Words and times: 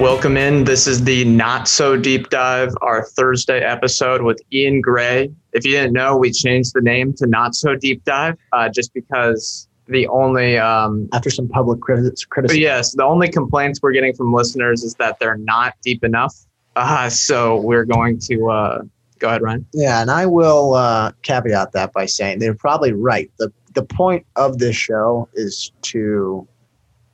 Welcome 0.00 0.38
in. 0.38 0.64
This 0.64 0.86
is 0.86 1.04
the 1.04 1.26
Not 1.26 1.68
So 1.68 1.94
Deep 1.94 2.30
Dive, 2.30 2.72
our 2.80 3.04
Thursday 3.04 3.60
episode 3.60 4.22
with 4.22 4.40
Ian 4.50 4.80
Gray. 4.80 5.30
If 5.52 5.66
you 5.66 5.72
didn't 5.72 5.92
know, 5.92 6.16
we 6.16 6.32
changed 6.32 6.72
the 6.72 6.80
name 6.80 7.12
to 7.18 7.26
Not 7.26 7.54
So 7.54 7.76
Deep 7.76 8.02
Dive 8.04 8.38
uh, 8.54 8.70
just 8.70 8.94
because 8.94 9.68
the 9.88 10.08
only 10.08 10.56
um, 10.56 11.06
after 11.12 11.28
some 11.28 11.48
public 11.48 11.82
criticism. 11.82 12.56
Yes, 12.56 12.94
the 12.94 13.04
only 13.04 13.28
complaints 13.28 13.80
we're 13.82 13.92
getting 13.92 14.14
from 14.14 14.32
listeners 14.32 14.84
is 14.84 14.94
that 14.94 15.18
they're 15.20 15.36
not 15.36 15.74
deep 15.82 16.02
enough. 16.02 16.34
Uh, 16.76 17.10
so 17.10 17.60
we're 17.60 17.84
going 17.84 18.18
to 18.20 18.48
uh, 18.48 18.82
go 19.18 19.28
ahead, 19.28 19.42
Ryan. 19.42 19.66
Yeah, 19.74 20.00
and 20.00 20.10
I 20.10 20.24
will 20.24 20.72
uh, 20.76 21.12
caveat 21.20 21.72
that 21.72 21.92
by 21.92 22.06
saying 22.06 22.38
they're 22.38 22.54
probably 22.54 22.94
right. 22.94 23.30
the 23.38 23.52
The 23.74 23.84
point 23.84 24.24
of 24.36 24.60
this 24.60 24.76
show 24.76 25.28
is 25.34 25.72
to 25.82 26.48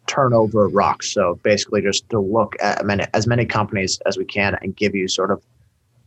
turn 0.07 0.33
over 0.33 0.69
rocks. 0.69 1.13
So 1.13 1.39
basically, 1.43 1.83
just 1.83 2.09
to 2.11 2.21
look 2.21 2.57
at 2.61 2.85
many, 2.85 3.05
as 3.15 3.27
many 3.27 3.45
companies 3.45 4.01
as 4.07 4.17
we 4.17 4.25
can 4.25 4.57
and 4.63 4.77
give 4.77 4.95
you 4.95 5.09
sort 5.09 5.31
of 5.31 5.43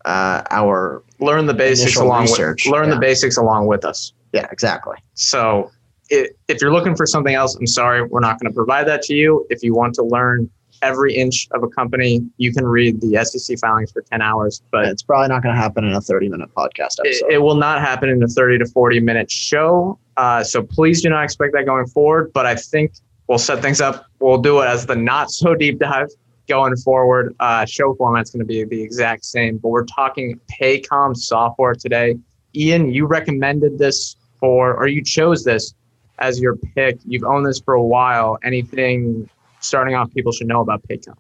uh, 0.06 0.44
our 0.50 1.04
learn 1.20 1.46
the 1.46 1.54
basics 1.54 1.98
along 1.98 2.22
research. 2.22 2.66
with 2.66 2.74
learn 2.74 2.90
yeah. 2.90 2.96
the 2.96 3.02
basics 3.02 3.38
along 3.38 3.68
with 3.68 3.86
us. 3.86 4.14
Yeah, 4.34 4.48
exactly. 4.52 4.96
So 5.16 5.72
it, 6.10 6.38
if 6.48 6.62
you're 6.62 6.74
looking 6.74 6.96
for 6.96 7.06
something 7.06 7.34
else, 7.34 7.56
I'm 7.56 7.68
sorry, 7.68 8.04
we're 8.04 8.20
not 8.20 8.40
going 8.40 8.52
to 8.52 8.56
provide 8.56 8.88
that 8.88 9.02
to 9.04 9.14
you. 9.14 9.46
If 9.50 9.64
you 9.64 9.74
want 9.74 9.96
to 9.96 10.04
learn 10.04 10.50
every 10.82 11.14
inch 11.14 11.48
of 11.52 11.64
a 11.64 11.68
company, 11.68 12.22
you 12.38 12.54
can 12.54 12.66
read 12.66 13.02
the 13.02 13.24
SEC 13.26 13.60
filings 13.60 13.92
for 13.92 14.02
10 14.02 14.22
hours, 14.22 14.62
but 14.72 14.86
it's 14.86 15.04
probably 15.04 15.28
not 15.28 15.44
going 15.44 15.54
to 15.54 15.62
happen 15.62 15.84
in 15.84 15.94
a 15.94 16.02
30 16.02 16.30
minute 16.30 16.50
podcast 16.56 17.00
episode. 17.00 17.26
It, 17.28 17.34
it, 17.34 17.38
will 17.40 17.56
not 17.56 17.82
happen 17.82 18.10
in 18.10 18.24
a 18.24 18.28
30 18.28 18.60
to 18.60 18.66
40 18.66 19.00
minute 19.02 19.30
show. 19.30 20.00
Uh, 20.18 20.44
so 20.44 20.64
please 20.64 21.02
do 21.02 21.10
not 21.10 21.24
expect 21.24 21.54
that 21.54 21.66
going 21.66 21.88
forward. 21.88 22.32
But 22.34 22.46
I 22.46 22.56
think 22.56 22.94
we'll 23.30 23.38
set 23.38 23.62
things 23.62 23.80
up. 23.80 24.08
We'll 24.20 24.40
do 24.40 24.60
it 24.60 24.66
as 24.66 24.86
the 24.86 24.96
not 24.96 25.32
so 25.32 25.56
deep 25.56 25.80
dive 25.80 26.10
going 26.50 26.76
forward. 26.76 27.34
Uh, 27.40 27.64
show 27.64 27.94
format's 27.94 28.32
going 28.32 28.40
to 28.40 28.46
be 28.46 28.66
the 28.66 28.82
exact 28.82 29.24
same, 29.24 29.58
but 29.60 29.70
we're 29.70 29.86
talking 29.86 30.38
Paycom 30.60 31.16
software 31.16 31.76
today. 31.76 32.18
Ian, 32.56 32.92
you 32.92 33.06
recommended 33.06 33.78
this 33.78 34.18
for, 34.40 34.76
or 34.76 34.88
you 34.88 35.04
chose 35.04 35.44
this 35.46 35.74
as 36.18 36.42
your 36.42 36.58
pick. 36.58 36.98
You've 37.06 37.24
owned 37.24 37.46
this 37.46 37.60
for 37.60 37.76
a 37.76 37.84
while. 37.84 38.40
Anything 38.44 39.30
starting 39.60 39.94
off 39.96 40.12
people 40.14 40.32
should 40.32 40.48
know 40.48 40.62
about 40.62 40.82
Paycom? 40.88 41.16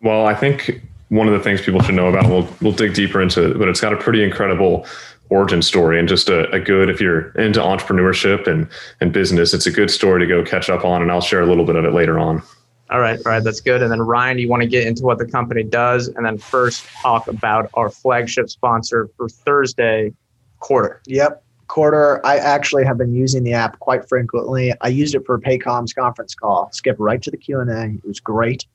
Well, 0.00 0.26
I 0.26 0.34
think 0.34 0.80
one 1.10 1.28
of 1.28 1.34
the 1.34 1.40
things 1.40 1.60
people 1.60 1.82
should 1.82 1.94
know 1.94 2.08
about, 2.08 2.28
we'll, 2.28 2.48
we'll 2.62 2.72
dig 2.72 2.94
deeper 2.94 3.20
into 3.20 3.50
it, 3.50 3.58
but 3.58 3.68
it's 3.68 3.80
got 3.80 3.92
a 3.92 3.96
pretty 3.96 4.24
incredible 4.24 4.86
origin 5.32 5.62
story 5.62 5.98
and 5.98 6.08
just 6.08 6.28
a, 6.28 6.50
a, 6.50 6.60
good 6.60 6.90
if 6.90 7.00
you're 7.00 7.30
into 7.30 7.58
entrepreneurship 7.58 8.46
and 8.46 8.68
and 9.00 9.12
business 9.12 9.54
it's 9.54 9.66
a 9.66 9.70
good 9.70 9.90
story 9.90 10.20
to 10.20 10.26
go 10.26 10.44
catch 10.44 10.68
up 10.68 10.84
on 10.84 11.00
and 11.00 11.10
i'll 11.10 11.22
share 11.22 11.40
a 11.40 11.46
little 11.46 11.64
bit 11.64 11.74
of 11.74 11.84
it 11.84 11.92
later 11.92 12.18
on. 12.18 12.42
All 12.90 13.00
right 13.00 13.18
all 13.24 13.32
right 13.32 13.42
that's 13.42 13.60
good. 13.60 13.82
And 13.82 13.90
then 13.90 14.02
ryan 14.02 14.36
do 14.36 14.42
you 14.42 14.48
want 14.48 14.62
to 14.62 14.68
get 14.68 14.86
into 14.86 15.04
what 15.04 15.16
the 15.16 15.24
company 15.24 15.62
does 15.62 16.08
and 16.08 16.26
then 16.26 16.36
first 16.36 16.84
talk 17.00 17.28
about 17.28 17.70
our 17.74 17.88
flagship 17.88 18.50
sponsor 18.50 19.08
for 19.16 19.28
thursday 19.28 20.12
Quartr. 20.60 20.98
Yep 21.06 21.42
Quartr 21.66 22.20
i 22.24 22.36
actually 22.36 22.84
have 22.84 22.98
been 22.98 23.14
using 23.14 23.42
the 23.42 23.54
app 23.54 23.78
quite 23.78 24.06
frequently. 24.06 24.74
I 24.82 24.88
used 24.88 25.14
it 25.14 25.24
for 25.24 25.40
paycom's 25.40 25.94
conference 25.94 26.34
call. 26.34 26.68
Skip 26.72 26.96
right 26.98 27.22
to 27.22 27.30
the 27.30 27.38
q&a 27.38 27.64
it 27.64 28.04
was 28.04 28.20
great. 28.20 28.66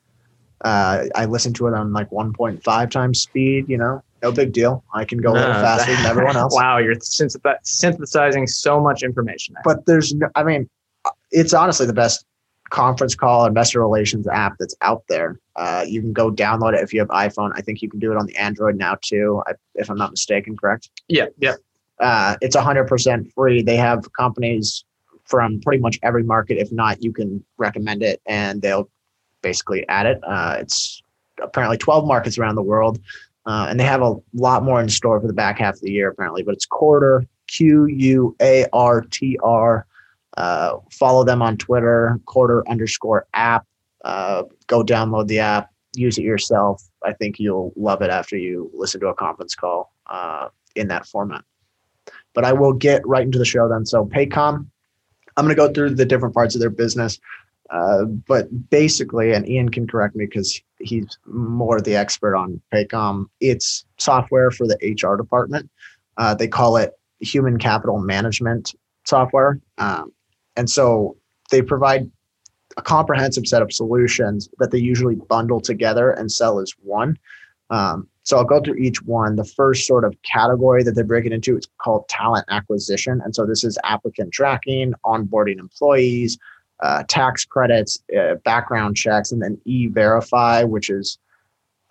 Uh, 0.62 1.06
i 1.14 1.26
listened 1.26 1.56
to 1.58 1.68
it 1.68 1.76
on 1.76 1.94
like 1.94 2.10
1.5 2.10 2.90
times 2.90 3.22
speed 3.22 3.70
you 3.70 3.78
know 3.78 4.02
no 4.22 4.32
big 4.32 4.54
deal. 4.54 4.84
I 4.94 5.06
can 5.06 5.20
go 5.20 5.32
a 5.32 5.34
little 5.34 5.54
faster 5.54 5.94
than 5.94 6.06
everyone 6.06 6.36
else. 6.36 6.54
wow, 6.56 6.78
you're 6.78 6.96
synthesizing 7.00 8.48
so 8.48 8.80
much 8.80 9.04
information. 9.04 9.56
There. 9.56 9.64
But 9.64 9.86
there's, 9.86 10.14
no, 10.14 10.30
I 10.36 10.44
mean, 10.44 10.70
it's 11.32 11.54
honestly 11.54 11.86
the 11.86 11.94
best 11.94 12.26
conference 12.70 13.16
call 13.16 13.46
investor 13.46 13.80
relations 13.80 14.28
app 14.28 14.58
that's 14.60 14.76
out 14.82 15.04
there. 15.08 15.40
Uh, 15.56 15.86
you 15.88 16.02
can 16.02 16.14
go 16.14 16.32
download 16.32 16.74
it 16.74 16.84
if 16.84 16.94
you 16.94 17.00
have 17.00 17.10
iPhone. 17.10 17.52
I 17.56 17.62
think 17.62 17.82
you 17.82 17.90
can 17.90 18.00
do 18.00 18.12
it 18.12 18.18
on 18.18 18.26
the 18.26 18.36
Android 18.36 18.76
now 18.76 18.98
too, 19.02 19.42
if 19.76 19.90
I'm 19.90 19.98
not 19.98 20.12
mistaken. 20.12 20.58
Correct? 20.58 20.90
Yeah, 21.08 21.28
yeah. 21.38 21.56
Uh, 22.00 22.36
it's 22.42 22.56
100% 22.56 23.34
free. 23.34 23.62
They 23.62 23.78
have 23.78 24.12
companies 24.14 24.84
from 25.26 25.60
pretty 25.62 25.82
much 25.82 26.00
every 26.04 26.24
market. 26.24 26.58
If 26.58 26.72
not, 26.72 27.02
you 27.04 27.12
can 27.12 27.44
recommend 27.58 28.04
it, 28.04 28.22
and 28.26 28.62
they'll 28.62 28.90
basically 29.42 29.88
add 29.90 30.06
it. 30.06 30.20
Uh, 30.24 30.58
it's 30.60 31.02
apparently 31.42 31.78
12 31.78 32.06
markets 32.08 32.38
around 32.38 32.56
the 32.56 32.62
world. 32.62 33.00
Uh, 33.48 33.68
and 33.70 33.80
they 33.80 33.86
have 33.86 34.02
a 34.02 34.16
lot 34.34 34.62
more 34.62 34.82
in 34.82 34.90
store 34.90 35.22
for 35.22 35.28
the 35.28 35.34
back 35.34 35.58
half 35.58 35.76
of 35.76 35.82
the 35.82 35.92
year, 35.92 36.10
apparently. 36.10 36.44
But 36.44 36.54
it's 36.54 36.68
Quartr, 36.68 37.26
Q 37.48 37.86
U 37.86 38.36
A 38.42 38.66
R 38.74 39.02
T 39.02 39.40
R. 39.42 39.88
Uh, 40.36 40.78
follow 40.92 41.24
them 41.24 41.42
on 41.42 41.58
Twitter, 41.58 42.20
Quartr 42.26 42.62
underscore 42.68 43.26
app. 43.34 43.66
Uh, 44.04 44.44
go 44.68 44.84
download 44.84 45.28
the 45.28 45.40
app, 45.40 45.72
use 45.96 46.18
it 46.18 46.24
yourself. 46.24 46.84
I 47.04 47.14
think 47.14 47.40
you'll 47.40 47.72
love 47.78 48.02
it 48.02 48.10
after 48.10 48.38
you 48.38 48.70
listen 48.74 49.00
to 49.02 49.08
a 49.08 49.16
conference 49.16 49.56
call 49.56 49.94
uh, 50.08 50.50
in 50.76 50.90
that 50.90 51.06
format. 51.06 51.44
But 52.34 52.44
I 52.44 52.52
will 52.54 52.74
get 52.74 53.08
right 53.08 53.24
into 53.24 53.40
the 53.40 53.46
show 53.46 53.68
then. 53.70 53.86
So, 53.86 54.06
Paycom, 54.06 54.68
I'm 55.38 55.46
going 55.46 55.56
to 55.56 55.56
go 55.56 55.72
through 55.72 55.96
the 55.96 56.06
different 56.06 56.36
parts 56.36 56.54
of 56.54 56.62
their 56.62 56.70
business. 56.70 57.20
Uh, 57.70 58.06
but 58.06 58.70
basically, 58.70 59.34
and 59.34 59.48
Ian 59.48 59.70
can 59.70 59.88
correct 59.88 60.16
me 60.16 60.26
because 60.26 60.62
he's 60.80 61.18
more 61.26 61.82
the 61.82 61.96
expert 61.96 62.36
on 62.36 62.62
Paycom. 62.74 63.26
It's 63.42 63.86
software 63.98 64.52
for 64.52 64.68
the 64.68 64.78
HR 64.82 65.16
department. 65.16 65.70
Uh, 66.18 66.34
they 66.34 66.48
call 66.48 66.78
it 66.78 66.94
human 67.20 67.58
capital 67.58 68.00
management 68.00 68.74
software, 69.06 69.60
um, 69.78 70.12
and 70.56 70.70
so 70.70 71.18
they 71.52 71.62
provide 71.62 72.10
a 72.78 72.82
comprehensive 72.82 73.48
set 73.48 73.62
of 73.62 73.74
solutions 73.74 74.50
that 74.60 74.72
they 74.72 74.78
usually 74.78 75.16
bundle 75.16 75.62
together 75.62 76.12
and 76.12 76.32
sell 76.32 76.60
as 76.60 76.74
one. 76.82 77.18
Um, 77.70 78.08
so 78.24 78.38
I'll 78.38 78.46
go 78.46 78.62
through 78.62 78.76
each 78.76 79.02
one. 79.04 79.36
The 79.36 79.46
first 79.46 79.88
sort 79.88 80.04
of 80.04 80.16
category 80.24 80.84
that 80.84 80.92
they 80.92 81.02
break 81.02 81.26
it 81.26 81.32
into 81.32 81.58
is 81.58 81.68
called 81.82 82.08
talent 82.08 82.46
acquisition, 82.50 83.22
and 83.24 83.36
so 83.36 83.46
this 83.46 83.64
is 83.64 83.78
applicant 83.84 84.32
tracking, 84.32 84.94
onboarding 85.06 85.60
employees 85.60 86.38
uh, 86.82 87.04
tax 87.08 87.46
credits, 87.46 88.02
uh, 88.18 88.36
background 88.46 88.96
checks, 88.96 89.32
and 89.32 89.42
then 89.42 89.60
e-verify, 89.66 90.64
which 90.64 90.90
is 90.90 91.18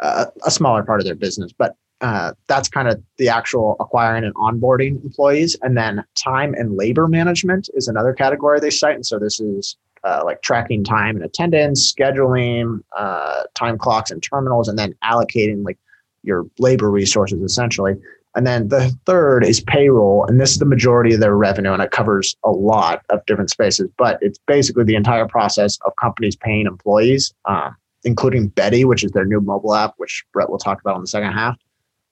uh, 0.01 0.27
a 0.45 0.51
smaller 0.51 0.83
part 0.83 1.01
of 1.01 1.07
their 1.07 1.15
business. 1.15 1.53
But 1.53 1.77
uh, 2.01 2.33
that's 2.47 2.69
kind 2.69 2.89
of 2.89 3.03
the 3.17 3.29
actual 3.29 3.77
acquiring 3.81 4.25
and 4.25 4.35
onboarding 4.35 5.03
employees. 5.03 5.57
And 5.63 5.77
then 5.77 6.05
time 6.15 6.55
and 6.55 6.77
labor 6.77 7.09
management 7.09 7.71
is 7.75 7.89
another 7.89 8.13
category 8.13 8.61
they 8.61 8.71
cite. 8.71 8.97
And 8.97 9.07
so 9.07 9.19
this 9.19 9.41
is 9.41 9.77
uh, 10.05 10.23
like 10.25 10.43
tracking 10.43 10.85
time 10.85 11.17
and 11.17 11.25
attendance, 11.25 11.93
scheduling, 11.93 12.81
uh, 12.97 13.45
time 13.55 13.79
clocks 13.79 14.11
and 14.11 14.23
terminals, 14.23 14.69
and 14.69 14.79
then 14.79 14.95
allocating 15.03 15.65
like 15.65 15.79
your 16.23 16.45
labor 16.59 16.91
resources 16.91 17.43
essentially. 17.43 17.95
And 18.37 18.47
then 18.47 18.69
the 18.69 18.97
third 19.07 19.45
is 19.45 19.61
payroll. 19.61 20.27
And 20.27 20.41
this 20.41 20.53
is 20.53 20.59
the 20.59 20.67
majority 20.67 21.15
of 21.15 21.21
their 21.21 21.35
revenue, 21.35 21.73
and 21.73 21.83
it 21.83 21.91
covers 21.91 22.37
a 22.45 22.51
lot 22.51 23.03
of 23.09 23.25
different 23.27 23.51
spaces. 23.51 23.89
But 23.97 24.19
it's 24.21 24.39
basically 24.47 24.85
the 24.85 24.95
entire 24.95 25.27
process 25.27 25.79
of 25.87 25.93
companies 26.01 26.37
paying 26.37 26.67
employees, 26.67 27.33
um, 27.47 27.75
including 28.05 28.49
Betty, 28.49 28.85
which 28.85 29.03
is 29.03 29.11
their 29.13 29.25
new 29.25 29.41
mobile 29.41 29.75
app, 29.75 29.95
which 29.97 30.25
Brett 30.33 30.51
will 30.51 30.59
talk 30.59 30.81
about 30.81 30.97
in 30.97 31.01
the 31.01 31.07
second 31.09 31.33
half. 31.33 31.57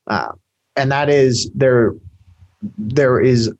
Uh, 0.06 0.32
and 0.76 0.90
that 0.90 1.10
is 1.10 1.50
there. 1.54 1.94
There 2.78 3.20
is 3.20 3.52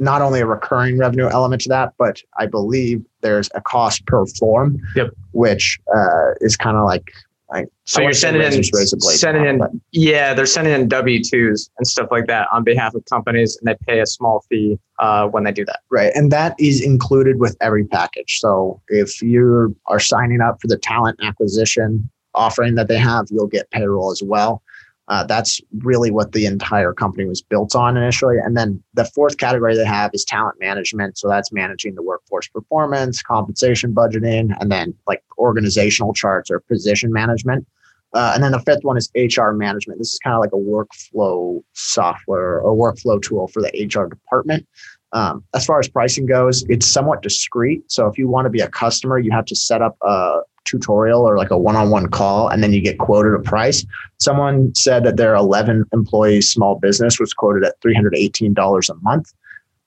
not 0.00 0.22
only 0.22 0.40
a 0.40 0.46
recurring 0.46 0.98
revenue 0.98 1.28
element 1.28 1.62
to 1.62 1.68
that, 1.68 1.92
but 1.98 2.20
I 2.38 2.46
believe 2.46 3.04
there's 3.20 3.48
a 3.54 3.60
cost 3.60 4.06
per 4.06 4.26
form, 4.26 4.80
yep. 4.94 5.10
which 5.32 5.78
uh, 5.94 6.32
is 6.40 6.56
kind 6.56 6.76
of 6.76 6.84
like 6.84 7.12
Right. 7.50 7.66
So 7.84 8.02
you're 8.02 8.12
sending 8.12 8.42
in, 8.42 8.62
sending 8.62 9.46
in, 9.46 9.80
yeah, 9.92 10.34
they're 10.34 10.44
sending 10.44 10.74
in 10.74 10.86
W 10.86 11.24
twos 11.24 11.70
and 11.78 11.86
stuff 11.86 12.08
like 12.10 12.26
that 12.26 12.46
on 12.52 12.62
behalf 12.62 12.94
of 12.94 13.02
companies, 13.06 13.56
and 13.56 13.66
they 13.66 13.76
pay 13.86 14.00
a 14.00 14.06
small 14.06 14.44
fee 14.50 14.78
uh, 14.98 15.28
when 15.28 15.44
they 15.44 15.52
do 15.52 15.64
that. 15.64 15.80
Right, 15.90 16.12
and 16.14 16.30
that 16.30 16.54
is 16.58 16.82
included 16.82 17.40
with 17.40 17.56
every 17.62 17.86
package. 17.86 18.38
So 18.40 18.82
if 18.88 19.22
you 19.22 19.74
are 19.86 19.98
signing 19.98 20.42
up 20.42 20.60
for 20.60 20.66
the 20.66 20.76
talent 20.76 21.20
acquisition 21.22 22.10
offering 22.34 22.74
that 22.74 22.88
they 22.88 22.98
have, 22.98 23.26
you'll 23.30 23.46
get 23.46 23.70
payroll 23.70 24.10
as 24.10 24.22
well. 24.22 24.62
Uh, 25.08 25.24
that's 25.24 25.60
really 25.78 26.10
what 26.10 26.32
the 26.32 26.44
entire 26.44 26.92
company 26.92 27.24
was 27.24 27.40
built 27.40 27.74
on 27.74 27.96
initially. 27.96 28.36
And 28.38 28.56
then 28.56 28.82
the 28.92 29.06
fourth 29.06 29.38
category 29.38 29.74
they 29.74 29.84
have 29.84 30.10
is 30.12 30.24
talent 30.24 30.60
management. 30.60 31.16
So 31.16 31.28
that's 31.28 31.50
managing 31.50 31.94
the 31.94 32.02
workforce 32.02 32.46
performance, 32.48 33.22
compensation 33.22 33.94
budgeting, 33.94 34.54
and 34.60 34.70
then 34.70 34.94
like 35.06 35.22
organizational 35.38 36.12
charts 36.12 36.50
or 36.50 36.60
position 36.60 37.10
management. 37.10 37.66
Uh, 38.14 38.32
and 38.34 38.42
then 38.42 38.52
the 38.52 38.60
fifth 38.60 38.84
one 38.84 38.96
is 38.96 39.10
HR 39.14 39.50
management. 39.50 39.98
This 39.98 40.12
is 40.12 40.18
kind 40.18 40.34
of 40.34 40.40
like 40.40 40.52
a 40.52 40.56
workflow 40.56 41.62
software 41.72 42.60
or 42.60 42.74
workflow 42.74 43.20
tool 43.20 43.48
for 43.48 43.62
the 43.62 43.70
HR 43.70 44.08
department. 44.08 44.66
Um, 45.12 45.42
as 45.54 45.64
far 45.64 45.78
as 45.78 45.88
pricing 45.88 46.26
goes, 46.26 46.64
it's 46.68 46.86
somewhat 46.86 47.22
discreet. 47.22 47.90
So 47.90 48.06
if 48.08 48.18
you 48.18 48.28
want 48.28 48.44
to 48.46 48.50
be 48.50 48.60
a 48.60 48.68
customer, 48.68 49.18
you 49.18 49.30
have 49.30 49.46
to 49.46 49.56
set 49.56 49.80
up 49.80 49.96
a 50.02 50.40
tutorial 50.68 51.22
or 51.22 51.36
like 51.36 51.50
a 51.50 51.58
one-on-one 51.58 52.08
call, 52.08 52.48
and 52.48 52.62
then 52.62 52.72
you 52.72 52.80
get 52.80 52.98
quoted 52.98 53.34
a 53.34 53.38
price. 53.38 53.84
Someone 54.18 54.74
said 54.74 55.04
that 55.04 55.16
their 55.16 55.34
11 55.34 55.84
employees 55.92 56.50
small 56.50 56.78
business 56.78 57.18
was 57.18 57.32
quoted 57.32 57.64
at 57.64 57.80
$318 57.80 58.88
a 58.88 58.94
month. 59.02 59.32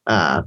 Uh, 0.08 0.44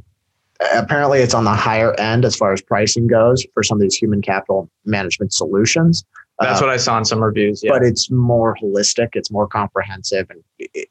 apparently, 0.75 1.20
it's 1.20 1.34
on 1.34 1.44
the 1.44 1.52
higher 1.52 1.94
end 2.00 2.25
as 2.25 2.36
far 2.36 2.52
as 2.52 2.60
pricing 2.60 3.06
goes 3.06 3.44
for 3.54 3.62
some 3.62 3.78
of 3.78 3.82
these 3.82 3.96
human 3.96 4.20
capital 4.20 4.70
management 4.84 5.32
solutions. 5.32 6.04
That's 6.38 6.60
uh, 6.60 6.64
what 6.64 6.72
I 6.72 6.76
saw 6.76 6.98
in 6.98 7.04
some 7.04 7.22
reviews. 7.22 7.62
Yeah. 7.62 7.70
But 7.72 7.82
it's 7.82 8.10
more 8.10 8.56
holistic, 8.60 9.10
it's 9.12 9.30
more 9.30 9.46
comprehensive, 9.46 10.28
and 10.30 10.42
it 10.58 10.88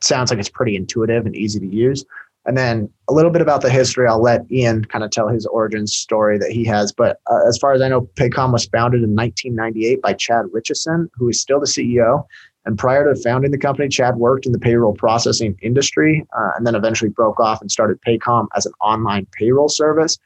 sounds 0.00 0.30
like 0.30 0.38
it's 0.38 0.48
pretty 0.48 0.76
intuitive 0.76 1.26
and 1.26 1.34
easy 1.34 1.60
to 1.60 1.66
use. 1.66 2.04
And 2.44 2.58
then 2.58 2.90
a 3.08 3.12
little 3.12 3.30
bit 3.30 3.40
about 3.40 3.60
the 3.60 3.70
history. 3.70 4.08
I'll 4.08 4.20
let 4.20 4.50
Ian 4.50 4.84
kind 4.86 5.04
of 5.04 5.10
tell 5.10 5.28
his 5.28 5.46
origin 5.46 5.86
story 5.86 6.38
that 6.38 6.50
he 6.50 6.64
has. 6.64 6.92
But 6.92 7.20
uh, 7.30 7.46
as 7.46 7.56
far 7.58 7.72
as 7.72 7.80
I 7.80 7.88
know, 7.88 8.02
Paycom 8.16 8.52
was 8.52 8.66
founded 8.66 9.02
in 9.02 9.14
1998 9.14 10.02
by 10.02 10.12
Chad 10.14 10.46
Richison, 10.46 11.08
who 11.14 11.28
is 11.28 11.40
still 11.40 11.60
the 11.60 11.66
CEO. 11.66 12.24
And 12.64 12.78
prior 12.78 13.12
to 13.12 13.20
founding 13.20 13.50
the 13.50 13.58
company, 13.58 13.88
Chad 13.88 14.16
worked 14.16 14.46
in 14.46 14.52
the 14.52 14.58
payroll 14.58 14.94
processing 14.94 15.56
industry 15.62 16.24
uh, 16.36 16.50
and 16.56 16.66
then 16.66 16.74
eventually 16.74 17.10
broke 17.10 17.40
off 17.40 17.60
and 17.60 17.70
started 17.70 18.00
Paycom 18.06 18.46
as 18.56 18.66
an 18.66 18.72
online 18.80 19.26
payroll 19.32 19.68
service. 19.68 20.18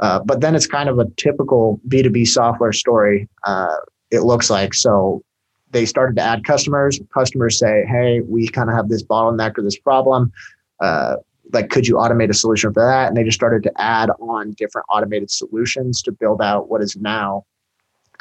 Uh, 0.00 0.20
but 0.20 0.40
then 0.40 0.56
it's 0.56 0.66
kind 0.66 0.88
of 0.88 0.98
a 0.98 1.06
typical 1.16 1.80
B2B 1.88 2.26
software 2.26 2.72
story, 2.72 3.28
uh, 3.44 3.76
it 4.10 4.20
looks 4.20 4.50
like. 4.50 4.74
So 4.74 5.22
they 5.70 5.86
started 5.86 6.16
to 6.16 6.22
add 6.22 6.44
customers. 6.44 7.00
Customers 7.12 7.58
say, 7.58 7.84
hey, 7.88 8.20
we 8.20 8.48
kind 8.48 8.68
of 8.68 8.76
have 8.76 8.88
this 8.88 9.04
bottleneck 9.04 9.56
or 9.56 9.62
this 9.62 9.78
problem 9.78 10.32
uh, 10.80 11.16
like 11.52 11.70
could 11.70 11.86
you 11.86 11.96
automate 11.96 12.30
a 12.30 12.34
solution 12.34 12.72
for 12.72 12.84
that? 12.84 13.08
And 13.08 13.16
they 13.16 13.24
just 13.24 13.36
started 13.36 13.62
to 13.64 13.72
add 13.80 14.10
on 14.20 14.52
different 14.52 14.86
automated 14.90 15.30
solutions 15.30 16.02
to 16.02 16.12
build 16.12 16.40
out 16.40 16.68
what 16.68 16.80
is 16.80 16.96
now 16.96 17.44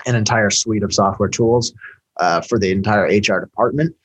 an 0.05 0.15
entire 0.15 0.49
suite 0.49 0.83
of 0.83 0.93
software 0.93 1.29
tools 1.29 1.73
uh, 2.17 2.41
for 2.41 2.59
the 2.59 2.71
entire 2.71 3.05
hr 3.05 3.39
department. 3.39 3.95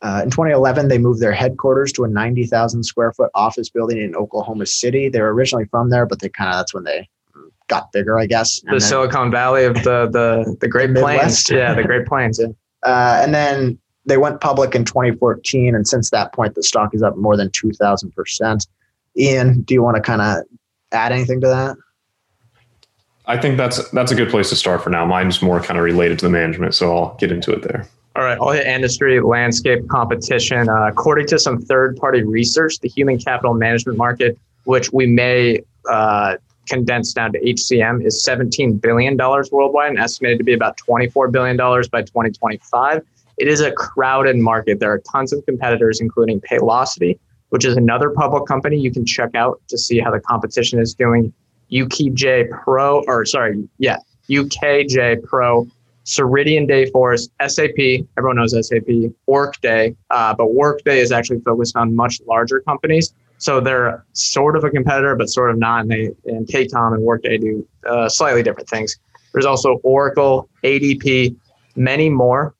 Uh, 0.00 0.20
in 0.24 0.30
2011 0.30 0.88
they 0.88 0.98
moved 0.98 1.20
their 1.20 1.32
headquarters 1.32 1.92
to 1.92 2.04
a 2.04 2.08
90000 2.08 2.82
square 2.82 3.12
foot 3.12 3.30
office 3.34 3.70
building 3.70 3.98
in 3.98 4.14
oklahoma 4.16 4.66
city. 4.66 5.08
They 5.08 5.20
were 5.20 5.32
originally 5.32 5.66
from 5.66 5.90
there 5.90 6.06
but 6.06 6.20
they 6.20 6.28
kind 6.28 6.50
of 6.50 6.56
that's 6.56 6.74
when 6.74 6.84
they 6.84 7.08
got 7.68 7.92
bigger 7.92 8.18
i 8.18 8.26
guess. 8.26 8.60
The 8.60 8.72
then, 8.72 8.80
silicon 8.80 9.30
valley 9.30 9.64
of 9.64 9.74
the 9.74 10.08
the, 10.10 10.56
the 10.60 10.68
great 10.68 10.92
the 10.92 11.00
plains. 11.00 11.48
Yeah 11.48 11.74
the 11.74 11.84
great 11.84 12.06
plains. 12.06 12.40
Yeah. 12.84 12.90
Uh, 12.90 13.20
and 13.22 13.32
then 13.32 13.78
they 14.04 14.16
went 14.16 14.40
public 14.40 14.74
in 14.74 14.84
2014, 14.84 15.74
and 15.74 15.86
since 15.86 16.10
that 16.10 16.32
point, 16.32 16.54
the 16.54 16.62
stock 16.62 16.94
is 16.94 17.02
up 17.02 17.16
more 17.16 17.36
than 17.36 17.50
2,000%. 17.50 18.66
Ian, 19.16 19.60
do 19.62 19.74
you 19.74 19.82
want 19.82 19.96
to 19.96 20.02
kind 20.02 20.20
of 20.20 20.44
add 20.90 21.12
anything 21.12 21.40
to 21.40 21.46
that? 21.46 21.76
I 23.26 23.38
think 23.38 23.56
that's 23.56 23.88
that's 23.90 24.10
a 24.10 24.16
good 24.16 24.30
place 24.30 24.48
to 24.50 24.56
start 24.56 24.82
for 24.82 24.90
now. 24.90 25.04
Mine's 25.06 25.40
more 25.42 25.60
kind 25.60 25.78
of 25.78 25.84
related 25.84 26.18
to 26.20 26.26
the 26.26 26.30
management, 26.30 26.74
so 26.74 26.96
I'll 26.96 27.14
get 27.16 27.30
into 27.30 27.52
it 27.52 27.62
there. 27.62 27.86
All 28.16 28.24
right, 28.24 28.36
I'll 28.40 28.50
hit 28.50 28.66
industry, 28.66 29.20
landscape, 29.20 29.88
competition. 29.88 30.68
Uh, 30.68 30.88
according 30.88 31.28
to 31.28 31.38
some 31.38 31.62
third-party 31.62 32.24
research, 32.24 32.78
the 32.80 32.88
human 32.88 33.18
capital 33.18 33.54
management 33.54 33.96
market, 33.96 34.36
which 34.64 34.92
we 34.92 35.06
may 35.06 35.62
uh, 35.88 36.36
condense 36.68 37.14
down 37.14 37.32
to 37.32 37.40
HCM, 37.40 38.04
is 38.04 38.22
$17 38.26 38.80
billion 38.80 39.16
worldwide 39.16 39.90
and 39.90 39.98
estimated 39.98 40.38
to 40.38 40.44
be 40.44 40.52
about 40.52 40.76
$24 40.76 41.32
billion 41.32 41.56
by 41.56 42.02
2025. 42.02 43.02
It 43.42 43.48
is 43.48 43.60
a 43.60 43.72
crowded 43.72 44.36
market. 44.36 44.78
There 44.78 44.92
are 44.92 45.00
tons 45.00 45.32
of 45.32 45.44
competitors, 45.46 46.00
including 46.00 46.40
Paylocity, 46.42 47.18
which 47.48 47.64
is 47.64 47.76
another 47.76 48.10
public 48.10 48.46
company 48.46 48.78
you 48.78 48.92
can 48.92 49.04
check 49.04 49.34
out 49.34 49.60
to 49.66 49.76
see 49.76 49.98
how 49.98 50.12
the 50.12 50.20
competition 50.20 50.78
is 50.78 50.94
doing. 50.94 51.32
UKG 51.72 52.50
Pro, 52.50 53.02
or 53.08 53.24
sorry, 53.24 53.68
yeah, 53.78 53.96
UKG 54.30 55.24
Pro, 55.24 55.66
Ceridian 56.04 56.70
Dayforce, 56.70 57.30
SAP. 57.48 58.06
Everyone 58.16 58.36
knows 58.36 58.54
SAP. 58.68 59.10
Workday, 59.26 59.96
uh, 60.10 60.34
but 60.34 60.54
Workday 60.54 61.00
is 61.00 61.10
actually 61.10 61.40
focused 61.40 61.76
on 61.76 61.96
much 61.96 62.20
larger 62.28 62.60
companies. 62.60 63.12
So 63.38 63.58
they're 63.58 64.04
sort 64.12 64.54
of 64.54 64.62
a 64.62 64.70
competitor, 64.70 65.16
but 65.16 65.28
sort 65.28 65.50
of 65.50 65.58
not. 65.58 65.80
And 65.80 65.90
they 65.90 66.10
and 66.26 66.46
Paycom 66.46 66.94
and 66.94 67.02
Workday 67.02 67.38
do 67.38 67.66
uh, 67.88 68.08
slightly 68.08 68.44
different 68.44 68.68
things. 68.68 69.00
There's 69.32 69.46
also 69.46 69.80
Oracle, 69.82 70.48
ADP, 70.62 71.34
many 71.74 72.08
more. 72.08 72.54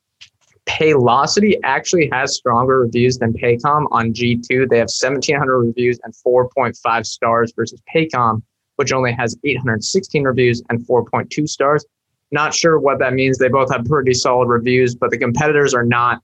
Paylocity 0.66 1.58
actually 1.64 2.08
has 2.12 2.36
stronger 2.36 2.80
reviews 2.80 3.18
than 3.18 3.32
Paycom 3.32 3.86
on 3.90 4.12
G2. 4.12 4.68
They 4.68 4.78
have 4.78 4.88
1,700 4.88 5.58
reviews 5.58 5.98
and 6.04 6.14
4.5 6.14 7.06
stars 7.06 7.52
versus 7.56 7.82
Paycom, 7.92 8.42
which 8.76 8.92
only 8.92 9.12
has 9.12 9.36
816 9.44 10.24
reviews 10.24 10.62
and 10.70 10.80
4.2 10.86 11.48
stars. 11.48 11.84
Not 12.30 12.54
sure 12.54 12.78
what 12.78 12.98
that 13.00 13.12
means. 13.12 13.38
They 13.38 13.48
both 13.48 13.72
have 13.72 13.84
pretty 13.84 14.14
solid 14.14 14.48
reviews, 14.48 14.94
but 14.94 15.10
the 15.10 15.18
competitors 15.18 15.74
are 15.74 15.84
not 15.84 16.22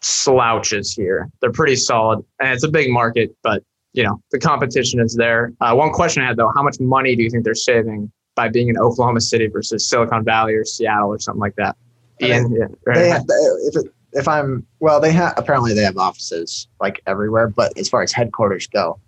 slouches 0.00 0.92
here. 0.92 1.30
They're 1.40 1.52
pretty 1.52 1.76
solid, 1.76 2.24
and 2.40 2.52
it's 2.52 2.64
a 2.64 2.68
big 2.68 2.90
market, 2.90 3.34
but 3.42 3.62
you 3.92 4.02
know 4.02 4.20
the 4.30 4.38
competition 4.38 5.00
is 5.00 5.14
there. 5.14 5.52
Uh, 5.60 5.74
one 5.74 5.90
question 5.90 6.22
I 6.22 6.26
had 6.26 6.36
though: 6.36 6.50
How 6.54 6.62
much 6.62 6.80
money 6.80 7.14
do 7.14 7.22
you 7.22 7.30
think 7.30 7.44
they're 7.44 7.54
saving 7.54 8.10
by 8.34 8.48
being 8.48 8.68
in 8.68 8.78
Oklahoma 8.78 9.20
City 9.20 9.46
versus 9.46 9.88
Silicon 9.88 10.24
Valley 10.24 10.54
or 10.54 10.64
Seattle 10.64 11.08
or 11.08 11.18
something 11.18 11.40
like 11.40 11.54
that? 11.56 11.76
Ian, 12.20 12.52
yeah, 12.52 12.66
right. 12.86 12.94
they 12.94 13.10
if 13.10 13.76
it, 13.76 13.92
if 14.12 14.28
I'm 14.28 14.66
well, 14.80 15.00
they 15.00 15.12
have 15.12 15.34
apparently 15.36 15.74
they 15.74 15.82
have 15.82 15.96
offices 15.96 16.68
like 16.80 17.00
everywhere, 17.06 17.48
but 17.48 17.76
as 17.78 17.88
far 17.88 18.02
as 18.02 18.12
headquarters 18.12 18.66
go, 18.66 18.98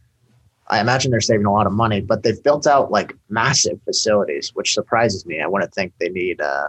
I 0.68 0.80
imagine 0.80 1.10
they're 1.10 1.20
saving 1.20 1.46
a 1.46 1.52
lot 1.52 1.66
of 1.66 1.72
money. 1.72 2.00
But 2.00 2.22
they've 2.22 2.42
built 2.42 2.66
out 2.66 2.90
like 2.90 3.14
massive 3.28 3.80
facilities, 3.84 4.50
which 4.54 4.72
surprises 4.72 5.26
me. 5.26 5.40
I 5.40 5.46
wouldn't 5.46 5.74
think 5.74 5.92
they 5.98 6.08
need 6.08 6.40
uh, 6.40 6.68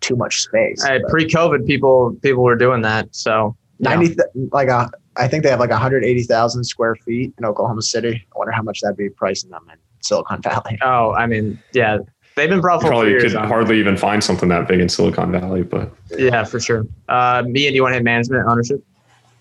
too 0.00 0.16
much 0.16 0.42
space. 0.42 0.84
Hey, 0.84 1.00
pre-COVID, 1.08 1.66
people 1.66 2.16
people 2.22 2.42
were 2.42 2.56
doing 2.56 2.82
that. 2.82 3.14
So 3.14 3.56
ninety 3.78 4.08
th- 4.08 4.28
like 4.52 4.68
a, 4.68 4.90
I 5.16 5.28
think 5.28 5.44
they 5.44 5.50
have 5.50 5.60
like 5.60 5.70
180,000 5.70 6.64
square 6.64 6.96
feet 6.96 7.32
in 7.38 7.44
Oklahoma 7.44 7.82
City. 7.82 8.26
I 8.34 8.38
wonder 8.38 8.52
how 8.52 8.62
much 8.62 8.80
that'd 8.80 8.96
be 8.96 9.08
pricing 9.10 9.50
them 9.50 9.64
in 9.72 9.78
Silicon 10.00 10.42
Valley. 10.42 10.78
Oh, 10.82 11.12
I 11.12 11.26
mean, 11.26 11.60
yeah, 11.72 11.98
They've 12.36 12.50
been 12.50 12.60
profitable. 12.60 12.90
Probably 12.90 13.10
years, 13.10 13.32
could 13.32 13.42
hardly 13.42 13.78
even 13.78 13.96
find 13.96 14.22
something 14.22 14.48
that 14.48 14.66
big 14.66 14.80
in 14.80 14.88
Silicon 14.88 15.30
Valley, 15.30 15.62
but 15.62 15.92
yeah, 16.18 16.42
for 16.44 16.58
sure. 16.58 16.86
Uh, 17.08 17.44
me 17.46 17.66
and 17.66 17.76
you 17.76 17.82
want 17.82 17.92
to 17.92 17.96
hit 17.96 18.04
management 18.04 18.46
ownership? 18.48 18.84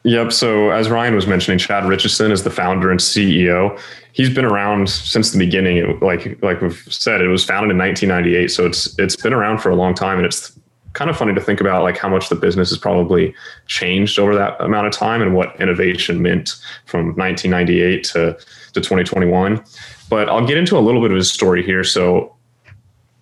Yep. 0.03 0.33
So 0.33 0.69
as 0.71 0.89
Ryan 0.89 1.15
was 1.15 1.27
mentioning, 1.27 1.57
Chad 1.57 1.85
Richardson 1.85 2.31
is 2.31 2.43
the 2.43 2.49
founder 2.49 2.91
and 2.91 2.99
CEO. 2.99 3.79
He's 4.11 4.29
been 4.29 4.45
around 4.45 4.89
since 4.89 5.31
the 5.31 5.39
beginning. 5.39 5.77
It, 5.77 6.01
like 6.01 6.41
like 6.43 6.61
we've 6.61 6.85
said, 6.89 7.21
it 7.21 7.29
was 7.29 7.43
founded 7.43 7.71
in 7.71 7.77
1998, 7.77 8.47
so 8.49 8.65
it's 8.65 8.97
it's 8.99 9.15
been 9.15 9.33
around 9.33 9.59
for 9.59 9.69
a 9.69 9.75
long 9.75 9.93
time, 9.93 10.17
and 10.17 10.25
it's 10.25 10.57
kind 10.91 11.09
of 11.09 11.17
funny 11.17 11.33
to 11.33 11.41
think 11.41 11.59
about 11.59 11.83
like 11.83 11.97
how 11.97 12.09
much 12.09 12.29
the 12.29 12.35
business 12.35 12.69
has 12.69 12.77
probably 12.77 13.33
changed 13.65 14.19
over 14.19 14.35
that 14.35 14.61
amount 14.61 14.85
of 14.85 14.93
time 14.93 15.21
and 15.21 15.33
what 15.33 15.59
innovation 15.59 16.21
meant 16.21 16.55
from 16.85 17.07
1998 17.15 18.03
to 18.03 18.37
to 18.73 18.81
2021. 18.81 19.63
But 20.09 20.29
I'll 20.29 20.45
get 20.45 20.57
into 20.57 20.77
a 20.77 20.81
little 20.81 21.01
bit 21.01 21.11
of 21.11 21.17
his 21.17 21.31
story 21.31 21.63
here. 21.63 21.83
So 21.83 22.32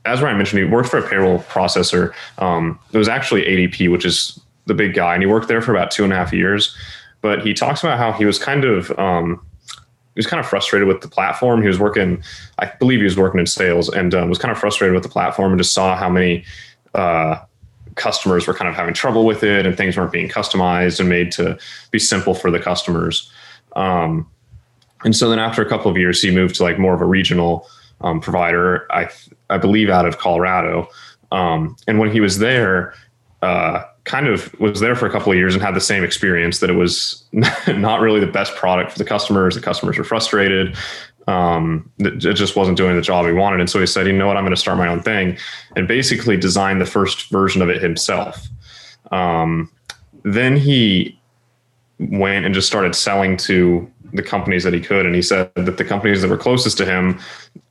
as 0.06 0.22
Ryan 0.22 0.38
mentioned, 0.38 0.60
he 0.60 0.66
worked 0.66 0.90
for 0.90 0.98
a 0.98 1.08
payroll 1.08 1.40
processor. 1.40 2.14
Um, 2.38 2.80
it 2.92 2.98
was 2.98 3.08
actually 3.08 3.44
ADP, 3.44 3.92
which 3.92 4.06
is 4.06 4.40
the 4.66 4.74
big 4.74 4.94
guy, 4.94 5.14
and 5.14 5.24
he 5.24 5.28
worked 5.28 5.48
there 5.48 5.62
for 5.62 5.72
about 5.72 5.92
two 5.92 6.04
and 6.04 6.12
a 6.12 6.16
half 6.16 6.34
years. 6.34 6.76
But 7.22 7.46
he 7.46 7.54
talks 7.54 7.84
about 7.84 8.00
how 8.00 8.12
he 8.12 8.26
was 8.26 8.40
kind 8.40 8.66
of 8.66 8.98
um, 8.98 9.46
he 9.68 10.20
was 10.20 10.28
kind 10.28 10.40
of 10.40 10.48
frustrated 10.48 10.88
with 10.88 11.02
the 11.02 11.08
platform. 11.08 11.62
He 11.62 11.68
was 11.68 11.80
working, 11.80 12.24
I 12.60 12.66
believe, 12.80 13.00
he 13.00 13.04
was 13.04 13.18
working 13.18 13.40
in 13.40 13.46
sales, 13.46 13.90
and 13.90 14.14
um, 14.16 14.30
was 14.30 14.40
kind 14.40 14.52
of 14.52 14.58
frustrated 14.58 14.94
with 14.94 15.04
the 15.04 15.10
platform, 15.10 15.52
and 15.52 15.60
just 15.60 15.74
saw 15.74 15.96
how 15.96 16.10
many 16.10 16.44
uh, 16.96 17.38
customers 17.96 18.48
were 18.48 18.54
kind 18.54 18.68
of 18.70 18.76
having 18.76 18.94
trouble 18.94 19.26
with 19.26 19.44
it, 19.44 19.66
and 19.66 19.78
things 19.78 19.98
weren't 19.98 20.12
being 20.12 20.30
customized 20.30 21.00
and 21.00 21.10
made 21.10 21.32
to 21.34 21.58
be 21.92 22.00
simple 22.00 22.34
for 22.34 22.50
the 22.50 22.60
customers. 22.60 23.32
Um, 23.76 24.28
and 25.04 25.16
so 25.16 25.30
then 25.30 25.40
after 25.40 25.62
a 25.62 25.70
couple 25.70 25.90
of 25.90 25.98
years, 25.98 26.22
he 26.22 26.32
moved 26.32 26.56
to 26.56 26.64
like 26.64 26.80
more 26.80 26.94
of 26.94 27.02
a 27.02 27.06
regional 27.06 27.68
um, 28.02 28.20
provider, 28.20 28.88
I 28.92 29.10
I 29.52 29.58
believe 29.58 29.90
out 29.90 30.06
of 30.06 30.18
Colorado. 30.18 30.88
Um, 31.32 31.76
and 31.88 32.00
when 32.00 32.12
he 32.12 32.20
was 32.20 32.40
there, 32.40 32.94
uh, 33.42 33.84
kind 34.04 34.28
of 34.28 34.58
was 34.60 34.80
there 34.80 34.96
for 34.96 35.06
a 35.06 35.12
couple 35.12 35.32
of 35.32 35.38
years 35.38 35.54
and 35.54 35.64
had 35.64 35.76
the 35.76 35.82
same 35.82 36.04
experience 36.04 36.60
that 36.60 36.70
it 36.70 36.74
was 36.74 37.24
not 37.68 38.02
really 38.02 38.20
the 38.20 38.28
best 38.28 38.56
product 38.56 38.92
for 38.92 38.98
the 38.98 39.06
customers. 39.06 39.56
The 39.56 39.62
customers 39.62 39.98
were 39.98 40.04
frustrated. 40.04 40.76
Um, 41.28 41.92
it 42.00 42.18
just 42.18 42.56
wasn't 42.56 42.78
doing 42.78 42.96
the 42.96 43.02
job 43.02 43.26
he 43.26 43.32
wanted. 43.32 43.60
And 43.60 43.70
so 43.70 43.80
he 43.80 43.86
said, 43.86 44.08
you 44.08 44.14
know 44.14 44.28
what, 44.28 44.38
I'm 44.38 44.44
going 44.44 44.56
to 44.56 44.60
start 44.60 44.78
my 44.78 44.88
own 44.88 45.02
thing 45.02 45.38
and 45.76 45.88
basically 45.88 46.36
design 46.36 46.80
the 46.80 46.86
first 46.86 47.30
version 47.30 47.62
of 47.62 47.70
it 47.70 47.82
himself. 47.82 48.48
Um, 49.12 49.72
then 50.24 50.58
he 50.58 51.20
went 52.00 52.46
and 52.46 52.54
just 52.54 52.68
started 52.68 52.96
selling 52.96 53.38
to 53.38 53.90
the 54.14 54.24
companies 54.24 54.64
that 54.64 54.74
he 54.74 54.82
could, 54.82 55.06
and 55.06 55.16
he 55.16 55.22
said 55.22 55.52
that 55.56 55.78
the 55.78 55.86
companies 55.86 56.22
that 56.22 56.30
were 56.30 56.38
closest 56.38 56.78
to 56.78 56.86
him, 56.86 57.20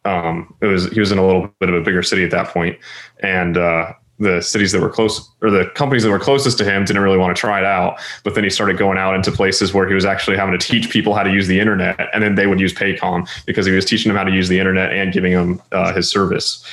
um, 0.04 0.54
it 0.60 0.66
was 0.66 0.90
he 0.90 1.00
was 1.00 1.12
in 1.12 1.18
a 1.18 1.26
little 1.26 1.52
bit 1.58 1.68
of 1.68 1.74
a 1.74 1.80
bigger 1.80 2.02
city 2.02 2.24
at 2.24 2.30
that 2.30 2.48
point, 2.48 2.78
and 3.20 3.56
uh, 3.56 3.92
the 4.18 4.40
cities 4.40 4.72
that 4.72 4.80
were 4.80 4.90
close 4.90 5.28
or 5.40 5.50
the 5.50 5.66
companies 5.74 6.02
that 6.02 6.10
were 6.10 6.18
closest 6.18 6.58
to 6.58 6.64
him 6.64 6.84
didn't 6.84 7.02
really 7.02 7.18
want 7.18 7.34
to 7.34 7.40
try 7.40 7.58
it 7.58 7.64
out. 7.64 7.98
But 8.22 8.34
then 8.34 8.44
he 8.44 8.50
started 8.50 8.78
going 8.78 8.98
out 8.98 9.14
into 9.14 9.32
places 9.32 9.74
where 9.74 9.88
he 9.88 9.94
was 9.94 10.04
actually 10.04 10.36
having 10.36 10.56
to 10.56 10.64
teach 10.64 10.90
people 10.90 11.14
how 11.14 11.22
to 11.22 11.32
use 11.32 11.48
the 11.48 11.58
internet, 11.58 11.98
and 12.12 12.22
then 12.22 12.34
they 12.34 12.46
would 12.46 12.60
use 12.60 12.72
Paycom 12.72 13.28
because 13.46 13.66
he 13.66 13.72
was 13.72 13.84
teaching 13.84 14.10
them 14.10 14.16
how 14.16 14.24
to 14.24 14.32
use 14.32 14.48
the 14.48 14.58
internet 14.58 14.92
and 14.92 15.12
giving 15.12 15.32
them 15.32 15.62
uh, 15.72 15.92
his 15.92 16.08
service. 16.08 16.64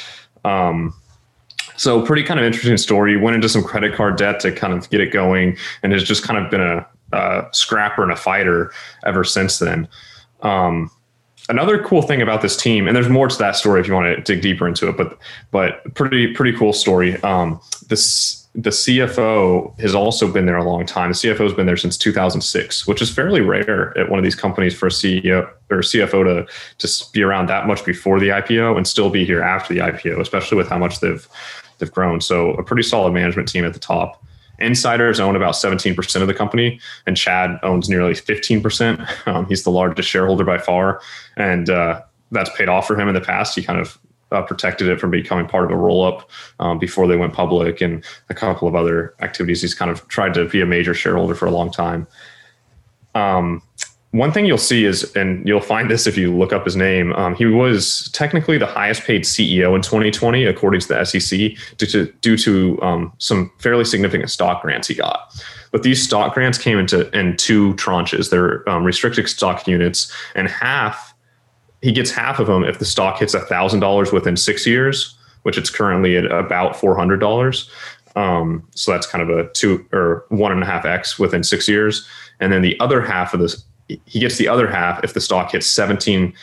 Um, 0.45 0.93
so 1.77 2.01
pretty 2.01 2.23
kind 2.23 2.39
of 2.39 2.45
interesting 2.45 2.77
story. 2.77 3.17
Went 3.17 3.35
into 3.35 3.49
some 3.49 3.63
credit 3.63 3.93
card 3.93 4.17
debt 4.17 4.39
to 4.41 4.51
kind 4.51 4.73
of 4.73 4.89
get 4.89 5.01
it 5.01 5.11
going, 5.11 5.57
and 5.83 5.93
has 5.93 6.03
just 6.03 6.23
kind 6.23 6.43
of 6.43 6.51
been 6.51 6.61
a, 6.61 6.85
a 7.13 7.45
scrapper 7.51 8.03
and 8.03 8.11
a 8.11 8.15
fighter 8.15 8.71
ever 9.05 9.23
since 9.23 9.59
then. 9.59 9.87
Um, 10.41 10.91
another 11.49 11.81
cool 11.83 12.01
thing 12.01 12.21
about 12.21 12.41
this 12.41 12.57
team, 12.57 12.87
and 12.87 12.95
there's 12.95 13.09
more 13.09 13.27
to 13.27 13.37
that 13.37 13.55
story 13.55 13.81
if 13.81 13.87
you 13.87 13.93
want 13.93 14.15
to 14.15 14.21
dig 14.21 14.41
deeper 14.41 14.67
into 14.67 14.89
it, 14.89 14.97
but 14.97 15.17
but 15.51 15.93
pretty 15.95 16.33
pretty 16.33 16.57
cool 16.57 16.73
story. 16.73 17.21
Um, 17.23 17.59
this 17.87 18.47
the 18.57 18.71
CFO 18.71 19.79
has 19.79 19.93
also 19.93 20.31
been 20.31 20.47
there 20.47 20.57
a 20.57 20.63
long 20.63 20.83
time. 20.83 21.11
The 21.11 21.15
CFO 21.15 21.41
has 21.41 21.53
been 21.53 21.67
there 21.67 21.77
since 21.77 21.95
2006, 21.95 22.87
which 22.87 23.03
is 23.03 23.11
fairly 23.11 23.39
rare 23.39 23.95
at 23.95 24.09
one 24.09 24.17
of 24.17 24.23
these 24.23 24.35
companies 24.35 24.73
for 24.73 24.87
a 24.87 24.89
CEO 24.89 25.47
or 25.69 25.77
CFO 25.81 26.23
to 26.23 26.51
just 26.79 27.13
be 27.13 27.21
around 27.21 27.49
that 27.49 27.67
much 27.67 27.85
before 27.85 28.19
the 28.19 28.29
IPO 28.29 28.75
and 28.75 28.87
still 28.87 29.11
be 29.11 29.25
here 29.25 29.43
after 29.43 29.75
the 29.75 29.79
IPO, 29.79 30.19
especially 30.19 30.57
with 30.57 30.67
how 30.67 30.79
much 30.79 31.01
they've 31.01 31.27
they've 31.77 31.91
grown. 31.91 32.19
So 32.19 32.51
a 32.51 32.63
pretty 32.63 32.81
solid 32.83 33.13
management 33.13 33.47
team 33.47 33.63
at 33.63 33.73
the 33.73 33.79
top. 33.79 34.25
Insiders 34.59 35.19
own 35.19 35.35
about 35.35 35.53
17% 35.53 36.21
of 36.21 36.27
the 36.27 36.33
company, 36.33 36.79
and 37.05 37.15
Chad 37.15 37.59
owns 37.63 37.89
nearly 37.89 38.13
15%. 38.13 39.07
Um, 39.27 39.45
he's 39.47 39.63
the 39.63 39.71
largest 39.71 40.07
shareholder 40.07 40.45
by 40.45 40.57
far, 40.57 41.01
and 41.35 41.69
uh, 41.69 42.01
that's 42.31 42.49
paid 42.55 42.69
off 42.69 42.87
for 42.87 42.97
him 42.97 43.09
in 43.09 43.13
the 43.13 43.19
past. 43.19 43.55
He 43.55 43.61
kind 43.61 43.79
of 43.79 43.97
uh, 44.31 44.41
protected 44.41 44.87
it 44.87 45.01
from 45.01 45.11
becoming 45.11 45.47
part 45.47 45.65
of 45.65 45.71
a 45.71 45.75
roll 45.75 46.05
up 46.05 46.29
um, 46.59 46.79
before 46.79 47.07
they 47.07 47.17
went 47.17 47.33
public, 47.33 47.81
and 47.81 48.05
a 48.29 48.33
couple 48.33 48.67
of 48.67 48.75
other 48.75 49.13
activities. 49.19 49.61
He's 49.61 49.73
kind 49.73 49.91
of 49.91 50.07
tried 50.07 50.33
to 50.35 50.47
be 50.47 50.61
a 50.61 50.65
major 50.65 50.93
shareholder 50.93 51.35
for 51.35 51.45
a 51.45 51.51
long 51.51 51.71
time. 51.71 52.07
Um, 53.15 53.61
one 54.17 54.31
thing 54.31 54.45
you'll 54.45 54.57
see 54.57 54.85
is, 54.85 55.15
and 55.15 55.47
you'll 55.47 55.61
find 55.61 55.89
this 55.89 56.07
if 56.07 56.17
you 56.17 56.35
look 56.35 56.51
up 56.51 56.65
his 56.65 56.75
name, 56.75 57.13
um, 57.13 57.35
he 57.35 57.45
was 57.45 58.09
technically 58.13 58.57
the 58.57 58.65
highest 58.65 59.03
paid 59.03 59.23
CEO 59.23 59.75
in 59.75 59.81
2020, 59.81 60.45
according 60.45 60.81
to 60.81 60.87
the 60.87 61.05
SEC, 61.05 61.39
due 61.77 61.87
to, 61.87 62.11
due 62.21 62.37
to 62.37 62.81
um, 62.81 63.13
some 63.17 63.51
fairly 63.59 63.85
significant 63.85 64.29
stock 64.29 64.61
grants 64.61 64.87
he 64.87 64.95
got. 64.95 65.33
But 65.71 65.83
these 65.83 66.03
stock 66.03 66.33
grants 66.33 66.57
came 66.57 66.79
into 66.79 67.09
in 67.17 67.37
two 67.37 67.73
tranches. 67.75 68.29
They're 68.29 68.67
um, 68.69 68.83
restricted 68.83 69.27
stock 69.29 69.67
units, 69.67 70.11
and 70.35 70.47
half 70.47 71.13
he 71.81 71.91
gets 71.91 72.09
half 72.09 72.39
of 72.39 72.47
them 72.47 72.63
if 72.63 72.79
the 72.79 72.85
stock 72.85 73.19
hits 73.19 73.35
thousand 73.35 73.81
dollars 73.81 74.11
within 74.11 74.35
six 74.35 74.65
years, 74.65 75.17
which 75.43 75.57
it's 75.57 75.69
currently 75.69 76.17
at 76.17 76.25
about 76.25 76.75
four 76.75 76.95
hundred 76.95 77.19
dollars. 77.19 77.69
Um, 78.15 78.67
so 78.73 78.91
that's 78.91 79.05
kind 79.05 79.29
of 79.29 79.37
a 79.37 79.49
two 79.51 79.85
or 79.93 80.25
one 80.29 80.51
and 80.51 80.63
a 80.63 80.65
half 80.65 80.85
x 80.85 81.19
within 81.19 81.43
six 81.43 81.67
years, 81.67 82.07
and 82.39 82.51
then 82.51 82.61
the 82.61 82.79
other 82.79 83.01
half 83.01 83.33
of 83.33 83.41
this 83.41 83.63
he 83.87 84.19
gets 84.19 84.37
the 84.37 84.47
other 84.47 84.67
half 84.67 85.03
if 85.03 85.13
the 85.13 85.21
stock 85.21 85.51
hits 85.51 85.67
seventeen 85.67 86.33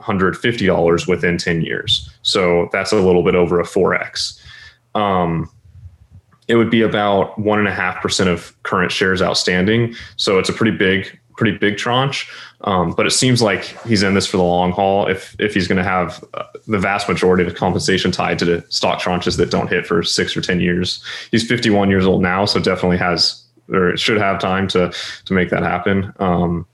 hundred 0.00 0.36
fifty 0.36 0.66
dollars 0.66 1.06
within 1.06 1.38
ten 1.38 1.62
years. 1.62 2.08
So 2.22 2.68
that's 2.72 2.92
a 2.92 2.96
little 2.96 3.22
bit 3.22 3.34
over 3.34 3.60
a 3.60 3.64
four 3.64 3.94
x. 3.94 4.42
Um, 4.94 5.50
it 6.48 6.56
would 6.56 6.70
be 6.70 6.82
about 6.82 7.38
one 7.38 7.58
and 7.58 7.68
a 7.68 7.74
half 7.74 8.00
percent 8.00 8.30
of 8.30 8.60
current 8.62 8.90
shares 8.90 9.20
outstanding. 9.20 9.94
So 10.16 10.38
it's 10.38 10.48
a 10.48 10.52
pretty 10.52 10.76
big, 10.76 11.18
pretty 11.36 11.56
big 11.56 11.76
tranche. 11.76 12.30
Um, 12.62 12.92
but 12.92 13.06
it 13.06 13.10
seems 13.10 13.42
like 13.42 13.64
he's 13.86 14.02
in 14.02 14.14
this 14.14 14.26
for 14.26 14.38
the 14.38 14.42
long 14.42 14.72
haul. 14.72 15.06
If 15.06 15.36
if 15.38 15.54
he's 15.54 15.68
going 15.68 15.78
to 15.78 15.84
have 15.84 16.24
uh, 16.34 16.44
the 16.66 16.78
vast 16.78 17.08
majority 17.08 17.44
of 17.44 17.50
his 17.50 17.58
compensation 17.58 18.10
tied 18.10 18.38
to 18.40 18.44
the 18.44 18.64
stock 18.70 19.00
tranches 19.00 19.36
that 19.36 19.50
don't 19.50 19.68
hit 19.68 19.86
for 19.86 20.02
six 20.02 20.36
or 20.36 20.40
ten 20.40 20.60
years, 20.60 21.04
he's 21.30 21.46
51 21.46 21.90
years 21.90 22.06
old 22.06 22.22
now, 22.22 22.44
so 22.46 22.58
definitely 22.58 22.98
has 22.98 23.44
or 23.70 23.96
should 23.96 24.18
have 24.18 24.40
time 24.40 24.66
to 24.68 24.92
to 25.26 25.34
make 25.34 25.50
that 25.50 25.62
happen. 25.62 26.12
Um, 26.18 26.66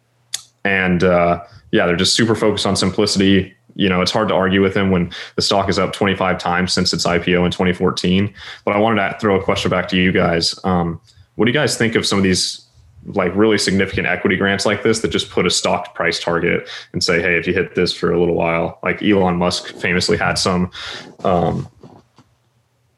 and 0.64 1.04
uh, 1.04 1.42
yeah, 1.70 1.86
they're 1.86 1.96
just 1.96 2.14
super 2.14 2.34
focused 2.34 2.66
on 2.66 2.76
simplicity. 2.76 3.54
You 3.76 3.88
know, 3.88 4.00
it's 4.00 4.12
hard 4.12 4.28
to 4.28 4.34
argue 4.34 4.62
with 4.62 4.76
him 4.76 4.90
when 4.90 5.12
the 5.36 5.42
stock 5.42 5.68
is 5.68 5.78
up 5.78 5.92
25 5.92 6.38
times 6.38 6.72
since 6.72 6.92
its 6.92 7.04
IPO 7.04 7.44
in 7.44 7.50
2014. 7.50 8.32
But 8.64 8.76
I 8.76 8.78
wanted 8.78 9.08
to 9.08 9.18
throw 9.18 9.38
a 9.38 9.42
question 9.42 9.70
back 9.70 9.88
to 9.88 9.96
you 9.96 10.12
guys. 10.12 10.58
Um, 10.64 11.00
what 11.34 11.46
do 11.46 11.50
you 11.50 11.58
guys 11.58 11.76
think 11.76 11.96
of 11.96 12.06
some 12.06 12.18
of 12.18 12.22
these 12.22 12.64
like 13.06 13.34
really 13.34 13.58
significant 13.58 14.06
equity 14.06 14.36
grants 14.36 14.64
like 14.64 14.82
this 14.82 15.00
that 15.00 15.08
just 15.08 15.30
put 15.30 15.46
a 15.46 15.50
stock 15.50 15.94
price 15.94 16.18
target 16.18 16.68
and 16.92 17.04
say, 17.04 17.20
hey, 17.20 17.36
if 17.36 17.46
you 17.46 17.52
hit 17.52 17.74
this 17.74 17.92
for 17.92 18.12
a 18.12 18.18
little 18.18 18.34
while, 18.34 18.78
like 18.82 19.02
Elon 19.02 19.36
Musk 19.36 19.74
famously 19.74 20.16
had 20.16 20.34
some 20.34 20.70
um, 21.24 21.68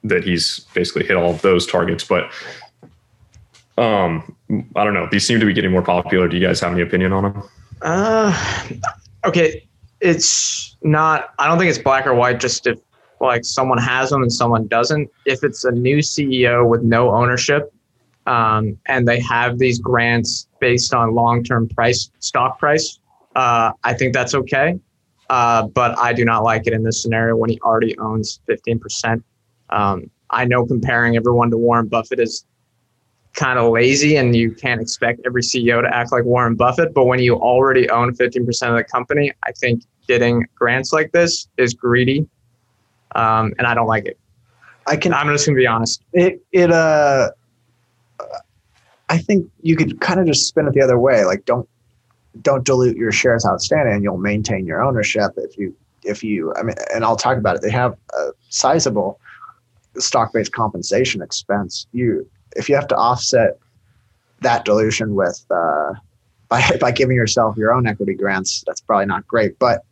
that 0.04 0.22
he's 0.22 0.60
basically 0.74 1.04
hit 1.04 1.16
all 1.16 1.30
of 1.30 1.42
those 1.42 1.66
targets. 1.66 2.04
But 2.04 2.30
um, 3.78 4.36
I 4.76 4.84
don't 4.84 4.94
know. 4.94 5.08
These 5.10 5.26
seem 5.26 5.40
to 5.40 5.46
be 5.46 5.52
getting 5.52 5.72
more 5.72 5.82
popular. 5.82 6.28
Do 6.28 6.36
you 6.36 6.46
guys 6.46 6.60
have 6.60 6.72
any 6.72 6.82
opinion 6.82 7.12
on 7.12 7.24
them? 7.24 7.42
Uh, 7.82 8.78
okay, 9.24 9.66
it's 10.00 10.76
not. 10.82 11.34
I 11.38 11.46
don't 11.46 11.58
think 11.58 11.70
it's 11.70 11.78
black 11.78 12.06
or 12.06 12.14
white. 12.14 12.40
Just 12.40 12.66
if 12.66 12.78
like 13.20 13.44
someone 13.44 13.78
has 13.78 14.10
them 14.10 14.22
and 14.22 14.32
someone 14.32 14.66
doesn't. 14.66 15.10
If 15.24 15.42
it's 15.42 15.64
a 15.64 15.72
new 15.72 15.98
CEO 15.98 16.68
with 16.68 16.82
no 16.82 17.10
ownership, 17.10 17.72
um, 18.26 18.78
and 18.86 19.06
they 19.06 19.20
have 19.20 19.58
these 19.58 19.78
grants 19.78 20.48
based 20.60 20.94
on 20.94 21.14
long-term 21.14 21.68
price 21.68 22.10
stock 22.18 22.58
price, 22.58 22.98
uh, 23.34 23.72
I 23.84 23.94
think 23.94 24.12
that's 24.14 24.34
okay. 24.34 24.78
Uh, 25.28 25.66
but 25.66 25.98
I 25.98 26.12
do 26.12 26.24
not 26.24 26.44
like 26.44 26.66
it 26.66 26.72
in 26.72 26.82
this 26.82 27.02
scenario 27.02 27.36
when 27.36 27.50
he 27.50 27.58
already 27.60 27.98
owns 27.98 28.40
15%. 28.48 29.22
Um, 29.70 30.10
I 30.30 30.44
know 30.44 30.64
comparing 30.64 31.16
everyone 31.16 31.50
to 31.50 31.56
Warren 31.56 31.88
Buffett 31.88 32.20
is 32.20 32.44
kind 33.36 33.58
of 33.58 33.70
lazy 33.70 34.16
and 34.16 34.34
you 34.34 34.50
can't 34.50 34.80
expect 34.80 35.20
every 35.24 35.42
CEO 35.42 35.82
to 35.82 35.94
act 35.94 36.10
like 36.10 36.24
Warren 36.24 36.56
Buffett. 36.56 36.92
But 36.94 37.04
when 37.04 37.20
you 37.20 37.36
already 37.36 37.88
own 37.90 38.14
15% 38.16 38.68
of 38.68 38.76
the 38.76 38.84
company, 38.84 39.32
I 39.44 39.52
think 39.52 39.84
getting 40.08 40.46
grants 40.54 40.92
like 40.92 41.12
this 41.12 41.48
is 41.58 41.74
greedy. 41.74 42.26
Um, 43.14 43.54
and 43.58 43.66
I 43.66 43.74
don't 43.74 43.86
like 43.86 44.06
it. 44.06 44.18
I 44.86 44.96
can. 44.96 45.12
I'm 45.12 45.26
just 45.28 45.46
gonna 45.46 45.56
be 45.56 45.66
honest. 45.66 46.02
It 46.12 46.42
it 46.52 46.70
uh. 46.70 47.30
I 49.08 49.18
think 49.18 49.50
you 49.62 49.76
could 49.76 50.00
kind 50.00 50.20
of 50.20 50.26
just 50.26 50.46
spin 50.48 50.66
it 50.66 50.74
the 50.74 50.82
other 50.82 50.98
way. 50.98 51.24
Like 51.24 51.44
don't 51.44 51.68
don't 52.42 52.64
dilute 52.64 52.96
your 52.96 53.10
shares 53.10 53.44
outstanding, 53.44 53.94
and 53.94 54.02
you'll 54.02 54.18
maintain 54.18 54.66
your 54.66 54.82
ownership. 54.82 55.32
If 55.36 55.56
you 55.56 55.74
if 56.04 56.22
you 56.22 56.54
I 56.54 56.62
mean, 56.62 56.76
and 56.94 57.04
I'll 57.04 57.16
talk 57.16 57.36
about 57.36 57.56
it. 57.56 57.62
They 57.62 57.70
have 57.70 57.96
a 58.14 58.30
sizable 58.48 59.18
stock 59.98 60.32
based 60.32 60.52
compensation 60.52 61.20
expense. 61.22 61.86
You 61.92 62.28
if 62.54 62.68
you 62.68 62.74
have 62.74 62.88
to 62.88 62.96
offset 62.96 63.58
that 64.40 64.64
dilution 64.64 65.14
with 65.14 65.44
uh, 65.50 65.94
by 66.48 66.62
by 66.80 66.90
giving 66.90 67.16
yourself 67.16 67.56
your 67.56 67.72
own 67.72 67.86
equity 67.86 68.14
grants, 68.14 68.62
that's 68.66 68.80
probably 68.80 69.06
not 69.06 69.26
great. 69.26 69.58
But 69.58 69.84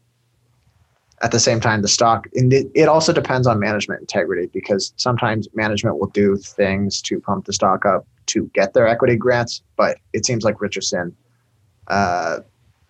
at 1.23 1.31
the 1.31 1.41
same 1.41 1.61
time, 1.61 1.83
the 1.83 1.89
stock 1.89 2.29
and 2.35 2.53
it, 2.53 2.67
it 2.75 2.89
also 2.89 3.13
depends 3.13 3.47
on 3.47 3.59
management 3.59 4.01
integrity 4.01 4.51
because 4.53 4.93
sometimes 4.97 5.49
management 5.55 5.99
will 5.99 6.09
do 6.09 6.37
things 6.37 7.01
to 7.03 7.21
pump 7.21 7.47
the 7.47 7.53
stock 7.53 7.87
up 7.87 8.07
to 8.27 8.51
get 8.55 8.75
their 8.75 8.87
equity 8.87 9.17
grants. 9.17 9.63
But 9.77 9.99
it 10.13 10.27
seems 10.27 10.45
like 10.45 10.61
Richardson, 10.61 11.17
uh, 11.89 12.41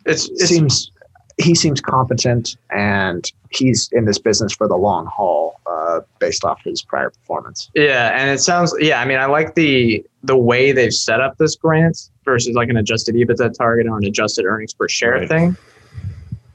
It's, 0.07 0.29
it 0.31 0.47
seems 0.49 0.91
he 1.39 1.55
seems 1.55 1.81
competent 1.81 2.57
and 2.71 3.31
he's 3.51 3.89
in 3.93 4.05
this 4.05 4.19
business 4.19 4.53
for 4.53 4.69
the 4.69 4.77
long 4.77 5.07
haul 5.07 5.61
uh, 5.67 6.01
based 6.21 6.45
off 6.45 6.61
his 6.65 6.83
prior 6.83 7.11
performance. 7.11 7.71
Yeah, 7.75 8.17
and 8.19 8.31
it 8.31 8.39
sounds 8.41 8.75
yeah. 8.79 9.01
I 9.01 9.05
mean, 9.05 9.19
I 9.19 9.27
like 9.27 9.55
the 9.55 10.05
the 10.23 10.37
way 10.37 10.73
they've 10.73 10.95
set 10.95 11.21
up 11.21 11.37
this 11.39 11.57
grant 11.57 12.11
versus 12.25 12.55
like 12.55 12.69
an 12.69 12.77
adjusted 12.77 13.15
EBITDA 13.17 13.57
target 13.59 13.87
or 13.87 13.99
an 13.99 14.05
adjusted 14.05 14.45
earnings 14.45 14.75
per 14.75 14.89
share 14.89 15.13
Right. 15.13 15.29
thing. 15.29 15.57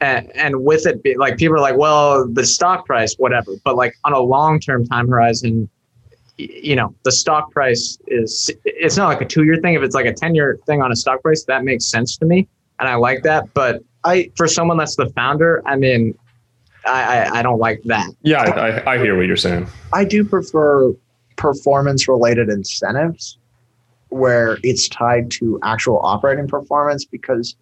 And 0.01 0.31
and 0.33 0.63
with 0.63 0.85
it, 0.87 1.03
be, 1.03 1.17
like 1.17 1.37
people 1.37 1.55
are 1.57 1.59
like, 1.59 1.75
well, 1.75 2.25
the 2.25 2.45
stock 2.45 2.85
price, 2.85 3.15
whatever. 3.15 3.51
But 3.65 3.75
like 3.75 3.95
on 4.05 4.13
a 4.13 4.19
long 4.19 4.59
term 4.61 4.85
time 4.87 5.09
horizon, 5.09 5.69
you 6.37 6.75
know, 6.77 6.95
the 7.03 7.11
stock 7.11 7.51
price 7.51 7.97
is 8.07 8.49
it's 8.63 8.95
not 8.95 9.07
like 9.07 9.19
a 9.21 9.25
two 9.25 9.43
year 9.43 9.57
thing. 9.57 9.73
If 9.73 9.81
it's 9.83 9.95
like 9.95 10.05
a 10.05 10.13
ten 10.13 10.35
year 10.35 10.57
thing 10.65 10.81
on 10.81 10.89
a 10.91 10.95
stock 10.95 11.21
price, 11.21 11.43
that 11.45 11.65
makes 11.65 11.85
sense 11.85 12.15
to 12.17 12.25
me, 12.25 12.47
and 12.79 12.87
I 12.87 12.95
like 12.95 13.23
that. 13.23 13.53
But 13.53 13.83
I 14.03 14.31
for 14.35 14.47
someone 14.47 14.77
that's 14.77 14.95
the 14.95 15.09
founder, 15.09 15.61
I 15.65 15.75
mean, 15.75 16.17
I 16.85 17.01
I, 17.19 17.39
I 17.39 17.41
don't 17.41 17.59
like 17.59 17.81
that. 17.85 18.09
Yeah, 18.21 18.41
I, 18.41 18.69
I, 18.69 18.93
I 18.95 18.97
hear 18.97 19.17
what 19.17 19.27
you're 19.27 19.37
saying. 19.37 19.67
I 19.93 20.05
do 20.05 20.23
prefer 20.23 20.93
performance 21.35 22.07
related 22.07 22.49
incentives 22.49 23.37
where 24.09 24.57
it's 24.63 24.89
tied 24.89 25.31
to 25.31 25.59
actual 25.63 25.99
operating 26.03 26.47
performance 26.47 27.05
because 27.05 27.55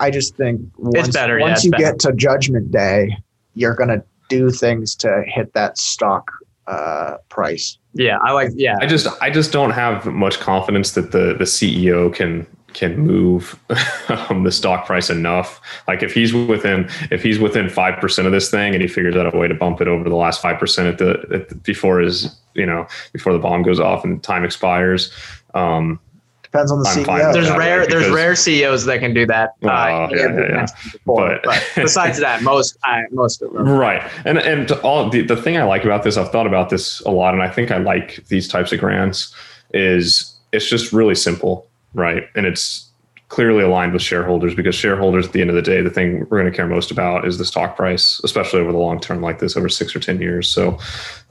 I 0.00 0.10
just 0.10 0.36
think 0.36 0.60
once, 0.76 1.14
better, 1.14 1.38
yeah, 1.38 1.44
once 1.44 1.58
it's 1.58 1.64
you 1.64 1.70
better. 1.70 1.84
get 1.84 2.00
to 2.00 2.12
judgment 2.12 2.70
day, 2.70 3.16
you're 3.54 3.74
going 3.74 3.88
to 3.88 4.02
do 4.28 4.50
things 4.50 4.94
to 4.96 5.22
hit 5.26 5.52
that 5.54 5.78
stock 5.78 6.30
uh, 6.66 7.16
price 7.28 7.78
Yeah, 7.94 8.18
I 8.18 8.32
like. 8.32 8.50
Yeah, 8.54 8.76
I 8.80 8.86
just 8.86 9.06
I 9.22 9.30
just 9.30 9.52
don't 9.52 9.70
have 9.70 10.06
much 10.06 10.40
confidence 10.40 10.92
that 10.92 11.12
the 11.12 11.34
the 11.38 11.44
CEO 11.44 12.12
can 12.12 12.46
can 12.76 12.98
move 12.98 13.58
um, 14.08 14.44
the 14.44 14.52
stock 14.52 14.86
price 14.86 15.10
enough. 15.10 15.60
Like 15.88 16.02
if 16.04 16.12
he's 16.12 16.32
within 16.32 16.88
if 17.10 17.22
he's 17.22 17.40
within 17.40 17.68
five 17.68 17.98
percent 18.00 18.26
of 18.26 18.32
this 18.32 18.50
thing, 18.50 18.74
and 18.74 18.82
he 18.82 18.86
figures 18.86 19.16
out 19.16 19.34
a 19.34 19.36
way 19.36 19.48
to 19.48 19.54
bump 19.54 19.80
it 19.80 19.88
over 19.88 20.08
the 20.08 20.14
last 20.14 20.40
five 20.40 20.60
percent 20.60 20.86
at 20.88 20.98
the, 20.98 21.34
at 21.34 21.48
the 21.48 21.54
before 21.56 21.98
his 21.98 22.36
you 22.54 22.66
know 22.66 22.86
before 23.12 23.32
the 23.32 23.38
bomb 23.40 23.62
goes 23.62 23.80
off 23.80 24.04
and 24.04 24.22
time 24.22 24.44
expires. 24.44 25.10
Um, 25.54 25.98
Depends 26.42 26.70
on 26.70 26.82
the 26.82 26.88
I'm 26.88 26.98
CEO. 26.98 27.26
with 27.26 27.34
there's 27.34 27.50
rare 27.50 27.80
right, 27.80 27.90
there's 27.90 28.08
rare 28.08 28.36
CEOs 28.36 28.84
that 28.84 29.00
can 29.00 29.12
do 29.12 29.26
that. 29.26 29.54
Oh, 29.64 29.68
uh, 29.68 30.08
yeah, 30.12 30.16
yeah, 30.16 30.40
yeah. 30.48 30.66
before, 30.92 31.40
But- 31.42 31.42
but, 31.42 31.72
besides 31.74 32.20
that, 32.20 32.42
most 32.42 32.78
I, 32.84 33.02
most 33.10 33.42
of 33.42 33.52
them. 33.52 33.68
Right. 33.68 34.02
And 34.24 34.38
and 34.38 34.70
all 34.82 35.10
the, 35.10 35.22
the 35.22 35.36
thing 35.36 35.56
I 35.56 35.64
like 35.64 35.84
about 35.84 36.04
this, 36.04 36.16
I've 36.16 36.30
thought 36.30 36.46
about 36.46 36.70
this 36.70 37.00
a 37.00 37.10
lot, 37.10 37.34
and 37.34 37.42
I 37.42 37.50
think 37.50 37.72
I 37.72 37.78
like 37.78 38.24
these 38.28 38.46
types 38.48 38.70
of 38.72 38.78
grants, 38.78 39.34
is 39.74 40.34
it's 40.52 40.70
just 40.70 40.92
really 40.92 41.16
simple, 41.16 41.68
right? 41.96 42.28
And 42.36 42.46
it's 42.46 42.88
clearly 43.28 43.64
aligned 43.64 43.92
with 43.92 44.02
shareholders 44.02 44.54
because 44.54 44.74
shareholders 44.74 45.26
at 45.26 45.32
the 45.32 45.40
end 45.40 45.50
of 45.50 45.56
the 45.56 45.62
day, 45.62 45.80
the 45.80 45.90
thing 45.90 46.20
we're 46.30 46.38
going 46.38 46.50
to 46.50 46.56
care 46.56 46.66
most 46.66 46.92
about 46.92 47.26
is 47.26 47.38
the 47.38 47.44
stock 47.44 47.74
price, 47.74 48.20
especially 48.22 48.60
over 48.60 48.70
the 48.70 48.78
long 48.78 49.00
term 49.00 49.20
like 49.20 49.40
this, 49.40 49.56
over 49.56 49.68
six 49.68 49.96
or 49.96 50.00
ten 50.00 50.20
years. 50.20 50.48
So 50.48 50.78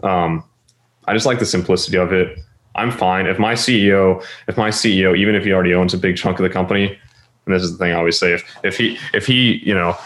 um, 0.03 0.43
I 1.05 1.13
just 1.13 1.25
like 1.25 1.39
the 1.39 1.45
simplicity 1.45 1.97
of 1.97 2.11
it. 2.11 2.37
I'm 2.75 2.91
fine. 2.91 3.27
If 3.27 3.39
my 3.39 3.53
CEO, 3.53 4.25
if 4.49 4.57
my 4.57 4.69
CEO, 4.69 5.17
even 5.17 5.35
if 5.35 5.45
he 5.45 5.53
already 5.53 5.73
owns 5.73 5.93
a 5.93 5.97
big 5.97 6.17
chunk 6.17 6.39
of 6.39 6.43
the 6.43 6.49
company, 6.49 6.87
and 7.45 7.55
this 7.55 7.63
is 7.63 7.71
the 7.71 7.77
thing 7.77 7.93
I 7.93 7.95
always 7.95 8.19
say, 8.19 8.33
if 8.33 8.43
if 8.63 8.77
he 8.77 8.97
if 9.13 9.25
he, 9.25 9.61
you 9.63 9.73
know, 9.73 9.97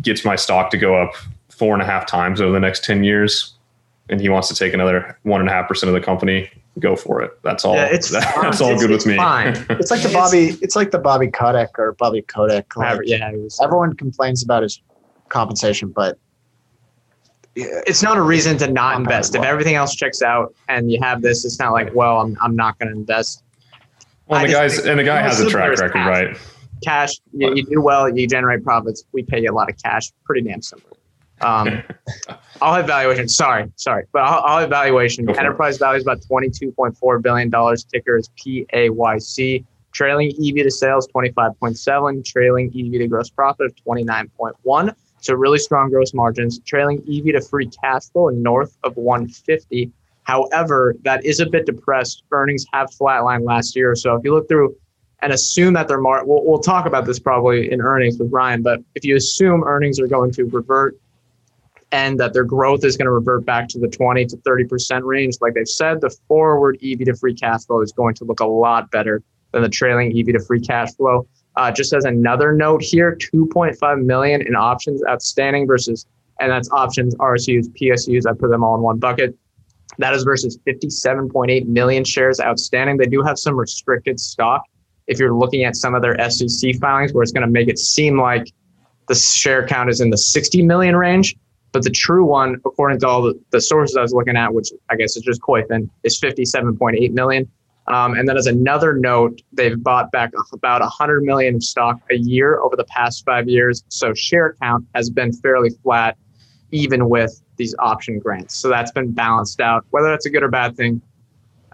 gets 0.00 0.24
my 0.24 0.36
stock 0.36 0.70
to 0.70 0.78
go 0.78 0.96
up 0.96 1.14
four 1.50 1.74
and 1.74 1.82
a 1.82 1.84
half 1.84 2.06
times 2.06 2.40
over 2.40 2.52
the 2.52 2.60
next 2.60 2.84
10 2.84 3.02
years 3.02 3.52
and 4.08 4.20
he 4.20 4.28
wants 4.28 4.46
to 4.46 4.54
take 4.54 4.72
another 4.72 5.18
one 5.24 5.40
and 5.40 5.50
a 5.50 5.52
half 5.52 5.66
percent 5.66 5.88
of 5.88 5.94
the 5.94 6.00
company 6.00 6.48
go 6.80 6.94
for 6.96 7.22
it 7.22 7.30
that's 7.42 7.64
all 7.64 7.74
Yeah, 7.74 7.86
it's 7.86 8.08
that's 8.12 8.26
fine. 8.32 8.44
all 8.46 8.52
It's- 8.52 8.80
good 8.80 8.90
it's 8.90 9.04
with 9.04 9.12
me 9.12 9.16
fine. 9.16 9.48
It's 9.70 9.90
like 9.90 10.02
the 10.02 10.08
Bobby. 10.12 10.56
It's 10.62 10.76
like 10.76 10.90
the 10.90 10.98
Bobby 10.98 11.28
Kotick 11.28 11.78
or 11.78 11.92
Bobby 11.98 12.22
Kotick. 12.22 12.76
like, 12.76 13.00
yeah, 13.04 13.30
was- 13.32 13.60
Everyone 13.62 13.94
complains 13.94 14.42
about 14.42 14.62
his 14.62 14.80
compensation, 15.28 15.90
but 15.90 16.18
it's 17.54 18.02
not 18.02 18.16
a 18.16 18.22
reason 18.22 18.56
to 18.58 18.66
not 18.66 18.92
Not 18.92 19.00
invest. 19.00 19.34
If 19.34 19.42
everything 19.42 19.74
else 19.74 19.94
checks 19.94 20.22
out 20.22 20.54
and 20.68 20.90
you 20.92 21.00
have 21.02 21.22
this, 21.22 21.44
it's 21.44 21.58
not 21.58 21.72
like, 21.72 21.92
well, 21.94 22.18
I'm 22.20 22.36
I'm 22.40 22.54
not 22.54 22.78
going 22.78 22.90
to 22.92 22.96
invest. 22.96 23.42
well 24.26 24.46
the 24.46 24.52
guys 24.52 24.78
and 24.78 24.98
the 24.98 25.04
guy 25.04 25.20
has 25.20 25.40
a 25.40 25.48
track 25.48 25.70
record 25.70 25.92
cash. 25.92 26.06
right 26.08 26.36
Cash, 26.84 27.10
you, 27.32 27.52
you 27.56 27.64
do 27.66 27.80
well, 27.82 28.08
you 28.08 28.28
generate 28.28 28.62
profits. 28.62 29.02
We 29.12 29.24
pay 29.24 29.42
you 29.42 29.50
a 29.50 29.52
lot 29.52 29.68
of 29.68 29.76
cash. 29.82 30.12
Pretty 30.24 30.46
damn 30.48 30.62
simple. 30.62 30.96
Um, 31.40 31.82
I'll 32.60 32.74
have 32.74 32.86
valuation. 32.86 33.28
Sorry, 33.28 33.70
sorry, 33.76 34.04
but 34.12 34.22
I'll, 34.22 34.42
I'll 34.44 34.60
have 34.60 34.70
valuation. 34.70 35.28
Enterprise 35.28 35.78
value 35.78 35.98
is 35.98 36.02
about 36.02 36.22
twenty-two 36.26 36.72
point 36.72 36.96
four 36.96 37.18
billion 37.18 37.50
dollars. 37.50 37.84
Ticker 37.84 38.16
is 38.16 38.30
PAYC. 38.38 39.64
Trailing 39.92 40.30
EV 40.30 40.64
to 40.64 40.70
sales 40.70 41.06
twenty-five 41.06 41.58
point 41.60 41.78
seven. 41.78 42.22
Trailing 42.22 42.68
EV 42.68 43.00
to 43.00 43.08
gross 43.08 43.30
profit 43.30 43.66
of 43.66 43.76
twenty-nine 43.82 44.30
point 44.36 44.56
one. 44.62 44.94
So 45.20 45.34
really 45.34 45.58
strong 45.58 45.90
gross 45.90 46.14
margins. 46.14 46.60
Trailing 46.60 46.98
EV 46.98 47.34
to 47.34 47.40
free 47.40 47.68
cash 47.82 48.08
flow 48.10 48.28
north 48.28 48.76
of 48.84 48.96
one 48.96 49.28
fifty. 49.28 49.90
However, 50.24 50.94
that 51.02 51.24
is 51.24 51.40
a 51.40 51.46
bit 51.46 51.64
depressed. 51.64 52.22
Earnings 52.30 52.66
have 52.72 52.90
flatlined 52.90 53.44
last 53.44 53.74
year. 53.74 53.94
So 53.94 54.14
if 54.14 54.24
you 54.24 54.34
look 54.34 54.46
through 54.46 54.76
and 55.22 55.32
assume 55.32 55.72
that 55.74 55.88
their 55.88 56.00
mar, 56.00 56.24
we'll, 56.24 56.44
we'll 56.44 56.60
talk 56.60 56.86
about 56.86 57.06
this 57.06 57.18
probably 57.18 57.72
in 57.72 57.80
earnings 57.80 58.18
with 58.18 58.30
Ryan, 58.30 58.62
but 58.62 58.80
if 58.94 59.04
you 59.04 59.16
assume 59.16 59.64
earnings 59.64 59.98
are 59.98 60.06
going 60.06 60.30
to 60.32 60.44
revert 60.44 60.96
and 61.92 62.20
that 62.20 62.32
their 62.32 62.44
growth 62.44 62.84
is 62.84 62.96
going 62.96 63.06
to 63.06 63.12
revert 63.12 63.44
back 63.44 63.68
to 63.68 63.78
the 63.78 63.88
20 63.88 64.26
to 64.26 64.36
30% 64.38 65.02
range, 65.04 65.36
like 65.40 65.54
they've 65.54 65.68
said, 65.68 66.00
the 66.00 66.10
forward 66.28 66.78
EV 66.82 66.98
to 67.06 67.14
free 67.14 67.34
cash 67.34 67.64
flow 67.64 67.80
is 67.80 67.92
going 67.92 68.14
to 68.14 68.24
look 68.24 68.40
a 68.40 68.46
lot 68.46 68.90
better 68.90 69.22
than 69.52 69.62
the 69.62 69.68
trailing 69.68 70.16
EV 70.18 70.26
to 70.26 70.40
free 70.40 70.60
cash 70.60 70.94
flow. 70.94 71.26
Uh, 71.56 71.72
just 71.72 71.92
as 71.92 72.04
another 72.04 72.52
note 72.52 72.82
here, 72.82 73.16
2.5 73.16 74.04
million 74.04 74.46
in 74.46 74.54
options 74.54 75.02
outstanding 75.08 75.66
versus, 75.66 76.06
and 76.40 76.52
that's 76.52 76.70
options, 76.70 77.14
RSUs, 77.16 77.66
PSUs. 77.70 78.26
I 78.26 78.34
put 78.34 78.50
them 78.50 78.62
all 78.62 78.76
in 78.76 78.82
one 78.82 78.98
bucket. 78.98 79.36
That 79.96 80.12
is 80.14 80.22
versus 80.22 80.58
57.8 80.66 81.66
million 81.66 82.04
shares 82.04 82.38
outstanding. 82.38 82.98
They 82.98 83.06
do 83.06 83.22
have 83.22 83.38
some 83.38 83.56
restricted 83.56 84.20
stock. 84.20 84.62
If 85.06 85.18
you're 85.18 85.34
looking 85.34 85.64
at 85.64 85.74
some 85.74 85.94
of 85.94 86.02
their 86.02 86.30
SEC 86.30 86.76
filings, 86.76 87.14
where 87.14 87.22
it's 87.22 87.32
going 87.32 87.46
to 87.46 87.50
make 87.50 87.68
it 87.68 87.78
seem 87.78 88.20
like 88.20 88.52
the 89.08 89.14
share 89.14 89.66
count 89.66 89.88
is 89.88 90.02
in 90.02 90.10
the 90.10 90.18
60 90.18 90.62
million 90.62 90.94
range, 90.94 91.34
but 91.72 91.82
the 91.82 91.90
true 91.90 92.24
one, 92.24 92.56
according 92.64 93.00
to 93.00 93.08
all 93.08 93.22
the, 93.22 93.38
the 93.50 93.60
sources 93.60 93.96
I 93.96 94.02
was 94.02 94.12
looking 94.12 94.36
at, 94.36 94.52
which 94.52 94.70
I 94.90 94.96
guess 94.96 95.16
is 95.16 95.22
just 95.22 95.40
Koyfin, 95.40 95.88
is 96.02 96.20
57.8 96.20 97.12
million. 97.12 97.48
Um, 97.88 98.14
and 98.14 98.28
then 98.28 98.36
as 98.36 98.46
another 98.46 98.94
note, 98.94 99.40
they've 99.52 99.82
bought 99.82 100.12
back 100.12 100.30
about 100.52 100.80
100 100.82 101.22
million 101.22 101.56
of 101.56 101.64
stock 101.64 101.98
a 102.10 102.16
year 102.16 102.58
over 102.58 102.76
the 102.76 102.84
past 102.84 103.24
five 103.24 103.48
years. 103.48 103.82
So 103.88 104.12
share 104.12 104.54
count 104.60 104.86
has 104.94 105.08
been 105.08 105.32
fairly 105.32 105.70
flat, 105.82 106.18
even 106.70 107.08
with 107.08 107.40
these 107.56 107.74
option 107.78 108.18
grants. 108.18 108.56
So 108.56 108.68
that's 108.68 108.92
been 108.92 109.12
balanced 109.12 109.60
out. 109.60 109.86
Whether 109.90 110.08
that's 110.08 110.26
a 110.26 110.30
good 110.30 110.42
or 110.42 110.48
bad 110.48 110.76
thing, 110.76 111.00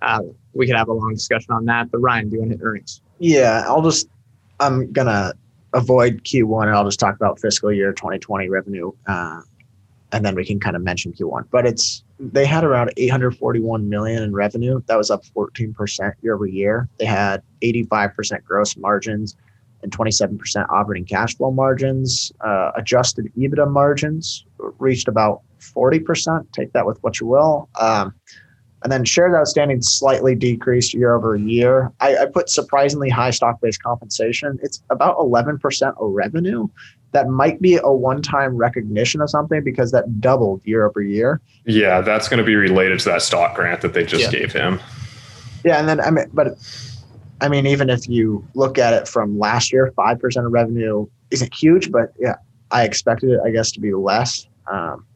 uh, 0.02 0.20
we 0.52 0.66
could 0.66 0.76
have 0.76 0.88
a 0.88 0.92
long 0.92 1.14
discussion 1.14 1.52
on 1.52 1.64
that. 1.66 1.90
But 1.90 1.98
Ryan, 1.98 2.28
do 2.28 2.36
you 2.36 2.40
want 2.40 2.52
to 2.52 2.58
hit 2.58 2.64
earnings? 2.64 3.00
yeah. 3.18 3.64
I'll 3.66 3.82
just. 3.82 4.08
I'm 4.60 4.92
gonna 4.92 5.32
avoid 5.72 6.22
Q1 6.22 6.68
and 6.68 6.76
I'll 6.76 6.84
just 6.84 7.00
talk 7.00 7.16
about 7.16 7.40
fiscal 7.40 7.72
year 7.72 7.92
2020 7.92 8.48
revenue, 8.48 8.92
uh, 9.08 9.40
and 10.14 10.24
then 10.24 10.36
we 10.36 10.44
can 10.44 10.60
kind 10.60 10.76
of 10.76 10.82
mention 10.82 11.12
Q1. 11.12 11.48
But 11.50 11.66
it's 11.66 12.04
they 12.20 12.46
had 12.46 12.62
around 12.62 12.92
841 12.96 13.88
million 13.88 14.22
in 14.22 14.32
revenue. 14.32 14.80
That 14.86 14.96
was 14.96 15.10
up 15.10 15.24
14 15.26 15.74
percent 15.74 16.14
year 16.22 16.36
over 16.36 16.46
year. 16.46 16.88
They 16.98 17.04
had 17.04 17.42
85 17.62 18.14
percent 18.14 18.44
gross 18.44 18.76
margins 18.76 19.36
and 19.82 19.92
27 19.92 20.38
percent 20.38 20.70
operating 20.70 21.04
cash 21.04 21.36
flow 21.36 21.50
margins. 21.50 22.30
Uh, 22.40 22.70
adjusted 22.76 23.30
EBITDA 23.36 23.68
margins 23.68 24.46
reached 24.78 25.08
about 25.08 25.42
40 25.58 25.98
percent. 25.98 26.52
Take 26.52 26.72
that 26.74 26.86
with 26.86 27.02
what 27.02 27.18
you 27.18 27.26
will. 27.26 27.68
Um, 27.78 28.14
and 28.84 28.92
then 28.92 29.04
shares 29.04 29.34
outstanding 29.34 29.80
slightly 29.80 30.34
decreased 30.34 30.94
year 30.94 31.16
over 31.16 31.34
year. 31.36 31.90
I, 32.00 32.18
I 32.18 32.26
put 32.26 32.50
surprisingly 32.50 33.08
high 33.08 33.30
stock 33.30 33.60
based 33.60 33.82
compensation. 33.82 34.58
It's 34.62 34.82
about 34.90 35.16
11% 35.16 35.94
of 35.98 36.12
revenue. 36.12 36.68
That 37.14 37.28
might 37.28 37.62
be 37.62 37.76
a 37.76 37.90
one 37.92 38.22
time 38.22 38.56
recognition 38.56 39.20
of 39.20 39.30
something 39.30 39.62
because 39.62 39.92
that 39.92 40.20
doubled 40.20 40.60
year 40.64 40.84
over 40.84 41.00
year. 41.00 41.40
yeah 41.64 42.00
that's 42.02 42.28
going 42.28 42.38
to 42.38 42.44
be 42.44 42.56
related 42.56 42.98
to 43.00 43.04
that 43.10 43.22
stock 43.22 43.54
grant 43.54 43.80
that 43.82 43.94
they 43.94 44.04
just 44.04 44.24
Yeah. 44.32 44.38
gave 44.40 44.52
him 44.52 44.80
Yeah. 45.64 45.78
And 45.78 45.88
then, 45.88 46.00
I 46.00 46.10
mean, 46.10 46.26
but 46.34 46.58
I 47.40 47.48
mean, 47.48 47.66
even 47.66 47.88
if 47.88 48.08
you 48.08 48.46
look 48.54 48.78
at 48.78 48.92
it 48.92 49.06
from 49.08 49.38
last 49.38 49.72
year, 49.72 49.92
5% 49.96 50.46
of 50.46 50.52
revenue 50.52 51.06
isn't 51.30 51.54
huge, 51.54 51.90
but 51.92 52.12
yeah, 52.18 52.34
I 52.72 52.82
expected 52.84 53.30
it, 53.30 53.40
I 53.44 53.50
guess, 53.50 53.70
to 53.72 53.80
be 53.80 53.92
less. 53.94 54.46
Um, 54.70 55.06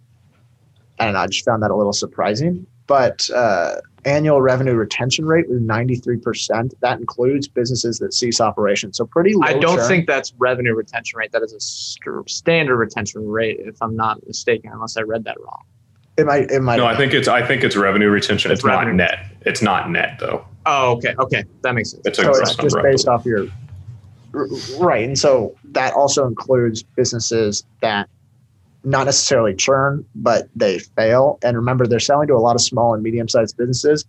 I 1.00 1.04
don't 1.04 1.14
know. 1.14 1.20
I 1.20 1.26
just 1.26 1.44
found 1.44 1.62
that 1.64 1.70
a 1.70 1.76
little 1.76 1.92
surprising. 1.92 2.64
But 2.86 3.28
uh, 3.34 3.76
annual 4.04 4.40
revenue 4.40 4.74
retention 4.74 5.24
rate 5.26 5.48
was 5.48 5.60
93%. 5.60 6.72
That 6.80 6.98
includes 7.00 7.48
businesses 7.48 7.98
that 7.98 8.14
cease 8.14 8.40
operations. 8.40 8.96
So 8.96 9.06
pretty 9.06 9.34
low. 9.34 9.42
I 9.42 9.54
don't 9.54 9.76
churn. 9.76 9.88
think 9.88 10.06
that's 10.06 10.32
revenue 10.38 10.74
retention 10.74 11.18
rate. 11.18 11.32
That 11.32 11.42
is 11.42 11.52
a 11.52 11.60
st- 11.60 12.28
standard 12.30 12.76
retention 12.76 13.28
rate, 13.28 13.58
if 13.60 13.80
I'm 13.82 13.96
not 13.96 14.24
mistaken, 14.26 14.70
unless 14.72 14.96
I 14.96 15.02
read 15.02 15.24
that 15.24 15.38
wrong. 15.40 15.62
it 16.16 16.26
might. 16.26 16.50
It 16.50 16.60
might. 16.62 16.76
no 16.78 16.86
i 16.86 16.96
think 16.96 17.12
it's 17.14 17.28
i 17.28 17.44
think 17.46 17.62
it's 17.62 17.76
revenue 17.76 18.08
retention 18.08 18.50
It's 18.50 18.60
it's, 18.60 18.66
not 18.66 18.92
net 18.92 19.26
it's 19.42 19.62
not 19.62 19.88
net 19.90 20.16
though 20.20 20.44
Oh, 20.66 20.96
okay, 20.96 21.14
okay, 21.18 21.44
that 21.62 21.74
makes 21.74 21.92
sense. 21.92 22.02
it's 22.04 22.18
a 22.18 22.24
so 22.24 22.30
it's 22.30 22.54
just 22.56 22.74
number 22.74 22.82
based 22.90 23.08
off 23.08 23.24
your 23.24 23.46
r- 24.34 24.46
right 24.80 25.04
and 25.06 25.18
so 25.18 25.54
that 25.72 25.92
also 25.94 26.26
includes 26.26 26.82
businesses 26.82 27.64
that 27.82 28.08
not 28.84 29.04
necessarily 29.04 29.54
churn 29.54 30.04
but 30.14 30.48
they 30.54 30.78
fail. 30.78 31.38
And 31.42 31.56
remember 31.56 31.86
they're 31.86 32.00
selling 32.00 32.28
to 32.28 32.34
a 32.34 32.38
lot 32.38 32.54
of 32.54 32.62
small 32.62 32.94
and 32.94 33.02
medium 33.02 33.28
sized 33.28 33.56
businesses. 33.56 34.04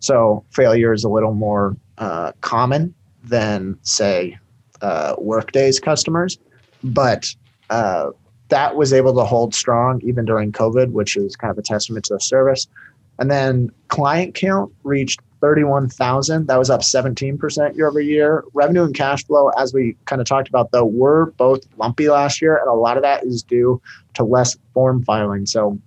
So 0.00 0.44
failure 0.50 0.92
is 0.92 1.04
a 1.04 1.08
little 1.08 1.34
more 1.34 1.76
uh, 1.98 2.32
common 2.40 2.94
than 3.22 3.78
say 3.82 4.38
uh, 4.82 5.14
workday's 5.18 5.80
customers. 5.80 6.38
But 6.82 7.34
uh, 7.70 8.10
that 8.48 8.76
was 8.76 8.92
able 8.92 9.14
to 9.14 9.24
hold 9.24 9.54
strong 9.54 10.00
even 10.04 10.24
during 10.24 10.52
covid 10.52 10.92
which 10.92 11.16
is 11.16 11.34
kind 11.34 11.50
of 11.50 11.58
a 11.58 11.62
testament 11.62 12.04
to 12.06 12.14
the 12.14 12.20
service. 12.20 12.66
And 13.18 13.30
then 13.30 13.70
client 13.88 14.34
count 14.34 14.72
reached 14.82 15.20
31,000. 15.44 16.46
That 16.46 16.58
was 16.58 16.70
up 16.70 16.80
17% 16.80 17.76
year 17.76 17.86
over 17.86 18.00
year. 18.00 18.44
Revenue 18.54 18.84
and 18.84 18.94
cash 18.94 19.26
flow, 19.26 19.50
as 19.58 19.74
we 19.74 19.94
kind 20.06 20.22
of 20.22 20.26
talked 20.26 20.48
about, 20.48 20.72
though, 20.72 20.86
were 20.86 21.34
both 21.36 21.60
lumpy 21.76 22.08
last 22.08 22.40
year. 22.40 22.56
And 22.56 22.66
a 22.66 22.72
lot 22.72 22.96
of 22.96 23.02
that 23.02 23.24
is 23.24 23.42
due 23.42 23.78
to 24.14 24.24
less 24.24 24.56
form 24.72 25.04
filing. 25.04 25.44
So, 25.44 25.78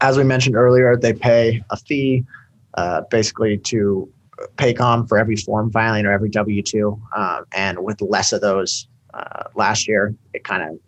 as 0.00 0.16
we 0.16 0.24
mentioned 0.24 0.56
earlier, 0.56 0.96
they 0.96 1.12
pay 1.12 1.62
a 1.68 1.76
fee 1.76 2.24
uh, 2.78 3.02
basically 3.10 3.58
to 3.58 4.10
Paycom 4.56 5.06
for 5.06 5.18
every 5.18 5.36
form 5.36 5.70
filing 5.70 6.06
or 6.06 6.12
every 6.12 6.30
W 6.30 6.62
2. 6.62 7.02
Um, 7.14 7.44
and 7.52 7.84
with 7.84 8.00
less 8.00 8.32
of 8.32 8.40
those 8.40 8.88
uh, 9.12 9.44
last 9.54 9.86
year, 9.86 10.14
it 10.32 10.44
kind 10.44 10.62
of 10.62 10.78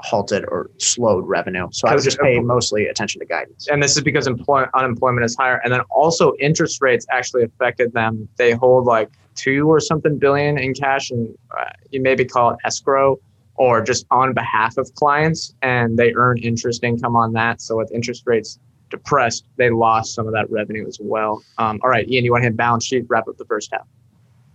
halted 0.00 0.44
or 0.48 0.70
slowed 0.78 1.26
revenue. 1.26 1.68
So 1.72 1.88
I 1.88 1.94
would 1.94 2.04
just 2.04 2.18
pay 2.18 2.38
mostly 2.38 2.86
attention 2.86 3.20
to 3.20 3.26
guidance. 3.26 3.68
And 3.68 3.82
this 3.82 3.96
is 3.96 4.02
because 4.02 4.26
employ- 4.26 4.66
unemployment 4.74 5.24
is 5.24 5.36
higher, 5.36 5.60
and 5.64 5.72
then 5.72 5.80
also 5.90 6.34
interest 6.40 6.80
rates 6.82 7.06
actually 7.10 7.44
affected 7.44 7.92
them. 7.92 8.28
They 8.36 8.52
hold 8.52 8.86
like 8.86 9.10
two 9.34 9.70
or 9.70 9.80
something 9.80 10.18
billion 10.18 10.58
in 10.58 10.74
cash, 10.74 11.10
and 11.10 11.36
uh, 11.50 11.70
you 11.90 12.00
maybe 12.00 12.24
call 12.24 12.50
it 12.50 12.58
escrow 12.64 13.18
or 13.54 13.82
just 13.82 14.06
on 14.10 14.34
behalf 14.34 14.76
of 14.76 14.92
clients, 14.94 15.54
and 15.62 15.98
they 15.98 16.12
earn 16.14 16.38
interest 16.38 16.84
income 16.84 17.16
on 17.16 17.32
that. 17.32 17.60
So 17.60 17.76
with 17.76 17.90
interest 17.92 18.24
rates 18.26 18.58
depressed, 18.90 19.46
they 19.56 19.70
lost 19.70 20.14
some 20.14 20.26
of 20.26 20.32
that 20.34 20.50
revenue 20.50 20.86
as 20.86 20.98
well. 21.00 21.42
Um, 21.58 21.80
all 21.82 21.90
right, 21.90 22.08
Ian, 22.08 22.24
you 22.24 22.32
want 22.32 22.42
to 22.42 22.48
hit 22.48 22.56
balance 22.56 22.84
sheet? 22.84 23.04
Wrap 23.08 23.28
up 23.28 23.36
the 23.36 23.46
first 23.46 23.70
half. 23.72 23.86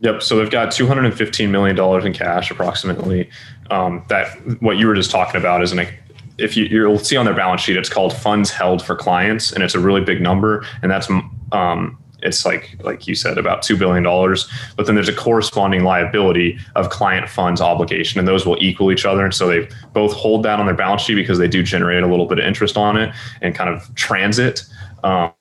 Yep. 0.01 0.23
So 0.23 0.37
they've 0.37 0.49
got 0.49 0.71
two 0.71 0.87
hundred 0.87 1.05
and 1.05 1.13
fifteen 1.13 1.51
million 1.51 1.75
dollars 1.75 2.05
in 2.05 2.13
cash, 2.13 2.51
approximately. 2.51 3.29
Um, 3.69 4.03
that 4.09 4.27
what 4.61 4.77
you 4.77 4.87
were 4.87 4.95
just 4.95 5.11
talking 5.11 5.39
about 5.39 5.63
is 5.63 5.71
an 5.71 5.87
if 6.37 6.57
you 6.57 6.65
you'll 6.65 6.97
see 6.97 7.17
on 7.17 7.25
their 7.25 7.35
balance 7.35 7.61
sheet, 7.61 7.77
it's 7.77 7.89
called 7.89 8.15
funds 8.15 8.49
held 8.49 8.83
for 8.83 8.95
clients, 8.95 9.51
and 9.51 9.63
it's 9.63 9.75
a 9.75 9.79
really 9.79 10.01
big 10.01 10.21
number, 10.21 10.65
and 10.81 10.91
that's 10.91 11.07
um, 11.51 11.97
it's 12.23 12.45
like 12.45 12.77
like 12.83 13.07
you 13.07 13.13
said 13.13 13.37
about 13.37 13.61
two 13.61 13.77
billion 13.77 14.03
dollars. 14.03 14.49
But 14.75 14.87
then 14.87 14.95
there's 14.95 15.09
a 15.09 15.15
corresponding 15.15 15.83
liability 15.83 16.57
of 16.75 16.89
client 16.89 17.29
funds 17.29 17.61
obligation, 17.61 18.17
and 18.17 18.27
those 18.27 18.45
will 18.45 18.57
equal 18.59 18.91
each 18.91 19.05
other, 19.05 19.23
and 19.23 19.33
so 19.33 19.47
they 19.47 19.69
both 19.93 20.13
hold 20.13 20.43
that 20.43 20.59
on 20.59 20.65
their 20.65 20.75
balance 20.75 21.03
sheet 21.03 21.15
because 21.15 21.37
they 21.37 21.47
do 21.47 21.61
generate 21.61 22.03
a 22.03 22.07
little 22.07 22.25
bit 22.25 22.39
of 22.39 22.45
interest 22.45 22.75
on 22.75 22.97
it 22.97 23.13
and 23.41 23.53
kind 23.53 23.69
of 23.69 23.93
transit. 23.95 24.63
Um, 25.03 25.33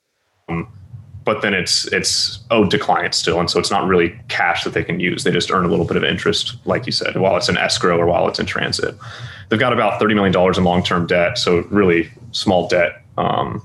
but 1.31 1.43
then 1.43 1.55
it's 1.55 1.87
it's 1.93 2.41
owed 2.51 2.73
to 2.73 2.79
clients 2.79 3.17
still, 3.17 3.39
and 3.39 3.49
so 3.49 3.61
it's 3.61 3.71
not 3.71 3.87
really 3.87 4.19
cash 4.27 4.65
that 4.65 4.75
they 4.75 4.83
can 4.83 4.99
use. 4.99 5.23
They 5.23 5.31
just 5.31 5.49
earn 5.53 5.65
a 5.65 5.69
little 5.69 5.85
bit 5.85 5.97
of 5.97 6.03
interest, 6.03 6.57
like 6.65 6.87
you 6.87 6.93
said, 6.93 7.17
while 7.17 7.37
it's 7.37 7.49
in 7.49 7.57
escrow 7.57 7.97
or 7.99 8.07
while 8.07 8.27
it's 8.27 8.41
in 8.41 8.47
transit. 8.47 8.97
They've 9.49 9.61
got 9.61 9.73
about 9.73 10.01
thirty 10.01 10.13
million 10.13 10.33
dollars 10.33 10.59
in 10.59 10.65
long 10.65 10.83
term 10.83 11.07
debt, 11.07 11.39
so 11.39 11.61
really 11.71 12.11
small 12.33 12.67
debt 12.67 13.05
um, 13.17 13.65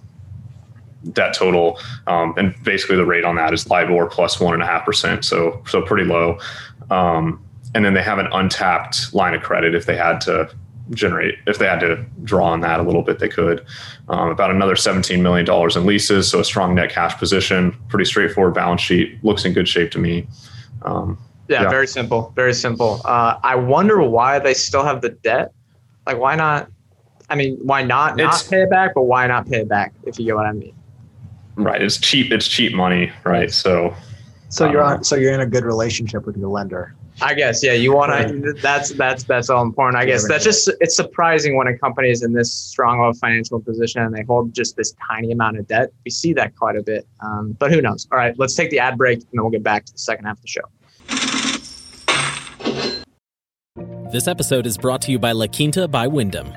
debt 1.12 1.34
total, 1.34 1.80
um, 2.06 2.36
and 2.38 2.54
basically 2.63 2.97
the 2.97 3.06
rate 3.06 3.23
on 3.23 3.36
that 3.38 3.51
is 3.51 3.67
LIBOR 3.67 4.06
plus 4.12 4.39
one 4.39 4.54
and 4.54 4.62
a 4.62 4.67
half 4.67 4.86
percent, 4.86 5.25
so 5.25 5.63
so 5.65 5.82
pretty 5.82 6.06
low. 6.06 6.38
Um, 6.91 7.43
and 7.73 7.84
then 7.84 7.95
they 7.95 8.04
have 8.04 8.19
an 8.19 8.28
untapped 8.32 9.12
line 9.15 9.34
of 9.34 9.41
credit 9.41 9.73
if 9.73 9.88
they 9.88 9.97
had 9.97 10.21
to 10.21 10.51
generate 10.91 11.36
if 11.48 11.58
they 11.58 11.65
had 11.65 11.80
to 11.80 12.04
draw 12.24 12.45
on 12.45 12.62
that 12.62 12.80
a 12.80 12.84
little 12.84 13.02
bit 13.02 13.19
they 13.19 13.30
could. 13.30 13.65
Um, 14.08 14.30
about 14.30 14.52
another 14.52 14.76
17 14.76 15.21
million 15.21 15.45
dollars 15.45 15.76
in 15.76 15.86
leases 15.86 16.30
so 16.30 16.39
a 16.39 16.45
strong 16.45 16.76
net 16.76 16.91
cash 16.91 17.17
position 17.17 17.76
pretty 17.89 18.06
straightforward 18.06 18.54
balance 18.54 18.82
sheet 18.82 19.24
looks 19.24 19.45
in 19.45 19.54
good 19.54 19.67
shape 19.67 19.91
to 19.91 20.00
me. 20.00 20.28
Um, 20.84 21.17
yeah, 21.48 21.63
yeah, 21.63 21.69
very 21.69 21.88
simple 21.88 22.32
very 22.36 22.54
simple. 22.54 23.02
Uh, 23.06 23.39
i 23.43 23.56
wonder 23.56 24.02
why 24.02 24.39
they 24.39 24.54
still 24.54 24.84
have 24.84 25.02
the 25.02 25.10
debt. 25.10 25.54
Like 26.06 26.17
why 26.17 26.36
not 26.36 26.69
i 27.30 27.36
mean 27.36 27.58
why 27.63 27.82
not 27.82 28.17
not 28.17 28.36
it's, 28.36 28.43
pay 28.43 28.62
it 28.62 28.69
back 28.69 28.93
but 28.93 29.04
why 29.04 29.26
not 29.26 29.48
pay 29.50 29.62
it 29.62 29.69
back 29.69 29.93
if 30.04 30.19
you 30.19 30.26
get 30.26 30.36
what 30.36 30.45
i 30.45 30.52
mean? 30.52 30.76
Right 31.56 31.82
it's 31.82 31.98
cheap 31.98 32.32
it's 32.32 32.48
cheap 32.48 32.74
money 32.74 33.12
right? 33.24 33.52
So 33.52 33.95
so 34.49 34.69
you're 34.69 34.84
on 34.84 35.03
so 35.03 35.15
you're 35.15 35.34
in 35.34 35.41
a 35.41 35.45
good 35.45 35.63
relationship 35.63 36.25
with 36.25 36.38
your 36.38 36.49
lender 36.49 36.95
I 37.21 37.34
guess 37.34 37.63
yeah. 37.63 37.73
You 37.73 37.93
want 37.93 38.12
to. 38.12 38.53
That's 38.62 38.89
that's 38.91 39.23
that's 39.23 39.49
all 39.49 39.63
important. 39.63 39.95
I 39.95 40.05
guess 40.05 40.27
that's 40.27 40.43
just 40.43 40.69
it's 40.81 40.95
surprising 40.95 41.55
when 41.55 41.67
a 41.67 41.77
company 41.77 42.10
is 42.10 42.23
in 42.23 42.34
this 42.34 42.51
strong 42.53 42.99
of 42.99 43.15
a 43.15 43.19
financial 43.19 43.62
position 43.62 44.01
and 44.01 44.13
they 44.13 44.23
hold 44.23 44.53
just 44.53 44.75
this 44.75 44.93
tiny 45.08 45.31
amount 45.31 45.58
of 45.58 45.67
debt. 45.67 45.91
We 46.03 46.12
see 46.12 46.34
that 46.34 46.55
quite 46.55 46.75
a 46.75 46.84
bit, 46.84 47.08
um, 47.21 47.55
but 47.58 47.71
who 47.71 47.81
knows? 47.81 48.08
All 48.12 48.17
right, 48.17 48.38
let's 48.38 48.55
take 48.55 48.69
the 48.69 48.79
ad 48.79 48.97
break 48.97 49.19
and 49.19 49.27
then 49.31 49.41
we'll 49.43 49.51
get 49.51 49.63
back 49.63 49.86
to 49.86 49.93
the 49.93 49.99
second 49.99 50.25
half 50.25 50.38
of 50.38 50.41
the 50.41 50.47
show. 50.47 50.62
This 54.12 54.27
episode 54.27 54.67
is 54.67 54.77
brought 54.77 55.01
to 55.03 55.12
you 55.12 55.19
by 55.19 55.31
La 55.31 55.47
Quinta 55.47 55.88
by 55.88 56.08
Wyndham. 56.08 56.53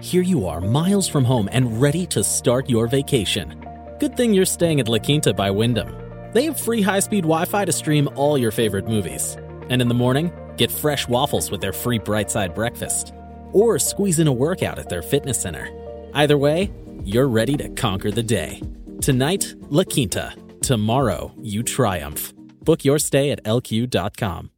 Here 0.00 0.22
you 0.22 0.46
are, 0.46 0.60
miles 0.60 1.08
from 1.08 1.24
home 1.24 1.48
and 1.50 1.80
ready 1.80 2.06
to 2.06 2.22
start 2.22 2.70
your 2.70 2.86
vacation. 2.86 3.64
Good 3.98 4.16
thing 4.16 4.32
you're 4.32 4.44
staying 4.44 4.78
at 4.78 4.88
La 4.88 4.98
Quinta 4.98 5.34
by 5.34 5.50
Wyndham. 5.50 6.07
They 6.32 6.44
have 6.44 6.58
free 6.58 6.82
high 6.82 7.00
speed 7.00 7.22
Wi 7.22 7.44
Fi 7.44 7.64
to 7.64 7.72
stream 7.72 8.08
all 8.14 8.38
your 8.38 8.50
favorite 8.50 8.86
movies. 8.86 9.36
And 9.70 9.82
in 9.82 9.88
the 9.88 9.94
morning, 9.94 10.32
get 10.56 10.70
fresh 10.70 11.08
waffles 11.08 11.50
with 11.50 11.60
their 11.60 11.72
free 11.72 11.98
bright 11.98 12.30
side 12.30 12.54
breakfast. 12.54 13.12
Or 13.52 13.78
squeeze 13.78 14.18
in 14.18 14.28
a 14.28 14.32
workout 14.32 14.78
at 14.78 14.88
their 14.88 15.02
fitness 15.02 15.40
center. 15.40 15.68
Either 16.14 16.38
way, 16.38 16.70
you're 17.04 17.28
ready 17.28 17.56
to 17.56 17.68
conquer 17.70 18.10
the 18.10 18.22
day. 18.22 18.62
Tonight, 19.00 19.54
La 19.70 19.84
Quinta. 19.84 20.34
Tomorrow, 20.62 21.32
you 21.40 21.62
triumph. 21.62 22.34
Book 22.62 22.84
your 22.84 22.98
stay 22.98 23.30
at 23.30 23.42
lq.com. 23.44 24.50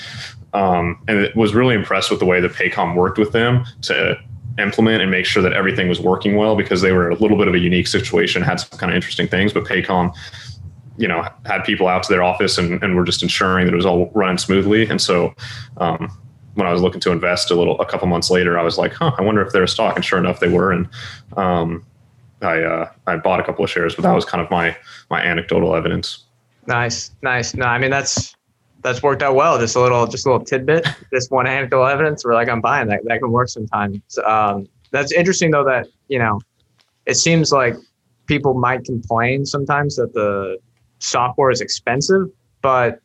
Um, 0.54 1.02
and 1.08 1.30
was 1.34 1.54
really 1.54 1.74
impressed 1.74 2.10
with 2.10 2.18
the 2.18 2.26
way 2.26 2.40
that 2.40 2.52
Paycom 2.52 2.94
worked 2.94 3.18
with 3.18 3.32
them 3.32 3.64
to 3.82 4.18
implement 4.58 5.02
and 5.02 5.10
make 5.10 5.24
sure 5.24 5.42
that 5.42 5.52
everything 5.52 5.88
was 5.88 6.00
working 6.00 6.36
well 6.36 6.56
because 6.56 6.82
they 6.82 6.92
were 6.92 7.10
a 7.10 7.14
little 7.16 7.36
bit 7.36 7.48
of 7.48 7.54
a 7.54 7.58
unique 7.58 7.86
situation, 7.86 8.42
had 8.42 8.60
some 8.60 8.78
kind 8.78 8.90
of 8.90 8.96
interesting 8.96 9.26
things, 9.26 9.52
but 9.52 9.64
Paycom, 9.64 10.14
you 10.98 11.08
know, 11.08 11.26
had 11.46 11.64
people 11.64 11.88
out 11.88 12.02
to 12.04 12.12
their 12.12 12.22
office 12.22 12.58
and, 12.58 12.82
and 12.82 12.94
were 12.96 13.04
just 13.04 13.22
ensuring 13.22 13.66
that 13.66 13.72
it 13.72 13.76
was 13.76 13.86
all 13.86 14.10
running 14.14 14.38
smoothly. 14.38 14.86
And 14.88 15.00
so, 15.00 15.34
um, 15.78 16.10
when 16.54 16.66
I 16.66 16.72
was 16.72 16.82
looking 16.82 17.00
to 17.00 17.12
invest 17.12 17.50
a 17.50 17.54
little, 17.54 17.80
a 17.80 17.86
couple 17.86 18.06
months 18.08 18.30
later, 18.30 18.58
I 18.58 18.62
was 18.62 18.76
like, 18.76 18.92
huh, 18.92 19.12
I 19.18 19.22
wonder 19.22 19.40
if 19.40 19.52
they're 19.52 19.62
a 19.62 19.68
stock. 19.68 19.96
And 19.96 20.04
sure 20.04 20.18
enough, 20.18 20.38
they 20.38 20.50
were. 20.50 20.70
And, 20.70 20.86
um, 21.36 21.86
I, 22.42 22.60
uh, 22.62 22.90
I 23.06 23.16
bought 23.16 23.40
a 23.40 23.44
couple 23.44 23.64
of 23.64 23.70
shares, 23.70 23.94
but 23.94 24.02
that 24.02 24.12
was 24.12 24.26
kind 24.26 24.44
of 24.44 24.50
my, 24.50 24.76
my 25.08 25.22
anecdotal 25.22 25.74
evidence. 25.74 26.24
Nice. 26.66 27.12
Nice. 27.22 27.54
No, 27.54 27.64
I 27.64 27.78
mean, 27.78 27.90
that's, 27.90 28.36
that's 28.82 29.02
worked 29.02 29.22
out 29.22 29.34
well. 29.34 29.58
Just 29.58 29.76
a 29.76 29.80
little, 29.80 30.06
just 30.06 30.26
a 30.26 30.30
little 30.30 30.44
tidbit, 30.44 30.86
just 31.12 31.30
one 31.30 31.46
anecdotal 31.46 31.86
evidence. 31.86 32.24
We're 32.24 32.34
like, 32.34 32.48
I'm 32.48 32.60
buying 32.60 32.88
that. 32.88 33.00
That 33.04 33.20
can 33.20 33.30
work 33.30 33.48
sometimes. 33.48 34.00
Um, 34.24 34.68
that's 34.90 35.12
interesting 35.12 35.50
though. 35.50 35.64
That 35.64 35.86
you 36.08 36.18
know, 36.18 36.40
it 37.06 37.16
seems 37.16 37.52
like 37.52 37.74
people 38.26 38.54
might 38.54 38.84
complain 38.84 39.46
sometimes 39.46 39.96
that 39.96 40.12
the 40.14 40.58
software 40.98 41.50
is 41.50 41.60
expensive, 41.60 42.28
but 42.60 43.00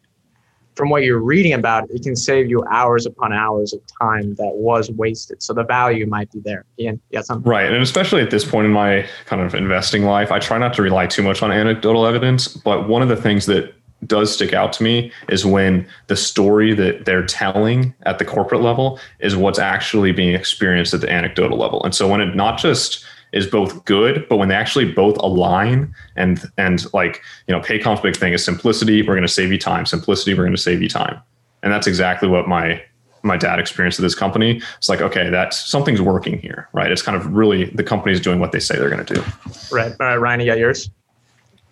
from 0.78 0.90
what 0.90 1.04
you're 1.04 1.20
reading 1.20 1.54
about, 1.54 1.90
it 1.90 2.04
can 2.04 2.16
save 2.16 2.50
you 2.50 2.64
hours 2.72 3.08
upon 3.08 3.34
hours 3.34 3.74
of 3.74 3.82
time 4.00 4.36
that 4.36 4.54
was 4.54 4.92
wasted. 4.92 5.42
So 5.42 5.54
the 5.54 5.64
value 5.64 6.06
might 6.06 6.32
be 6.32 6.40
there. 6.40 6.66
Ian, 6.80 7.02
yeah, 7.10 7.22
something. 7.22 7.50
Right. 7.50 7.66
And 7.66 7.82
especially 7.82 8.22
at 8.22 8.30
this 8.30 8.46
point 8.46 8.66
in 8.68 8.72
my 8.72 9.06
kind 9.26 9.42
of 9.42 9.56
investing 9.56 10.04
life, 10.04 10.32
I 10.32 10.38
try 10.38 10.60
not 10.60 10.76
to 10.76 10.84
rely 10.84 11.08
too 11.08 11.24
much 11.24 11.42
on 11.42 11.52
anecdotal 11.52 12.06
evidence. 12.06 12.48
But 12.48 12.88
one 12.88 13.02
of 13.02 13.10
the 13.10 13.16
things 13.16 13.48
that 13.48 13.74
does 14.06 14.34
stick 14.34 14.54
out 14.54 14.74
to 14.74 14.84
me 14.84 15.12
is 15.30 15.46
when 15.46 15.88
the 16.08 16.16
story 16.16 16.74
that 16.74 17.06
they're 17.06 17.26
telling 17.26 17.94
at 18.04 18.20
the 18.20 18.26
corporate 18.26 18.62
level 18.62 19.00
is 19.20 19.36
what's 19.36 19.60
actually 19.60 20.12
being 20.12 20.36
experienced 20.36 20.94
at 20.94 21.02
the 21.02 21.12
anecdotal 21.12 21.58
level. 21.58 21.84
And 21.84 21.96
so 21.96 22.08
when 22.08 22.22
it 22.22 22.36
not 22.36 22.60
just 22.60 23.04
is 23.34 23.48
both 23.48 23.84
good, 23.86 24.26
but 24.30 24.38
when 24.38 24.50
they 24.50 24.56
actually 24.56 24.92
both 24.92 25.18
align 25.18 25.94
and 26.16 26.50
and 26.58 26.92
like, 26.94 27.22
you 27.48 27.56
know, 27.56 27.62
Paycom's 27.62 28.02
big 28.02 28.16
thing 28.16 28.34
is 28.34 28.44
simplicity, 28.44 29.02
we're 29.02 29.16
gonna 29.16 29.28
save 29.28 29.52
you 29.52 29.58
time. 29.58 29.86
Simplicity, 29.86 30.34
we're 30.34 30.46
gonna 30.46 30.58
save 30.58 30.82
you 30.82 30.90
time. 30.90 31.20
And 31.64 31.74
that's 31.74 31.88
exactly 31.88 32.30
what 32.30 32.48
my 32.48 32.82
my 33.24 33.36
dad 33.36 33.60
experienced 33.60 34.00
at 34.00 34.04
this 34.04 34.16
company. 34.16 34.62
It's 34.78 34.88
like, 34.90 35.02
okay, 35.02 35.30
that's 35.30 35.58
something's 35.70 36.02
working 36.02 36.40
here, 36.40 36.70
right? 36.72 36.92
It's 36.92 37.02
kind 37.02 37.18
of 37.18 37.34
really 37.34 37.66
the 37.66 37.84
company's 37.84 38.22
doing 38.22 38.40
what 38.40 38.52
they 38.52 38.60
say 38.60 38.78
they're 38.78 38.90
gonna 38.90 39.04
do. 39.04 39.24
Right. 39.72 39.92
All 40.00 40.08
right, 40.08 40.16
Ryan, 40.16 40.40
you 40.40 40.46
got 40.46 40.60
yours? 40.60 40.90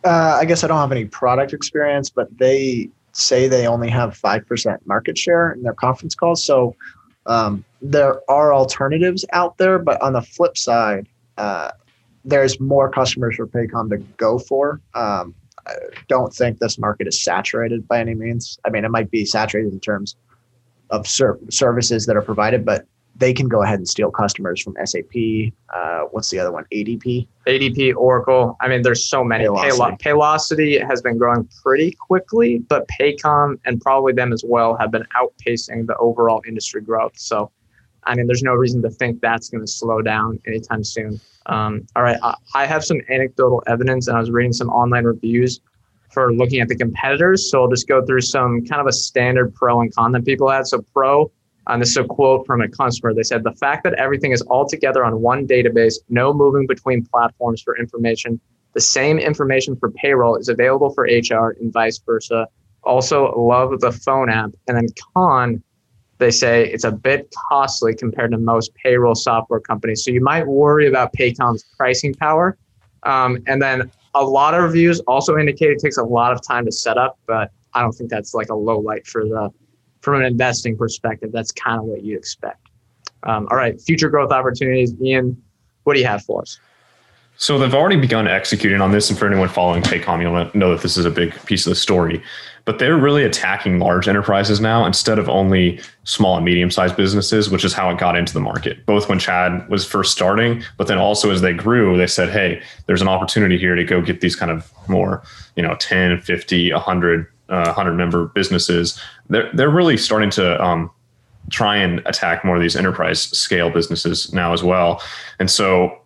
Uh, 0.05 0.37
I 0.39 0.45
guess 0.45 0.63
I 0.63 0.67
don't 0.67 0.77
have 0.77 0.91
any 0.91 1.05
product 1.05 1.51
experience, 1.53 2.09
but 2.09 2.27
they 2.37 2.89
say 3.13 3.47
they 3.47 3.67
only 3.67 3.89
have 3.89 4.17
5% 4.19 4.77
market 4.85 5.17
share 5.17 5.51
in 5.51 5.63
their 5.63 5.73
conference 5.73 6.15
calls. 6.15 6.43
So 6.43 6.75
Um, 7.27 7.63
there 7.81 8.21
are 8.29 8.53
alternatives 8.53 9.25
out 9.33 9.57
there, 9.57 9.79
but 9.79 9.99
on 10.01 10.13
the 10.13 10.21
flip 10.21 10.57
side, 10.57 11.07
uh, 11.37 11.71
there's 12.23 12.59
more 12.59 12.89
customers 12.89 13.35
for 13.35 13.47
Paycom 13.47 13.89
to 13.89 13.97
go 14.17 14.37
for. 14.37 14.79
Um, 14.93 15.33
I 15.67 15.73
don't 16.07 16.33
think 16.33 16.59
this 16.59 16.77
market 16.77 17.07
is 17.07 17.23
saturated 17.23 17.87
by 17.87 17.99
any 17.99 18.13
means. 18.13 18.59
I 18.65 18.69
mean, 18.69 18.85
it 18.85 18.91
might 18.91 19.09
be 19.09 19.25
saturated 19.25 19.73
in 19.73 19.79
terms 19.79 20.15
of 20.91 21.07
ser- 21.07 21.39
services 21.49 22.05
that 22.05 22.15
are 22.15 22.21
provided, 22.21 22.63
but 22.63 22.85
they 23.17 23.33
can 23.33 23.47
go 23.47 23.63
ahead 23.63 23.79
and 23.79 23.87
steal 23.87 24.11
customers 24.11 24.61
from 24.61 24.75
SAP. 24.83 25.53
Uh, 25.73 26.01
what's 26.11 26.29
the 26.29 26.39
other 26.39 26.51
one? 26.51 26.65
ADP. 26.73 27.27
ADP, 27.47 27.95
Oracle. 27.95 28.57
I 28.59 28.67
mean, 28.67 28.81
there's 28.81 29.09
so 29.09 29.23
many. 29.23 29.45
Paylocity. 29.45 30.01
Paylocity 30.01 30.87
has 30.87 31.01
been 31.01 31.17
growing 31.17 31.47
pretty 31.63 31.91
quickly, 31.91 32.59
but 32.59 32.87
Paycom 32.99 33.57
and 33.65 33.79
probably 33.79 34.11
them 34.11 34.33
as 34.33 34.43
well 34.45 34.75
have 34.75 34.91
been 34.91 35.05
outpacing 35.15 35.87
the 35.87 35.95
overall 35.97 36.41
industry 36.45 36.81
growth. 36.81 37.13
So, 37.15 37.51
I 38.03 38.15
mean, 38.15 38.27
there's 38.27 38.43
no 38.43 38.53
reason 38.53 38.81
to 38.81 38.89
think 38.89 39.21
that's 39.21 39.49
going 39.49 39.65
to 39.65 39.71
slow 39.71 40.01
down 40.01 40.39
anytime 40.45 40.83
soon. 40.83 41.19
Um, 41.45 41.87
all 41.95 42.03
right, 42.03 42.17
I, 42.21 42.35
I 42.53 42.65
have 42.65 42.83
some 42.83 42.99
anecdotal 43.09 43.63
evidence, 43.67 44.07
and 44.07 44.17
I 44.17 44.19
was 44.19 44.29
reading 44.29 44.53
some 44.53 44.69
online 44.69 45.05
reviews 45.05 45.61
for 46.11 46.33
looking 46.33 46.59
at 46.59 46.67
the 46.67 46.75
competitors. 46.75 47.49
So 47.49 47.61
I'll 47.61 47.69
just 47.69 47.87
go 47.87 48.05
through 48.05 48.21
some 48.21 48.65
kind 48.65 48.81
of 48.81 48.87
a 48.87 48.91
standard 48.91 49.53
pro 49.53 49.81
and 49.81 49.93
con 49.93 50.11
that 50.13 50.25
people 50.25 50.49
had. 50.49 50.67
So 50.67 50.81
pro 50.93 51.31
and 51.67 51.81
this 51.81 51.89
is 51.89 51.97
a 51.97 52.03
quote 52.03 52.45
from 52.45 52.61
a 52.61 52.69
customer. 52.69 53.13
They 53.13 53.23
said, 53.23 53.43
The 53.43 53.53
fact 53.53 53.83
that 53.83 53.93
everything 53.95 54.31
is 54.31 54.41
all 54.43 54.67
together 54.67 55.03
on 55.03 55.21
one 55.21 55.47
database, 55.47 55.95
no 56.09 56.33
moving 56.33 56.67
between 56.67 57.05
platforms 57.05 57.61
for 57.61 57.77
information, 57.77 58.39
the 58.73 58.81
same 58.81 59.17
information 59.19 59.75
for 59.77 59.89
payroll 59.91 60.35
is 60.35 60.49
available 60.49 60.89
for 60.91 61.03
HR 61.03 61.55
and 61.59 61.71
vice 61.71 61.97
versa. 62.05 62.47
Also, 62.83 63.33
love 63.35 63.79
the 63.79 63.91
phone 63.91 64.29
app. 64.29 64.51
And 64.67 64.77
then 64.77 64.87
con, 65.13 65.63
they 66.17 66.29
say 66.29 66.69
it's 66.69 66.83
a 66.83 66.91
bit 66.91 67.33
costly 67.49 67.95
compared 67.95 68.31
to 68.31 68.37
most 68.37 68.75
payroll 68.75 69.15
software 69.15 69.61
companies. 69.61 70.03
So 70.03 70.11
you 70.11 70.21
might 70.21 70.45
worry 70.45 70.87
about 70.87 71.13
Paycom's 71.13 71.63
pricing 71.77 72.13
power. 72.13 72.57
Um, 73.03 73.41
and 73.47 73.61
then 73.61 73.91
a 74.13 74.23
lot 74.23 74.53
of 74.53 74.63
reviews 74.63 74.99
also 75.01 75.37
indicate 75.37 75.71
it 75.71 75.79
takes 75.79 75.97
a 75.97 76.03
lot 76.03 76.31
of 76.31 76.45
time 76.45 76.65
to 76.65 76.71
set 76.71 76.97
up, 76.97 77.17
but 77.27 77.51
I 77.73 77.81
don't 77.81 77.93
think 77.93 78.09
that's 78.09 78.33
like 78.33 78.49
a 78.49 78.55
low 78.55 78.79
light 78.79 79.07
for 79.07 79.25
the 79.25 79.51
from 80.05 80.21
an 80.21 80.25
investing 80.25 80.77
perspective, 80.77 81.31
that's 81.33 81.51
kind 81.51 81.79
of 81.79 81.85
what 81.85 82.03
you 82.03 82.15
expect. 82.15 82.67
Um, 83.23 83.47
all 83.49 83.57
right, 83.57 83.81
future 83.81 84.07
growth 84.07 84.31
opportunities. 84.31 84.93
Ian, 85.01 85.41
what 85.83 85.95
do 85.95 85.99
you 85.99 86.05
have 86.05 86.23
for 86.23 86.43
us? 86.43 86.59
So 87.37 87.57
they've 87.57 87.73
already 87.73 87.97
begun 87.97 88.27
executing 88.27 88.79
on 88.79 88.91
this, 88.91 89.09
and 89.09 89.19
for 89.19 89.27
anyone 89.27 89.49
following 89.49 89.81
Paycom, 89.81 90.21
you'll 90.21 90.51
know 90.53 90.71
that 90.71 90.81
this 90.81 90.95
is 90.95 91.05
a 91.05 91.09
big 91.09 91.33
piece 91.45 91.65
of 91.65 91.71
the 91.71 91.75
story. 91.75 92.21
But 92.65 92.79
they're 92.79 92.97
really 92.97 93.23
attacking 93.23 93.79
large 93.79 94.07
enterprises 94.07 94.61
now 94.61 94.85
instead 94.85 95.19
of 95.19 95.27
only 95.27 95.79
small 96.03 96.37
and 96.37 96.45
medium-sized 96.45 96.95
businesses, 96.95 97.49
which 97.49 97.65
is 97.65 97.73
how 97.73 97.89
it 97.89 97.97
got 97.97 98.15
into 98.15 98.33
the 98.33 98.39
market. 98.39 98.85
Both 98.85 99.09
when 99.09 99.19
Chad 99.19 99.67
was 99.69 99.85
first 99.85 100.11
starting, 100.11 100.63
but 100.77 100.87
then 100.87 100.97
also 100.97 101.29
as 101.31 101.41
they 101.41 101.53
grew, 101.53 101.97
they 101.97 102.07
said, 102.07 102.29
"Hey, 102.29 102.61
there's 102.85 103.01
an 103.01 103.07
opportunity 103.07 103.57
here 103.57 103.75
to 103.75 103.83
go 103.83 104.01
get 104.01 104.21
these 104.21 104.35
kind 104.35 104.51
of 104.51 104.71
more, 104.87 105.23
you 105.55 105.63
know, 105.63 105.75
10, 105.75 106.21
50, 106.21 106.71
100 106.71 107.27
uh, 107.49 107.65
100 107.65 107.93
member 107.93 108.25
businesses, 108.27 108.99
they're, 109.29 109.51
they're 109.53 109.69
really 109.69 109.97
starting 109.97 110.29
to 110.31 110.63
um, 110.63 110.89
try 111.49 111.77
and 111.77 112.01
attack 112.05 112.43
more 112.43 112.55
of 112.55 112.61
these 112.61 112.75
enterprise 112.75 113.21
scale 113.21 113.69
businesses 113.69 114.33
now 114.33 114.53
as 114.53 114.63
well. 114.63 115.01
And 115.39 115.49
so 115.49 115.99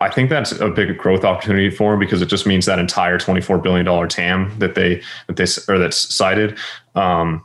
I 0.00 0.10
think 0.10 0.30
that's 0.30 0.52
a 0.52 0.68
big 0.68 0.96
growth 0.98 1.24
opportunity 1.24 1.70
for 1.70 1.92
them 1.92 2.00
because 2.00 2.20
it 2.20 2.26
just 2.26 2.46
means 2.46 2.66
that 2.66 2.78
entire 2.78 3.18
$24 3.18 3.62
billion 3.62 4.08
TAM 4.08 4.58
that 4.58 4.74
they, 4.74 5.02
that 5.26 5.36
they, 5.36 5.72
or 5.72 5.78
that's 5.78 6.14
cited 6.14 6.58
um, 6.94 7.42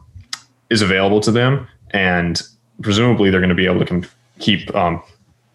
is 0.69 0.81
available 0.81 1.19
to 1.21 1.31
them. 1.31 1.67
And 1.91 2.41
presumably 2.81 3.29
they're 3.29 3.39
going 3.39 3.49
to 3.49 3.55
be 3.55 3.65
able 3.65 3.85
to 3.85 4.07
keep 4.39 4.73
um, 4.75 5.01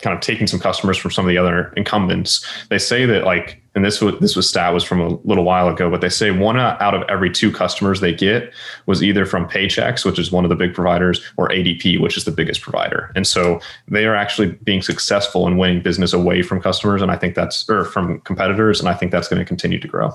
kind 0.01 0.15
of 0.15 0.21
taking 0.21 0.47
some 0.47 0.61
customers 0.61 0.97
from 0.97 1.11
some 1.11 1.25
of 1.25 1.29
the 1.29 1.39
other 1.39 1.73
incumbents. 1.77 2.47
They 2.69 2.79
say 2.79 3.07
that 3.07 3.25
like, 3.25 3.61
and 3.75 3.85
this 3.85 4.01
was 4.01 4.15
this 4.21 4.37
was 4.37 4.49
stat 4.49 4.73
was 4.73 4.85
from 4.85 5.01
a 5.01 5.09
little 5.25 5.43
while 5.45 5.69
ago, 5.69 5.91
but 5.91 6.01
they 6.01 6.09
say 6.09 6.31
one 6.31 6.59
out 6.59 6.95
of 6.95 7.03
every 7.09 7.31
two 7.31 7.51
customers 7.51 8.01
they 8.01 8.15
get 8.15 8.53
was 8.87 9.03
either 9.03 9.27
from 9.27 9.49
Paychex, 9.49 10.05
which 10.05 10.19
is 10.19 10.31
one 10.31 10.45
of 10.45 10.49
the 10.49 10.55
big 10.55 10.75
providers, 10.75 11.21
or 11.37 11.49
ADP, 11.49 12.01
which 12.01 12.17
is 12.17 12.25
the 12.25 12.31
biggest 12.31 12.61
provider. 12.61 13.11
And 13.17 13.27
so 13.27 13.61
they 13.89 14.07
are 14.07 14.15
actually 14.15 14.53
being 14.53 14.81
successful 14.81 15.47
in 15.49 15.57
winning 15.57 15.83
business 15.83 16.13
away 16.13 16.43
from 16.43 16.61
customers, 16.61 17.03
and 17.03 17.11
I 17.11 17.17
think 17.17 17.35
that's 17.35 17.69
or 17.69 17.85
from 17.85 18.21
competitors, 18.21 18.79
and 18.79 18.89
I 18.89 18.95
think 18.95 19.11
that's 19.11 19.29
going 19.29 19.41
to 19.41 19.45
continue 19.45 19.81
to 19.81 19.89
grow. 19.89 20.11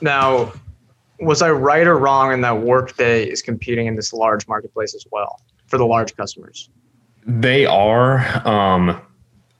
Now, 0.00 0.52
was 1.20 1.40
I 1.40 1.50
right 1.52 1.86
or 1.86 1.96
wrong 1.96 2.32
in 2.32 2.40
that 2.40 2.62
Workday 2.62 3.24
is 3.24 3.42
competing 3.42 3.86
in 3.86 3.94
this 3.94 4.12
large 4.12 4.48
marketplace 4.48 4.94
as 4.96 5.06
well 5.12 5.40
for 5.68 5.78
the 5.78 5.86
large 5.86 6.16
customers? 6.16 6.68
They 7.24 7.64
are. 7.64 8.18
Um, 8.46 9.00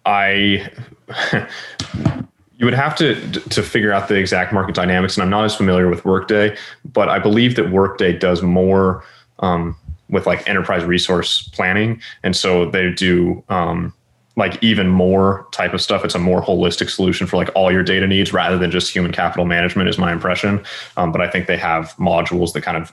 I. 0.05 0.69
you 2.63 2.67
would 2.67 2.75
have 2.75 2.95
to 2.95 3.21
to 3.51 3.61
figure 3.61 3.93
out 3.93 4.07
the 4.07 4.15
exact 4.15 4.53
market 4.53 4.77
dynamics, 4.77 5.17
and 5.17 5.25
I'm 5.25 5.31
not 5.31 5.45
as 5.45 5.55
familiar 5.55 5.89
with 5.91 6.05
Workday, 6.05 6.57
but 6.85 7.09
I 7.09 7.19
believe 7.19 7.57
that 7.57 7.73
Workday 7.73 8.17
does 8.17 8.41
more 8.41 9.05
um, 9.41 9.77
with 10.09 10.29
like 10.29 10.49
enterprise 10.49 10.85
resource 10.85 11.43
planning, 11.49 12.01
and 12.23 12.37
so 12.37 12.71
they 12.71 12.93
do 12.93 13.43
um, 13.49 13.93
like 14.37 14.63
even 14.63 14.89
more 14.89 15.45
type 15.51 15.75
of 15.75 15.83
stuff. 15.83 16.05
It's 16.05 16.15
a 16.15 16.21
more 16.21 16.41
holistic 16.41 16.89
solution 16.89 17.27
for 17.27 17.37
like 17.37 17.51
all 17.57 17.73
your 17.73 17.83
data 17.83 18.07
needs 18.07 18.33
rather 18.33 18.57
than 18.57 18.71
just 18.71 18.95
human 18.95 19.11
capital 19.11 19.45
management, 19.45 19.89
is 19.89 19.99
my 19.99 20.13
impression. 20.13 20.65
Um, 20.97 21.11
but 21.11 21.21
I 21.21 21.29
think 21.29 21.49
they 21.49 21.57
have 21.57 21.97
modules 21.97 22.53
that 22.53 22.61
kind 22.61 22.77
of 22.77 22.93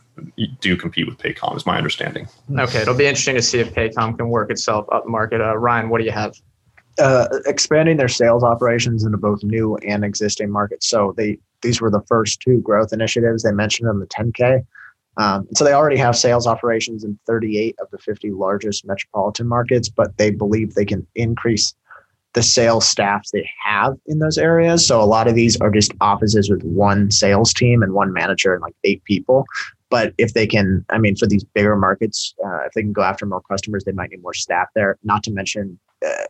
do 0.62 0.76
compete 0.78 1.06
with 1.06 1.20
Paycom, 1.20 1.56
is 1.56 1.68
my 1.68 1.78
understanding. 1.78 2.28
Okay, 2.58 2.82
it'll 2.82 2.96
be 2.96 3.06
interesting 3.06 3.36
to 3.36 3.44
see 3.44 3.60
if 3.60 3.72
Paycom 3.76 4.18
can 4.18 4.30
work 4.30 4.50
itself 4.50 4.88
up 4.92 5.08
market. 5.08 5.42
Uh, 5.42 5.56
Ryan, 5.56 5.90
what 5.90 6.00
do 6.00 6.06
you 6.06 6.12
have? 6.12 6.34
Uh, 7.00 7.28
expanding 7.46 7.98
their 7.98 8.10
sales 8.10 8.44
operations 8.44 9.04
into 9.04 9.18
both 9.18 9.44
new 9.44 9.76
and 9.88 10.04
existing 10.04 10.52
markets. 10.52 10.90
So 10.90 11.14
they 11.16 11.38
these 11.62 11.82
were 11.82 11.92
the 11.92 12.04
first 12.08 12.42
two 12.42 12.62
growth 12.62 12.94
initiatives 12.94 13.44
they 13.44 13.52
mentioned 13.52 13.90
in 13.90 14.00
the 14.00 14.08
10K. 14.08 14.66
Um, 15.18 15.48
so 15.54 15.66
they 15.66 15.74
already 15.74 15.98
have 15.98 16.16
sales 16.16 16.48
operations 16.48 17.04
in 17.04 17.20
38 17.28 17.76
of 17.82 17.90
the 17.92 17.98
50 17.98 18.32
largest 18.32 18.86
metropolitan 18.86 19.48
markets, 19.48 19.90
but 19.90 20.18
they 20.18 20.32
believe 20.32 20.74
they 20.74 20.86
can 20.86 21.06
increase 21.16 21.74
the 22.34 22.44
sales 22.44 22.88
staffs 22.88 23.32
they 23.32 23.50
have 23.64 23.98
in 24.06 24.20
those 24.20 24.38
areas. 24.38 24.86
So 24.86 25.02
a 25.02 25.04
lot 25.04 25.28
of 25.28 25.36
these 25.36 25.60
are 25.60 25.72
just 25.72 25.92
offices 26.00 26.50
with 26.50 26.64
one 26.64 27.12
sales 27.12 27.54
team 27.54 27.82
and 27.82 27.94
one 27.94 28.14
manager 28.14 28.54
and 28.54 28.62
like 28.62 28.76
eight 28.84 29.04
people. 29.04 29.46
But 29.90 30.14
if 30.18 30.34
they 30.34 30.46
can, 30.46 30.86
I 30.92 31.00
mean, 31.00 31.16
for 31.16 31.26
these 31.26 31.44
bigger 31.44 31.76
markets, 31.76 32.36
uh, 32.46 32.66
if 32.66 32.74
they 32.74 32.82
can 32.82 32.94
go 32.94 33.02
after 33.02 33.26
more 33.26 33.42
customers, 33.42 33.84
they 33.84 33.92
might 33.92 34.12
need 34.12 34.22
more 34.22 34.36
staff 34.36 34.68
there. 34.76 34.98
Not 35.04 35.24
to 35.24 35.32
mention, 35.32 35.80
uh, 36.06 36.26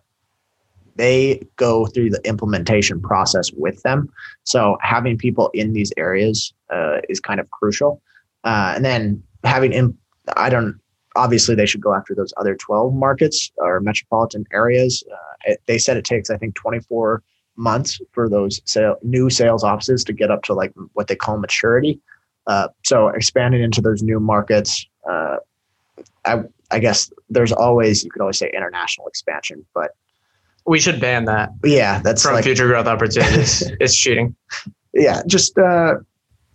they 1.00 1.42
go 1.56 1.86
through 1.86 2.10
the 2.10 2.20
implementation 2.28 3.02
process 3.02 3.52
with 3.54 3.82
them. 3.84 4.10
So 4.44 4.78
having 4.82 5.18
people 5.18 5.50
in 5.54 5.72
these 5.72 5.94
areas 5.96 6.54
uh, 6.70 6.98
is 7.08 7.22
kind 7.22 7.40
of 7.40 7.50
crucial. 7.52 8.02
Uh, 8.44 8.74
and 8.76 8.84
then 8.84 9.24
having, 9.46 9.72
in, 9.72 9.98
I 10.36 10.50
don't, 10.50 10.78
obviously 11.16 11.56
they 11.56 11.66
should 11.66 11.80
go 11.80 11.96
after 11.96 12.14
those 12.14 12.34
other 12.36 12.54
12 12.54 12.94
markets 12.94 13.50
or 13.58 13.80
metropolitan 13.80 14.46
areas. 14.52 15.02
Uh, 15.10 15.36
it, 15.46 15.62
they 15.68 15.78
said 15.78 15.96
it 15.96 16.04
takes, 16.04 16.30
I 16.30 16.38
think, 16.38 16.56
24 16.56 17.24
months 17.56 18.02
for 18.12 18.28
those 18.28 18.62
sale, 18.66 18.98
new 19.02 19.30
sales 19.30 19.64
offices 19.64 20.04
to 20.04 20.12
get 20.12 20.30
up 20.30 20.44
to 20.44 20.54
like 20.54 20.74
what 20.94 21.08
they 21.08 21.16
call 21.16 21.38
maturity. 21.38 21.98
Uh, 22.46 22.68
so 22.84 23.08
expanding 23.08 23.62
into 23.62 23.80
those 23.80 24.04
new 24.04 24.20
markets, 24.20 24.86
uh, 25.10 25.38
I, 26.26 26.42
I 26.72 26.80
guess 26.80 27.10
there's 27.30 27.54
always, 27.54 28.04
you 28.04 28.12
could 28.12 28.22
always 28.22 28.38
say 28.38 28.52
international 28.54 29.08
expansion, 29.08 29.66
but 29.74 29.92
we 30.70 30.80
should 30.80 31.02
ban 31.02 31.26
that. 31.26 31.50
Yeah, 31.64 32.00
that's 32.00 32.22
from 32.22 32.36
like, 32.36 32.44
future 32.44 32.68
growth 32.68 32.86
opportunities. 32.86 33.64
it's 33.80 33.96
cheating. 33.98 34.36
Yeah, 34.94 35.24
just 35.26 35.58
uh, 35.58 35.96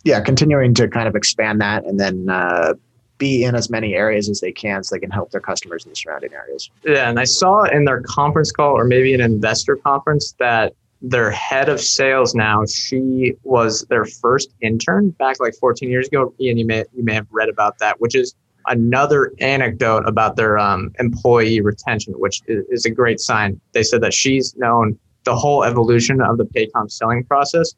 yeah, 0.05 0.21
continuing 0.21 0.73
to 0.75 0.87
kind 0.87 1.09
of 1.09 1.15
expand 1.15 1.59
that 1.59 1.83
and 1.83 1.99
then 1.99 2.29
uh, 2.29 2.75
be 3.17 3.43
in 3.43 3.55
as 3.55 3.69
many 3.69 3.93
areas 3.93 4.29
as 4.29 4.39
they 4.39 4.53
can 4.53 4.85
so 4.85 4.95
they 4.95 5.01
can 5.01 5.11
help 5.11 5.31
their 5.31 5.41
customers 5.41 5.83
in 5.83 5.89
the 5.89 5.97
surrounding 5.97 6.33
areas. 6.33 6.71
Yeah, 6.85 7.09
and 7.09 7.19
I 7.19 7.25
saw 7.25 7.65
in 7.65 7.83
their 7.83 8.03
conference 8.03 8.53
call 8.53 8.71
or 8.71 8.85
maybe 8.85 9.13
an 9.13 9.19
investor 9.19 9.75
conference 9.75 10.33
that 10.39 10.73
their 11.01 11.29
head 11.29 11.67
of 11.67 11.81
sales 11.81 12.33
now, 12.33 12.65
she 12.65 13.33
was 13.43 13.85
their 13.89 14.05
first 14.05 14.53
intern 14.61 15.09
back 15.09 15.41
like 15.41 15.55
14 15.55 15.89
years 15.89 16.07
ago. 16.07 16.33
Ian, 16.39 16.57
you 16.57 16.65
may 16.65 16.85
you 16.93 17.03
may 17.03 17.15
have 17.15 17.27
read 17.31 17.49
about 17.49 17.79
that, 17.79 17.99
which 17.99 18.15
is 18.15 18.33
another 18.67 19.33
anecdote 19.39 20.07
about 20.07 20.35
their 20.35 20.57
um, 20.57 20.91
employee 20.99 21.61
retention, 21.61 22.13
which 22.13 22.41
is, 22.47 22.65
is 22.69 22.85
a 22.85 22.89
great 22.89 23.19
sign. 23.19 23.59
They 23.73 23.83
said 23.83 24.01
that 24.01 24.13
she's 24.13 24.55
known 24.57 24.97
the 25.23 25.35
whole 25.35 25.63
evolution 25.63 26.21
of 26.21 26.37
the 26.37 26.45
Paycom 26.45 26.91
selling 26.91 27.23
process 27.23 27.73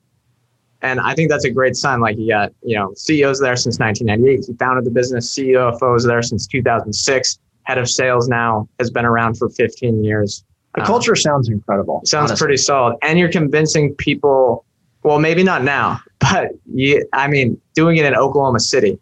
and 0.82 1.00
I 1.00 1.15
think 1.15 1.30
that's 1.30 1.45
a 1.45 1.50
great 1.50 1.76
sign. 1.76 2.02
Like 2.02 2.17
he 2.17 2.30
got, 2.30 2.52
you 2.62 2.76
know, 2.76 2.93
CEOs 2.95 3.39
there 3.39 3.56
since 3.56 3.80
1998. 3.80 4.45
He 4.45 4.54
founded 4.58 4.86
the 4.86 4.91
business. 4.91 5.36
CFO 5.36 5.97
is 5.97 6.04
there 6.04 6.21
since 6.21 6.45
2006. 6.47 7.39
Head 7.63 7.78
of 7.78 7.89
sales 7.89 8.28
now 8.28 8.69
has 8.80 8.91
been 8.91 9.06
around 9.06 9.38
for 9.38 9.50
15 9.50 10.04
years. 10.04 10.43
The 10.76 10.82
um, 10.82 10.88
culture 10.88 11.15
sounds 11.15 11.50
incredible. 11.50 12.02
Sounds 12.06 12.32
honestly. 12.32 12.45
pretty 12.45 12.58
solid. 12.58 12.97
And 13.02 13.17
you're 13.17 13.32
convincing 13.32 13.95
people, 13.95 14.65
well, 15.04 15.19
maybe 15.19 15.43
not 15.43 15.63
now, 15.63 16.00
but 16.19 16.50
you, 16.71 17.08
I 17.13 17.28
mean, 17.28 17.60
doing 17.73 17.97
it 17.97 18.06
in 18.06 18.15
Oklahoma 18.15 18.60
City. 18.60 19.00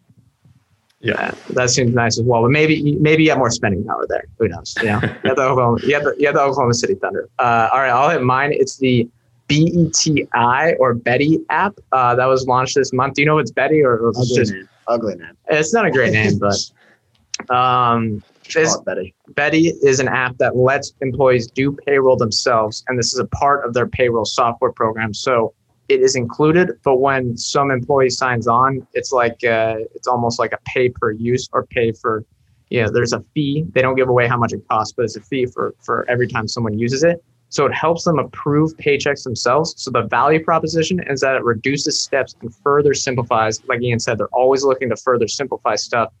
Yeah, 1.06 1.34
that 1.50 1.70
seems 1.70 1.94
nice 1.94 2.18
as 2.18 2.24
well. 2.24 2.42
But 2.42 2.50
maybe 2.50 2.96
maybe 2.96 3.24
you 3.24 3.30
have 3.30 3.38
more 3.38 3.50
spending 3.50 3.84
power 3.84 4.06
there. 4.08 4.24
Who 4.38 4.48
knows? 4.48 4.74
You 4.80 4.86
know, 4.88 5.00
you 5.02 5.08
have 5.24 5.36
the 5.36 5.42
Oklahoma, 5.50 5.78
you 5.82 5.94
have 5.94 6.04
the, 6.04 6.14
you 6.18 6.26
have 6.26 6.34
the 6.34 6.42
Oklahoma 6.42 6.74
City 6.74 6.94
Thunder. 6.94 7.28
Uh, 7.38 7.68
all 7.72 7.80
right, 7.80 7.90
I'll 7.90 8.10
hit 8.10 8.22
mine. 8.22 8.50
It's 8.52 8.76
the 8.76 9.08
BETI 9.48 10.74
or 10.78 10.94
Betty 10.94 11.38
app 11.50 11.74
uh, 11.92 12.14
that 12.16 12.26
was 12.26 12.46
launched 12.46 12.74
this 12.74 12.92
month. 12.92 13.14
Do 13.14 13.22
you 13.22 13.26
know 13.26 13.38
if 13.38 13.42
it's 13.42 13.50
Betty 13.52 13.82
or, 13.82 13.96
or 13.98 14.08
if 14.10 14.16
it's 14.18 14.30
Ugly 14.32 14.36
just? 14.36 14.52
name. 14.52 14.68
Ugly 14.88 15.14
name. 15.16 15.36
It's 15.48 15.72
not 15.72 15.86
a 15.86 15.90
great 15.90 16.12
name, 16.12 16.38
but 17.48 17.54
um, 17.54 18.22
it's- 18.48 18.76
Betty. 18.84 19.14
Betty 19.34 19.68
is 19.82 20.00
an 20.00 20.08
app 20.08 20.36
that 20.38 20.56
lets 20.56 20.94
employees 21.00 21.46
do 21.48 21.72
payroll 21.86 22.16
themselves, 22.16 22.84
and 22.88 22.98
this 22.98 23.12
is 23.12 23.18
a 23.18 23.26
part 23.26 23.64
of 23.66 23.74
their 23.74 23.86
payroll 23.86 24.24
software 24.24 24.72
program. 24.72 25.12
So 25.12 25.52
it 25.88 26.00
is 26.00 26.16
included, 26.16 26.78
but 26.82 26.96
when 26.96 27.36
some 27.36 27.70
employee 27.70 28.10
signs 28.10 28.48
on, 28.48 28.86
it's 28.94 29.12
like 29.12 29.44
uh, 29.44 29.76
it's 29.94 30.08
almost 30.08 30.38
like 30.38 30.52
a 30.52 30.58
pay 30.64 30.88
per 30.88 31.12
use 31.12 31.48
or 31.52 31.66
pay 31.66 31.92
for. 31.92 32.24
You 32.68 32.82
know, 32.82 32.90
there's 32.90 33.12
a 33.12 33.20
fee. 33.32 33.64
They 33.74 33.82
don't 33.82 33.94
give 33.94 34.08
away 34.08 34.26
how 34.26 34.36
much 34.36 34.52
it 34.52 34.66
costs, 34.68 34.92
but 34.96 35.04
it's 35.04 35.16
a 35.16 35.20
fee 35.20 35.46
for 35.46 35.74
for 35.84 36.08
every 36.10 36.26
time 36.26 36.48
someone 36.48 36.76
uses 36.76 37.04
it. 37.04 37.22
So 37.48 37.64
it 37.64 37.72
helps 37.72 38.02
them 38.02 38.18
approve 38.18 38.76
paychecks 38.76 39.22
themselves. 39.22 39.74
So 39.76 39.92
the 39.92 40.02
value 40.02 40.42
proposition 40.42 41.00
is 41.08 41.20
that 41.20 41.36
it 41.36 41.44
reduces 41.44 42.00
steps 42.00 42.34
and 42.40 42.52
further 42.64 42.92
simplifies. 42.92 43.62
Like 43.68 43.82
Ian 43.82 44.00
said, 44.00 44.18
they're 44.18 44.26
always 44.28 44.64
looking 44.64 44.88
to 44.90 44.96
further 44.96 45.28
simplify 45.28 45.76
stuff, 45.76 46.12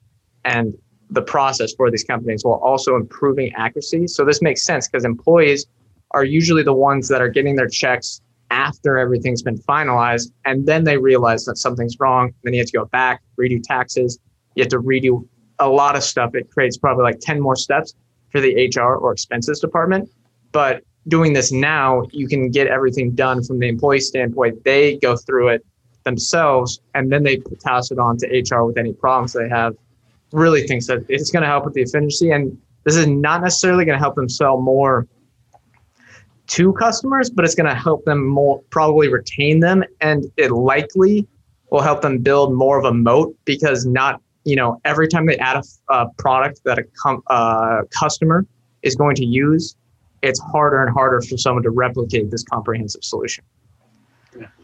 and 0.44 0.74
the 1.10 1.22
process 1.22 1.72
for 1.74 1.90
these 1.90 2.04
companies 2.04 2.44
while 2.44 2.60
also 2.62 2.94
improving 2.94 3.52
accuracy. 3.54 4.06
So 4.06 4.24
this 4.24 4.40
makes 4.40 4.64
sense 4.64 4.88
because 4.88 5.04
employees 5.04 5.66
are 6.12 6.24
usually 6.24 6.62
the 6.62 6.72
ones 6.72 7.08
that 7.08 7.20
are 7.20 7.28
getting 7.28 7.56
their 7.56 7.68
checks 7.68 8.20
after 8.50 8.98
everything's 8.98 9.42
been 9.42 9.58
finalized, 9.58 10.32
and 10.44 10.66
then 10.66 10.84
they 10.84 10.96
realize 10.96 11.44
that 11.44 11.56
something's 11.56 11.98
wrong. 11.98 12.32
Then 12.44 12.54
you 12.54 12.60
have 12.60 12.68
to 12.68 12.78
go 12.78 12.84
back, 12.86 13.22
redo 13.38 13.62
taxes. 13.62 14.18
You 14.54 14.62
have 14.62 14.70
to 14.70 14.80
redo 14.80 15.26
a 15.58 15.68
lot 15.68 15.96
of 15.96 16.02
stuff. 16.02 16.34
It 16.34 16.50
creates 16.50 16.76
probably 16.76 17.04
like 17.04 17.18
10 17.20 17.40
more 17.40 17.56
steps 17.56 17.94
for 18.30 18.40
the 18.40 18.70
HR 18.74 18.96
or 18.96 19.12
expenses 19.12 19.60
department. 19.60 20.10
But 20.52 20.82
doing 21.08 21.32
this 21.32 21.52
now, 21.52 22.04
you 22.10 22.28
can 22.28 22.50
get 22.50 22.66
everything 22.66 23.12
done 23.12 23.42
from 23.42 23.58
the 23.58 23.68
employee 23.68 24.00
standpoint. 24.00 24.64
They 24.64 24.96
go 24.98 25.16
through 25.16 25.48
it 25.48 25.66
themselves, 26.04 26.80
and 26.94 27.10
then 27.10 27.22
they 27.22 27.38
pass 27.64 27.90
it 27.90 27.98
on 27.98 28.16
to 28.18 28.26
HR 28.26 28.64
with 28.64 28.78
any 28.78 28.92
problems 28.92 29.32
they 29.32 29.48
have. 29.48 29.74
Really 30.32 30.66
thinks 30.66 30.86
that 30.86 31.04
it's 31.08 31.30
going 31.30 31.42
to 31.42 31.48
help 31.48 31.64
with 31.64 31.74
the 31.74 31.82
efficiency, 31.82 32.30
and 32.30 32.56
this 32.84 32.96
is 32.96 33.06
not 33.06 33.42
necessarily 33.42 33.84
going 33.84 33.98
to 33.98 34.02
help 34.02 34.14
them 34.14 34.28
sell 34.28 34.60
more 34.60 35.06
to 36.48 36.72
customers, 36.74 37.30
but 37.30 37.44
it's 37.44 37.54
going 37.54 37.68
to 37.68 37.74
help 37.74 38.04
them 38.04 38.26
more 38.26 38.62
probably 38.70 39.08
retain 39.08 39.60
them, 39.60 39.84
and 40.00 40.26
it 40.36 40.50
likely 40.50 41.26
will 41.70 41.80
help 41.80 42.02
them 42.02 42.18
build 42.18 42.54
more 42.54 42.78
of 42.78 42.84
a 42.84 42.92
moat 42.92 43.36
because 43.44 43.86
not 43.86 44.20
you 44.44 44.56
know 44.56 44.80
every 44.84 45.08
time 45.08 45.26
they 45.26 45.36
add 45.38 45.56
a, 45.56 45.92
a 45.92 46.08
product 46.18 46.60
that 46.64 46.78
a 46.78 46.84
com- 47.02 47.22
uh, 47.28 47.82
customer 47.90 48.46
is 48.82 48.94
going 48.94 49.16
to 49.16 49.24
use, 49.24 49.76
it's 50.22 50.40
harder 50.40 50.82
and 50.82 50.92
harder 50.92 51.20
for 51.20 51.36
someone 51.36 51.62
to 51.62 51.70
replicate 51.70 52.30
this 52.30 52.44
comprehensive 52.44 53.02
solution. 53.02 53.44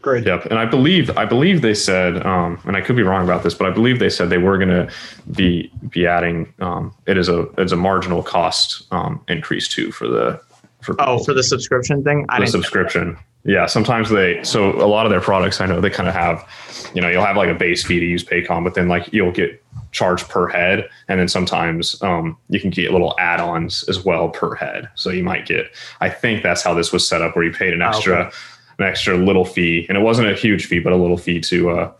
Great. 0.01 0.25
Yep, 0.25 0.45
and 0.47 0.59
I 0.59 0.65
believe 0.65 1.15
I 1.17 1.25
believe 1.25 1.61
they 1.61 1.73
said, 1.73 2.23
um, 2.25 2.59
and 2.65 2.77
I 2.77 2.81
could 2.81 2.95
be 2.95 3.03
wrong 3.03 3.23
about 3.23 3.43
this, 3.43 3.53
but 3.53 3.67
I 3.67 3.71
believe 3.71 3.99
they 3.99 4.09
said 4.09 4.29
they 4.29 4.37
were 4.37 4.57
going 4.57 4.69
to 4.69 4.89
be 5.31 5.71
be 5.89 6.05
adding 6.05 6.53
um, 6.59 6.93
it 7.07 7.17
is 7.17 7.27
a 7.27 7.47
it's 7.57 7.71
a 7.71 7.77
marginal 7.77 8.21
cost 8.21 8.85
um, 8.91 9.23
increase 9.27 9.67
too 9.67 9.91
for 9.91 10.07
the 10.07 10.39
for 10.83 10.95
Oh, 10.99 11.23
for 11.23 11.33
the 11.33 11.43
subscription 11.43 12.03
thing, 12.03 12.25
I 12.29 12.39
the 12.39 12.47
subscription. 12.47 13.17
Yeah, 13.45 13.65
sometimes 13.65 14.09
they 14.09 14.43
so 14.43 14.71
a 14.81 14.87
lot 14.87 15.05
of 15.05 15.09
their 15.09 15.19
products 15.19 15.59
I 15.59 15.65
know 15.65 15.81
they 15.81 15.89
kind 15.89 16.07
of 16.07 16.15
have, 16.15 16.47
you 16.93 17.01
know, 17.01 17.09
you'll 17.09 17.25
have 17.25 17.35
like 17.35 17.49
a 17.49 17.55
base 17.55 17.83
fee 17.83 17.99
to 17.99 18.05
use 18.05 18.23
Paycom, 18.23 18.63
but 18.63 18.73
then 18.73 18.87
like 18.87 19.11
you'll 19.11 19.33
get 19.33 19.61
charged 19.91 20.29
per 20.29 20.47
head, 20.47 20.89
and 21.07 21.19
then 21.19 21.27
sometimes 21.27 22.01
um, 22.01 22.37
you 22.49 22.59
can 22.59 22.69
get 22.69 22.91
little 22.91 23.15
add-ons 23.19 23.83
as 23.89 24.03
well 24.03 24.29
per 24.29 24.55
head. 24.55 24.89
So 24.95 25.09
you 25.09 25.23
might 25.23 25.45
get. 25.45 25.75
I 25.99 26.09
think 26.09 26.41
that's 26.41 26.63
how 26.63 26.73
this 26.73 26.93
was 26.93 27.07
set 27.07 27.21
up, 27.21 27.35
where 27.35 27.43
you 27.43 27.51
paid 27.51 27.73
an 27.73 27.81
Oh, 27.81 27.89
extra 27.89 28.31
an 28.79 28.85
extra 28.85 29.17
little 29.17 29.45
fee, 29.45 29.85
and 29.89 29.97
it 29.97 30.01
wasn't 30.01 30.29
a 30.29 30.35
huge 30.35 30.65
fee, 30.65 30.79
but 30.79 30.93
a 30.93 30.95
little 30.95 31.17
fee 31.17 31.41
to 31.41 31.69
uh, 31.69 31.91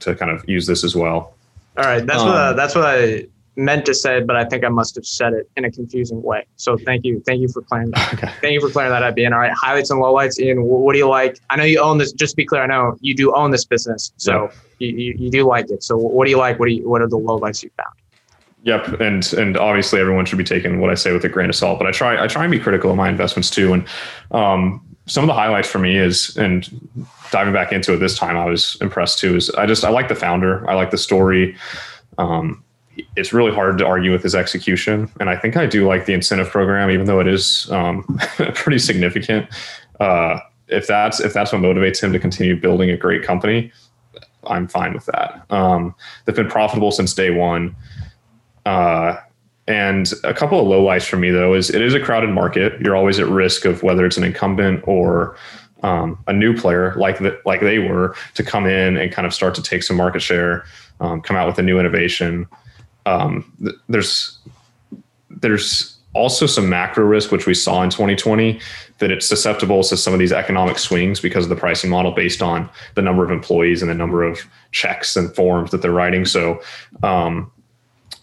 to 0.00 0.14
kind 0.16 0.30
of 0.30 0.46
use 0.48 0.66
this 0.66 0.82
as 0.82 0.96
well. 0.96 1.34
All 1.76 1.84
right, 1.84 2.04
that's 2.04 2.22
what 2.24 2.34
Um, 2.34 2.56
that's 2.56 2.74
what 2.74 2.84
I 2.84 3.26
meant 3.58 3.84
to 3.84 3.94
say, 3.94 4.20
but 4.20 4.36
I 4.36 4.44
think 4.44 4.64
I 4.64 4.68
must 4.68 4.94
have 4.94 5.04
said 5.04 5.32
it 5.32 5.50
in 5.56 5.64
a 5.64 5.70
confusing 5.70 6.22
way. 6.22 6.46
So 6.56 6.78
thank 6.78 7.04
you, 7.04 7.20
thank 7.26 7.40
you 7.40 7.48
for 7.48 7.60
clearing 7.60 7.90
that. 7.90 8.14
Okay. 8.14 8.32
Thank 8.40 8.54
you 8.54 8.60
for 8.60 8.70
clearing 8.70 8.92
that 8.92 9.02
up, 9.02 9.18
Ian. 9.18 9.32
All 9.32 9.40
right, 9.40 9.52
highlights 9.52 9.90
and 9.90 10.00
lowlights. 10.00 10.38
Ian, 10.38 10.62
what 10.62 10.92
do 10.92 10.98
you 10.98 11.08
like? 11.08 11.40
I 11.50 11.56
know 11.56 11.64
you 11.64 11.80
own 11.80 11.98
this. 11.98 12.12
Just 12.12 12.32
to 12.32 12.36
be 12.36 12.46
clear, 12.46 12.62
I 12.62 12.66
know 12.66 12.96
you 13.00 13.14
do 13.14 13.34
own 13.34 13.50
this 13.50 13.64
business, 13.64 14.12
so 14.16 14.50
you, 14.78 14.88
you, 14.88 15.14
you 15.18 15.30
do 15.30 15.44
like 15.44 15.70
it. 15.70 15.82
So 15.82 15.96
what 15.96 16.24
do 16.24 16.30
you 16.30 16.38
like? 16.38 16.58
What 16.60 16.68
do 16.68 16.72
you 16.72 16.88
what 16.88 17.02
are 17.02 17.08
the 17.08 17.18
lowlights 17.18 17.64
you 17.64 17.70
found? 17.76 17.94
Yep, 18.62 19.00
and 19.00 19.32
and 19.34 19.56
obviously 19.56 20.00
everyone 20.00 20.24
should 20.24 20.38
be 20.38 20.44
taking 20.44 20.80
what 20.80 20.90
I 20.90 20.94
say 20.94 21.12
with 21.12 21.24
a 21.24 21.28
grain 21.28 21.48
of 21.48 21.56
salt. 21.56 21.78
But 21.78 21.88
I 21.88 21.90
try 21.90 22.22
I 22.22 22.28
try 22.28 22.44
and 22.44 22.52
be 22.52 22.60
critical 22.60 22.90
of 22.90 22.96
my 22.96 23.08
investments 23.08 23.50
too. 23.50 23.72
And 23.72 23.84
um, 24.30 24.84
some 25.06 25.24
of 25.24 25.28
the 25.28 25.34
highlights 25.34 25.68
for 25.68 25.80
me 25.80 25.96
is 25.96 26.36
and 26.36 26.68
diving 27.32 27.52
back 27.52 27.72
into 27.72 27.92
it 27.94 27.96
this 27.96 28.16
time, 28.16 28.36
I 28.36 28.44
was 28.44 28.76
impressed 28.80 29.18
too. 29.18 29.34
Is 29.34 29.50
I 29.50 29.66
just 29.66 29.84
I 29.84 29.90
like 29.90 30.08
the 30.08 30.14
founder. 30.14 30.68
I 30.70 30.74
like 30.74 30.90
the 30.90 30.98
story. 30.98 31.56
Um, 32.18 32.62
it's 33.16 33.32
really 33.32 33.52
hard 33.52 33.78
to 33.78 33.86
argue 33.86 34.12
with 34.12 34.22
his 34.22 34.34
execution, 34.34 35.10
and 35.20 35.30
I 35.30 35.36
think 35.36 35.56
I 35.56 35.66
do 35.66 35.86
like 35.86 36.06
the 36.06 36.12
incentive 36.12 36.48
program, 36.48 36.90
even 36.90 37.06
though 37.06 37.20
it 37.20 37.28
is 37.28 37.70
um, 37.70 38.02
pretty 38.54 38.78
significant. 38.78 39.48
Uh, 40.00 40.40
if 40.68 40.86
that's 40.86 41.20
if 41.20 41.32
that's 41.32 41.52
what 41.52 41.62
motivates 41.62 42.02
him 42.02 42.12
to 42.12 42.18
continue 42.18 42.58
building 42.58 42.90
a 42.90 42.96
great 42.96 43.22
company, 43.22 43.72
I'm 44.46 44.68
fine 44.68 44.94
with 44.94 45.06
that. 45.06 45.44
Um, 45.50 45.94
they've 46.24 46.36
been 46.36 46.48
profitable 46.48 46.90
since 46.90 47.14
day 47.14 47.30
one. 47.30 47.74
Uh, 48.66 49.16
and 49.66 50.12
a 50.24 50.32
couple 50.32 50.58
of 50.58 50.66
low 50.66 50.82
lowlights 50.82 51.06
for 51.06 51.16
me 51.16 51.30
though 51.30 51.54
is 51.54 51.68
it 51.70 51.82
is 51.82 51.94
a 51.94 52.00
crowded 52.00 52.30
market. 52.30 52.80
You're 52.80 52.96
always 52.96 53.20
at 53.20 53.26
risk 53.28 53.64
of 53.64 53.82
whether 53.82 54.06
it's 54.06 54.16
an 54.16 54.24
incumbent 54.24 54.82
or 54.86 55.36
um, 55.82 56.18
a 56.26 56.32
new 56.32 56.56
player 56.56 56.94
like 56.96 57.18
the, 57.18 57.38
like 57.44 57.60
they 57.60 57.78
were 57.78 58.14
to 58.34 58.42
come 58.42 58.66
in 58.66 58.96
and 58.96 59.12
kind 59.12 59.26
of 59.26 59.34
start 59.34 59.54
to 59.56 59.62
take 59.62 59.82
some 59.82 59.96
market 59.96 60.22
share, 60.22 60.64
um, 61.00 61.20
come 61.20 61.36
out 61.36 61.46
with 61.46 61.58
a 61.58 61.62
new 61.62 61.78
innovation. 61.78 62.46
Um, 63.08 63.52
th- 63.62 63.76
there's 63.88 64.38
there's 65.30 65.96
also 66.14 66.46
some 66.46 66.68
macro 66.68 67.04
risk, 67.04 67.30
which 67.30 67.46
we 67.46 67.54
saw 67.54 67.82
in 67.82 67.90
2020, 67.90 68.60
that 68.98 69.10
it's 69.10 69.26
susceptible 69.26 69.82
to 69.84 69.96
some 69.96 70.12
of 70.12 70.18
these 70.18 70.32
economic 70.32 70.78
swings 70.78 71.20
because 71.20 71.44
of 71.44 71.50
the 71.50 71.56
pricing 71.56 71.90
model 71.90 72.12
based 72.12 72.42
on 72.42 72.68
the 72.94 73.02
number 73.02 73.24
of 73.24 73.30
employees 73.30 73.82
and 73.82 73.90
the 73.90 73.94
number 73.94 74.22
of 74.22 74.40
checks 74.72 75.16
and 75.16 75.34
forms 75.34 75.70
that 75.70 75.82
they're 75.82 75.92
writing. 75.92 76.24
So, 76.24 76.60
um, 77.02 77.50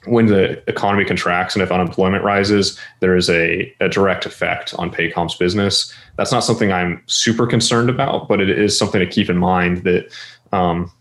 when 0.06 0.28
the 0.28 0.62
economy 0.70 1.04
contracts 1.04 1.56
and 1.56 1.64
if 1.64 1.72
unemployment 1.72 2.24
rises, 2.24 2.80
there 3.00 3.16
is 3.16 3.30
a, 3.30 3.74
a 3.80 3.90
direct 3.90 4.26
effect 4.26 4.74
on 4.76 4.92
Paycom's 4.92 5.36
business. 5.36 5.92
That's 6.18 6.32
not 6.32 6.44
something 6.44 6.72
I'm 6.72 7.02
super 7.08 7.48
concerned 7.48 7.90
about, 7.90 8.28
but 8.28 8.40
it 8.40 8.50
is 8.50 8.78
something 8.78 9.00
to 9.00 9.08
keep 9.08 9.30
in 9.30 9.38
mind 9.38 9.84
that 9.84 10.14
um, 10.52 10.92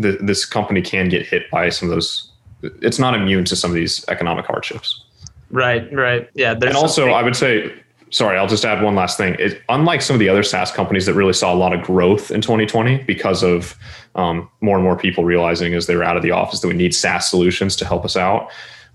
th- 0.00 0.18
this 0.20 0.44
company 0.44 0.82
can 0.82 1.08
get 1.08 1.26
hit 1.26 1.50
by 1.50 1.70
some 1.70 1.88
of 1.88 1.94
those. 1.94 2.29
It's 2.62 2.98
not 2.98 3.14
immune 3.14 3.44
to 3.46 3.56
some 3.56 3.70
of 3.70 3.74
these 3.74 4.04
economic 4.08 4.46
hardships. 4.46 5.02
Right, 5.50 5.92
right, 5.92 6.28
yeah. 6.34 6.54
There's 6.54 6.70
and 6.70 6.76
also, 6.76 7.02
something- 7.02 7.14
I 7.14 7.22
would 7.22 7.36
say, 7.36 7.72
sorry, 8.10 8.38
I'll 8.38 8.46
just 8.46 8.64
add 8.64 8.82
one 8.82 8.94
last 8.94 9.16
thing. 9.16 9.36
It, 9.38 9.60
unlike 9.68 10.02
some 10.02 10.14
of 10.14 10.20
the 10.20 10.28
other 10.28 10.42
SaaS 10.42 10.70
companies 10.70 11.06
that 11.06 11.14
really 11.14 11.32
saw 11.32 11.52
a 11.52 11.56
lot 11.56 11.72
of 11.72 11.82
growth 11.82 12.30
in 12.30 12.40
2020 12.40 13.02
because 13.04 13.42
of 13.42 13.76
um, 14.14 14.48
more 14.60 14.76
and 14.76 14.84
more 14.84 14.96
people 14.96 15.24
realizing 15.24 15.74
as 15.74 15.86
they 15.86 15.96
were 15.96 16.04
out 16.04 16.16
of 16.16 16.22
the 16.22 16.30
office 16.30 16.60
that 16.60 16.68
we 16.68 16.74
need 16.74 16.94
SaaS 16.94 17.28
solutions 17.28 17.76
to 17.76 17.84
help 17.84 18.04
us 18.04 18.16
out. 18.16 18.50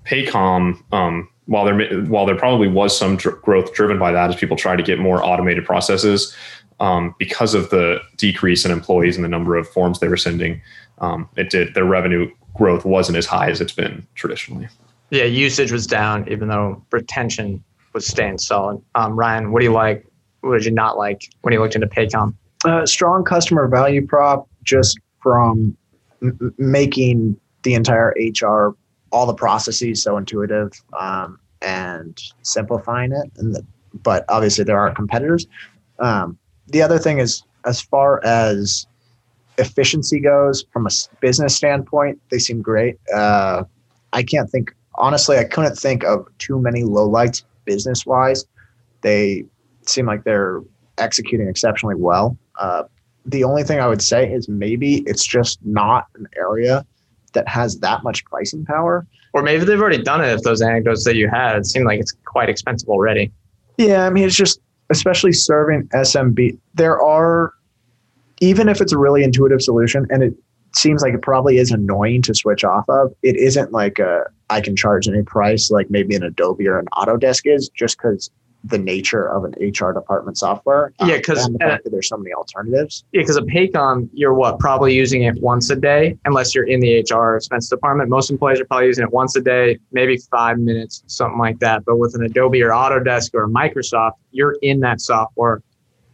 Paycom, 0.06 0.82
um, 0.94 1.28
while 1.48 1.66
there 1.66 2.02
while 2.06 2.26
there 2.26 2.36
probably 2.36 2.68
was 2.68 2.98
some 2.98 3.18
dr- 3.18 3.42
growth 3.42 3.74
driven 3.74 4.00
by 4.00 4.12
that 4.12 4.30
as 4.30 4.36
people 4.36 4.58
try 4.58 4.76
to 4.76 4.84
get 4.84 5.00
more 5.00 5.24
automated 5.24 5.66
processes, 5.66 6.36
um, 6.80 7.16
because 7.18 7.54
of 7.54 7.70
the 7.70 8.00
decrease 8.18 8.66
in 8.66 8.72
employees 8.72 9.16
and 9.16 9.24
the 9.24 9.30
number 9.30 9.56
of 9.56 9.68
forms 9.70 10.00
they 10.00 10.08
were 10.08 10.18
sending, 10.18 10.62
um, 11.00 11.30
it 11.38 11.50
did 11.50 11.74
their 11.74 11.86
revenue 11.86 12.30
growth 12.56 12.86
wasn't 12.86 13.18
as 13.18 13.26
high 13.26 13.50
as 13.50 13.62
it's 13.62 13.74
been 13.74 14.06
traditionally. 14.16 14.68
yeah, 15.12 15.24
usage 15.24 15.72
was 15.72 15.86
down, 15.88 16.28
even 16.32 16.48
though 16.48 16.84
retention 16.92 17.64
was 17.94 18.06
staying 18.08 18.38
solid. 18.38 18.82
Um, 18.96 19.18
Ryan, 19.18 19.52
what 19.52 19.60
do 19.60 19.66
you 19.66 19.72
like? 19.74 20.06
What 20.42 20.54
did 20.58 20.66
you 20.66 20.72
not 20.72 20.98
like 20.98 21.22
when 21.42 21.54
you 21.54 21.60
looked 21.60 21.76
into 21.76 21.88
Paycom? 21.88 22.34
uh, 22.66 22.86
strong 22.86 23.24
customer 23.24 23.68
value 23.68 24.06
prop 24.06 24.48
just 24.64 25.00
from 25.22 25.78
m- 26.22 26.38
m- 26.42 26.54
making 26.58 27.40
the 27.64 27.76
entire 27.76 28.12
HR, 28.18 28.76
all 29.12 29.26
the 29.28 29.34
processes 29.36 30.02
so 30.02 30.18
intuitive 30.18 30.72
um, 31.00 31.40
and 31.62 32.20
simplifying 32.42 33.12
it. 33.12 33.32
And 33.38 33.54
the, 33.54 33.64
but 34.04 34.26
obviously 34.30 34.64
there 34.64 34.80
are 34.80 34.92
competitors. 34.94 35.46
Um, 36.00 36.38
the 36.68 36.82
other 36.82 36.98
thing 36.98 37.20
is, 37.20 37.44
as 37.66 37.82
far 37.82 38.24
as 38.26 38.88
efficiency 39.58 40.20
goes, 40.20 40.66
from 40.72 40.88
a 40.88 40.90
business 41.20 41.56
standpoint, 41.56 42.22
they 42.30 42.40
seem 42.40 42.62
great. 42.62 42.98
Uh, 43.14 43.64
I 44.14 44.24
can't 44.24 44.50
think 44.50 44.74
honestly. 44.98 45.38
I 45.38 45.44
couldn't 45.44 45.78
think 45.78 46.04
of 46.04 46.28
too 46.38 46.60
many 46.60 46.84
lowlights 46.84 47.44
business 47.66 48.06
wise. 48.06 48.46
They 49.02 49.46
seem 49.86 50.06
like 50.06 50.24
they're 50.24 50.62
executing 50.98 51.48
exceptionally 51.48 51.96
well. 51.96 52.38
Uh, 52.60 52.84
the 53.26 53.44
only 53.44 53.64
thing 53.64 53.80
I 53.80 53.88
would 53.88 54.02
say 54.02 54.32
is 54.32 54.48
maybe 54.48 54.98
it's 55.02 55.26
just 55.26 55.60
not 55.66 56.08
an 56.16 56.28
area 56.38 56.86
that 57.34 57.48
has 57.48 57.80
that 57.80 58.04
much 58.04 58.24
pricing 58.26 58.66
power. 58.66 59.06
Or 59.34 59.42
maybe 59.42 59.66
they've 59.66 59.80
already 59.80 60.02
done 60.02 60.22
it. 60.22 60.32
If 60.32 60.42
those 60.44 60.62
anecdotes 60.62 61.04
that 61.04 61.16
you 61.16 61.30
had, 61.30 61.58
it 61.58 61.66
seemed 61.66 61.86
like 61.86 62.00
it's 62.00 62.14
quite 62.24 62.50
expensive 62.50 62.88
already. 62.88 63.32
Yeah, 63.78 64.06
I 64.06 64.10
mean, 64.10 64.24
it's 64.24 64.36
just 64.36 64.62
especially 64.90 65.34
serving 65.34 65.88
SMB. 65.90 66.58
There 66.76 67.02
are, 67.02 67.54
even 68.42 68.70
if 68.70 68.82
it's 68.82 68.92
a 68.92 68.98
really 68.98 69.24
intuitive 69.24 69.62
solution, 69.62 70.06
and 70.10 70.24
it 70.24 70.34
seems 70.74 71.02
like 71.02 71.14
it 71.14 71.22
probably 71.22 71.58
is 71.58 71.72
annoying 71.72 72.22
to 72.24 72.36
switch 72.36 72.64
off 72.64 72.86
of. 72.90 73.14
It 73.24 73.36
isn't 73.38 73.72
like 73.72 74.00
a 74.00 74.26
I 74.50 74.62
can 74.62 74.76
charge 74.76 75.08
any 75.08 75.24
price 75.24 75.72
like 75.72 75.90
maybe 75.90 76.16
an 76.16 76.24
Adobe 76.24 76.68
or 76.68 76.78
an 76.78 76.86
Autodesk 76.94 77.42
is, 77.46 77.70
just 77.70 77.98
because 77.98 78.30
the 78.66 78.78
nature 78.78 79.28
of 79.32 79.44
an 79.44 79.54
HR 79.62 79.92
department 79.92 80.38
software. 80.38 80.92
Um, 81.00 81.10
yeah, 81.10 81.18
because 81.18 81.46
the 81.46 81.58
fact 81.60 81.84
that 81.84 81.92
there's 81.92 82.10
so 82.10 82.18
many 82.18 82.34
alternatives. 82.34 83.06
Yeah, 83.12 83.22
because 83.22 83.38
a 83.38 83.44
Paycom, 83.44 84.10
you're 84.12 84.34
what 84.34 84.60
probably 84.60 84.94
using 84.94 85.24
it 85.24 85.40
once 85.40 85.70
a 85.70 85.76
day, 85.76 86.18
unless 86.26 86.56
you're 86.56 86.68
in 86.68 86.80
the 86.80 87.06
HR 87.10 87.36
expense 87.36 87.70
department. 87.70 88.10
Most 88.10 88.32
employees 88.32 88.60
are 88.60 88.66
probably 88.66 88.88
using 88.88 89.04
it 89.04 89.12
once 89.12 89.36
a 89.36 89.42
day, 89.42 89.80
maybe 89.92 90.18
five 90.18 90.58
minutes, 90.58 91.04
something 91.08 91.40
like 91.40 91.60
that. 91.60 91.86
But 91.86 91.98
with 91.98 92.16
an 92.16 92.24
Adobe 92.24 92.62
or 92.64 92.70
Autodesk 92.70 93.36
or 93.36 93.48
Microsoft, 93.48 94.14
you're 94.32 94.58
in 94.62 94.80
that 94.80 95.00
software 95.00 95.62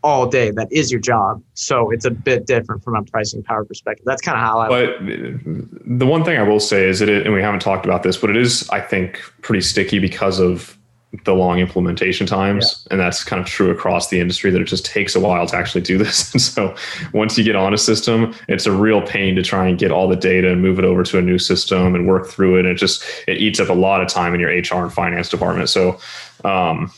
all 0.04 0.28
day. 0.28 0.52
That 0.52 0.72
is 0.72 0.92
your 0.92 1.02
job. 1.02 1.44
So 1.54 1.92
it's 1.92 2.06
a 2.06 2.12
bit 2.12 2.48
different 2.48 2.84
from 2.84 2.96
a 2.96 3.04
pricing 3.04 3.44
power 3.44 3.66
perspective. 3.66 4.06
That's 4.06 4.22
kind 4.22 4.38
of 4.38 4.44
how 4.44 4.60
I. 4.60 4.68
But 4.70 5.00
the 6.00 6.06
one 6.06 6.24
thing 6.24 6.38
I 6.38 6.44
will 6.44 6.60
say 6.60 6.88
is 6.88 7.00
that, 7.00 7.10
it, 7.10 7.26
and 7.26 7.34
we 7.34 7.42
haven't 7.42 7.62
talked 7.62 7.86
about 7.86 8.04
this, 8.04 8.18
but 8.18 8.30
it 8.30 8.38
is, 8.38 8.68
I 8.70 8.82
think, 8.82 9.20
pretty 9.42 9.62
sticky 9.62 10.00
because 10.00 10.40
of 10.40 10.78
the 11.26 11.34
long 11.34 11.60
implementation 11.60 12.26
times 12.26 12.86
yeah. 12.88 12.94
and 12.94 13.02
that's 13.02 13.22
kind 13.22 13.42
of 13.42 13.46
true 13.46 13.70
across 13.70 14.08
the 14.08 14.20
industry 14.20 14.50
that 14.50 14.62
it 14.62 14.66
just 14.66 14.86
takes 14.86 15.14
a 15.14 15.20
while 15.20 15.46
to 15.46 15.58
actually 15.58 15.82
do 15.82 15.98
this 15.98 16.32
and 16.34 16.42
so 16.42 16.74
once 17.14 17.38
you 17.38 17.44
get 17.44 17.54
on 17.54 17.74
a 17.74 17.78
system 17.78 18.34
it's 18.48 18.66
a 18.66 18.72
real 18.72 19.02
pain 19.02 19.36
to 19.36 19.44
try 19.44 19.68
and 19.68 19.78
get 19.78 19.92
all 19.92 20.08
the 20.08 20.16
data 20.16 20.50
and 20.50 20.62
move 20.62 20.80
it 20.80 20.86
over 20.86 21.04
to 21.04 21.18
a 21.18 21.22
new 21.22 21.38
system 21.38 21.96
and 21.96 22.08
work 22.08 22.28
through 22.28 22.56
it 22.56 22.60
and 22.60 22.70
it 22.70 22.76
just 22.76 23.04
it 23.28 23.38
eats 23.40 23.60
up 23.60 23.68
a 23.68 23.74
lot 23.74 24.02
of 24.02 24.08
time 24.08 24.34
in 24.34 24.40
your 24.40 24.50
hr 24.50 24.84
and 24.84 24.94
finance 24.94 25.28
department 25.28 25.68
so 25.68 26.00
um, 26.46 26.90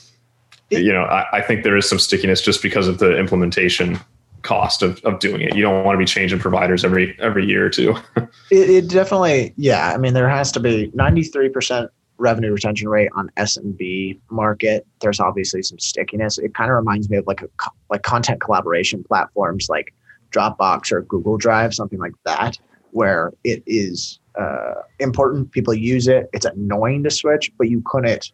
you 0.79 0.93
know 0.93 1.03
I, 1.03 1.37
I 1.37 1.41
think 1.41 1.63
there 1.63 1.77
is 1.77 1.87
some 1.87 1.99
stickiness 1.99 2.41
just 2.41 2.61
because 2.61 2.87
of 2.87 2.99
the 2.99 3.17
implementation 3.17 3.99
cost 4.43 4.83
of, 4.83 5.03
of 5.03 5.19
doing 5.19 5.41
it. 5.41 5.55
You 5.55 5.63
don't 5.63 5.83
want 5.83 5.95
to 5.95 5.99
be 5.99 6.05
changing 6.05 6.39
providers 6.39 6.85
every 6.85 7.17
every 7.19 7.45
year 7.45 7.65
or 7.65 7.69
two. 7.69 7.95
it, 8.51 8.69
it, 8.69 8.87
definitely, 8.89 9.53
yeah. 9.57 9.91
I 9.93 9.97
mean, 9.97 10.13
there 10.13 10.29
has 10.29 10.51
to 10.53 10.59
be 10.59 10.91
ninety 10.93 11.23
three 11.23 11.49
percent 11.49 11.89
revenue 12.17 12.51
retention 12.51 12.87
rate 12.87 13.09
on 13.15 13.29
SMB 13.37 14.19
market. 14.29 14.85
There's 15.01 15.19
obviously 15.19 15.63
some 15.63 15.79
stickiness. 15.79 16.37
It 16.37 16.53
kind 16.53 16.69
of 16.69 16.75
reminds 16.75 17.09
me 17.09 17.17
of 17.17 17.25
like 17.25 17.41
a 17.41 17.49
like 17.89 18.03
content 18.03 18.39
collaboration 18.39 19.03
platforms 19.03 19.67
like 19.69 19.93
Dropbox 20.31 20.91
or 20.91 21.01
Google 21.01 21.37
Drive, 21.37 21.73
something 21.73 21.99
like 21.99 22.13
that, 22.25 22.57
where 22.91 23.31
it 23.43 23.63
is 23.65 24.19
uh, 24.39 24.81
important. 24.99 25.51
People 25.51 25.73
use 25.73 26.07
it. 26.07 26.29
It's 26.33 26.45
annoying 26.45 27.03
to 27.03 27.11
switch, 27.11 27.51
but 27.57 27.69
you 27.69 27.81
couldn't 27.85 28.31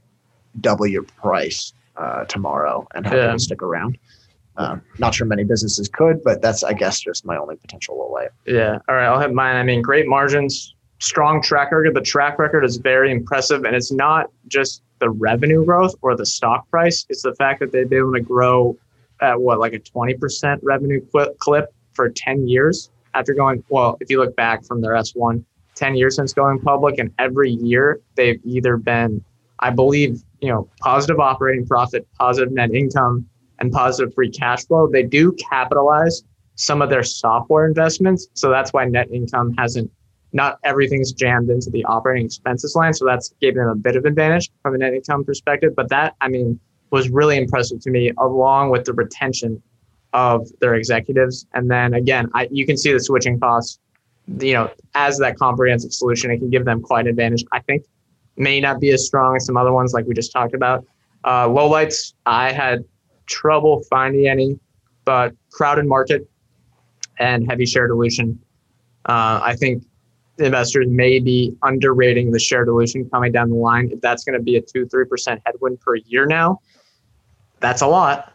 double 0.59 0.87
your 0.87 1.03
price 1.03 1.73
uh, 1.99 2.25
tomorrow 2.25 2.87
and 2.95 3.05
have 3.05 3.15
yeah. 3.15 3.25
people 3.27 3.39
stick 3.39 3.61
around. 3.61 3.97
Um, 4.57 4.81
not 4.97 5.13
sure 5.13 5.27
many 5.27 5.43
businesses 5.43 5.87
could, 5.87 6.23
but 6.23 6.41
that's 6.41 6.63
I 6.63 6.73
guess 6.73 6.99
just 6.99 7.25
my 7.25 7.37
only 7.37 7.55
potential 7.55 8.09
light. 8.11 8.29
Yeah. 8.45 8.79
All 8.89 8.95
right. 8.95 9.05
I'll 9.05 9.19
have 9.19 9.31
mine. 9.31 9.55
I 9.55 9.63
mean, 9.63 9.81
great 9.81 10.07
margins, 10.07 10.75
strong 10.99 11.41
track 11.41 11.71
record. 11.71 11.93
The 11.93 12.01
track 12.01 12.39
record 12.39 12.65
is 12.65 12.77
very 12.77 13.11
impressive, 13.11 13.63
and 13.63 13.75
it's 13.75 13.91
not 13.91 14.31
just 14.47 14.81
the 14.99 15.09
revenue 15.09 15.63
growth 15.63 15.95
or 16.01 16.15
the 16.15 16.25
stock 16.25 16.69
price. 16.69 17.05
It's 17.09 17.21
the 17.21 17.35
fact 17.35 17.61
that 17.61 17.71
they've 17.71 17.89
been 17.89 17.99
able 17.99 18.13
to 18.13 18.21
grow 18.21 18.77
at 19.21 19.39
what 19.39 19.59
like 19.59 19.73
a 19.73 19.79
twenty 19.79 20.13
percent 20.13 20.59
revenue 20.63 21.05
clip 21.39 21.73
for 21.93 22.09
ten 22.09 22.47
years 22.47 22.89
after 23.13 23.33
going. 23.33 23.63
Well, 23.69 23.97
if 24.01 24.09
you 24.09 24.19
look 24.19 24.35
back 24.35 24.65
from 24.65 24.81
their 24.81 24.95
S 24.95 25.15
one, 25.15 25.45
10 25.75 25.95
years 25.95 26.17
since 26.17 26.33
going 26.33 26.59
public, 26.59 26.99
and 26.99 27.11
every 27.17 27.51
year 27.51 28.01
they've 28.15 28.41
either 28.45 28.75
been, 28.75 29.23
I 29.59 29.69
believe, 29.69 30.21
you 30.41 30.49
know, 30.49 30.69
positive 30.79 31.19
operating 31.19 31.65
profit, 31.65 32.07
positive 32.17 32.51
net 32.51 32.73
income, 32.73 33.27
and 33.59 33.71
positive 33.71 34.13
free 34.13 34.31
cash 34.31 34.65
flow. 34.65 34.87
They 34.87 35.03
do 35.03 35.33
capitalize 35.33 36.23
some 36.55 36.81
of 36.81 36.89
their 36.89 37.03
software 37.03 37.65
investments, 37.65 38.27
so 38.33 38.49
that's 38.49 38.73
why 38.73 38.85
net 38.85 39.09
income 39.11 39.53
hasn't 39.57 39.91
not 40.31 40.59
everything's 40.63 41.11
jammed 41.11 41.49
into 41.49 41.69
the 41.69 41.83
operating 41.85 42.25
expenses 42.25 42.75
line. 42.75 42.93
So 42.93 43.05
that's 43.05 43.33
gave 43.41 43.55
them 43.55 43.67
a 43.67 43.75
bit 43.75 43.95
of 43.95 44.05
advantage 44.05 44.49
from 44.61 44.75
a 44.75 44.77
net 44.77 44.93
income 44.93 45.23
perspective. 45.23 45.73
But 45.75 45.89
that, 45.89 46.15
I 46.21 46.27
mean, 46.27 46.59
was 46.91 47.09
really 47.09 47.37
impressive 47.37 47.79
to 47.81 47.89
me, 47.89 48.11
along 48.17 48.69
with 48.69 48.85
the 48.85 48.93
retention 48.93 49.61
of 50.13 50.47
their 50.59 50.75
executives. 50.75 51.45
And 51.53 51.69
then 51.69 51.93
again, 51.93 52.29
I, 52.33 52.47
you 52.51 52.65
can 52.65 52.77
see 52.77 52.91
the 52.93 52.99
switching 52.99 53.39
costs. 53.39 53.79
You 54.39 54.53
know, 54.53 54.71
as 54.93 55.17
that 55.19 55.37
comprehensive 55.37 55.91
solution, 55.91 56.29
it 56.29 56.37
can 56.37 56.51
give 56.51 56.65
them 56.65 56.81
quite 56.81 57.05
an 57.05 57.09
advantage. 57.09 57.43
I 57.51 57.59
think 57.61 57.85
may 58.37 58.59
not 58.59 58.79
be 58.79 58.91
as 58.91 59.05
strong 59.05 59.35
as 59.35 59.45
some 59.45 59.57
other 59.57 59.73
ones, 59.73 59.93
like 59.93 60.05
we 60.05 60.13
just 60.13 60.31
talked 60.31 60.53
about. 60.53 60.85
Uh, 61.23 61.47
lowlights, 61.47 62.13
I 62.25 62.51
had 62.51 62.85
trouble 63.25 63.83
finding 63.89 64.27
any, 64.27 64.59
but 65.05 65.33
crowded 65.51 65.85
market 65.85 66.29
and 67.19 67.49
heavy 67.49 67.65
share 67.65 67.87
dilution. 67.87 68.39
Uh, 69.05 69.41
I 69.43 69.55
think 69.55 69.83
investors 70.37 70.87
may 70.89 71.19
be 71.19 71.55
underrating 71.63 72.31
the 72.31 72.39
share 72.39 72.63
dilution 72.65 73.09
coming 73.09 73.31
down 73.31 73.49
the 73.49 73.55
line. 73.55 73.89
If 73.91 74.01
that's 74.01 74.23
going 74.23 74.37
to 74.37 74.43
be 74.43 74.55
a 74.55 74.61
two, 74.61 74.85
three 74.87 75.05
percent 75.05 75.41
headwind 75.45 75.81
per 75.81 75.95
year 75.95 76.25
now, 76.25 76.59
that's 77.59 77.81
a 77.81 77.87
lot, 77.87 78.33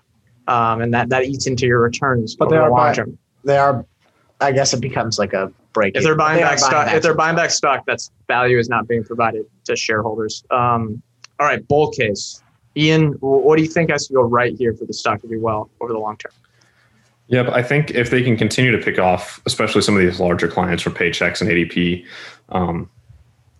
um, 0.49 0.83
and 0.83 0.93
that 0.93 1.09
that 1.09 1.25
eats 1.25 1.47
into 1.47 1.67
your 1.67 1.81
returns. 1.81 2.37
But 2.37 2.51
they 2.51 2.57
are 2.57 2.71
buy, 2.71 2.95
they 3.45 3.57
are. 3.59 3.87
I 4.45 4.53
guess 4.53 4.75
it 4.75 4.81
becomes 4.81 5.19
like 5.19 5.33
a 5.33 5.53
break. 5.73 5.97
If 5.97 6.05
they're 6.05 6.15
buying 6.15 6.39
they 6.39 6.45
back 6.45 6.59
stock, 6.59 6.93
if 6.93 7.03
they're 7.03 7.15
buying 7.15 7.37
back 7.37 7.51
stock, 7.51 7.85
that's 7.87 8.11
value 8.29 8.59
is 8.59 8.69
not 8.69 8.87
being 8.87 9.05
provided 9.05 9.47
to 9.65 9.75
shareholders. 9.75 10.45
Um, 10.51 11.03
all 11.41 11.47
right, 11.47 11.67
bull 11.67 11.91
case. 11.91 12.43
Ian, 12.77 13.13
what 13.21 13.57
do 13.57 13.63
you 13.63 13.69
think 13.69 13.91
has 13.91 14.07
to 14.09 14.15
go 14.15 14.23
right 14.23 14.57
here 14.57 14.75
for 14.75 14.85
the 14.85 14.93
stock 14.93 15.21
to 15.23 15.29
do 15.29 15.41
well 15.41 15.71
over 15.81 15.93
the 15.93 15.99
long 15.99 16.17
term? 16.17 16.33
Yep, 17.29 17.49
I 17.49 17.63
think 17.63 17.93
if 17.93 18.11
they 18.11 18.23
can 18.23 18.37
continue 18.37 18.71
to 18.71 18.79
pick 18.79 18.99
off, 18.99 19.41
especially 19.47 19.81
some 19.81 19.97
of 19.97 20.03
these 20.03 20.21
larger 20.21 20.49
clients 20.49 20.83
from 20.83 20.93
Paychex 20.95 21.41
and 21.41 21.51
ADP, 21.51 22.05
um, 22.51 22.91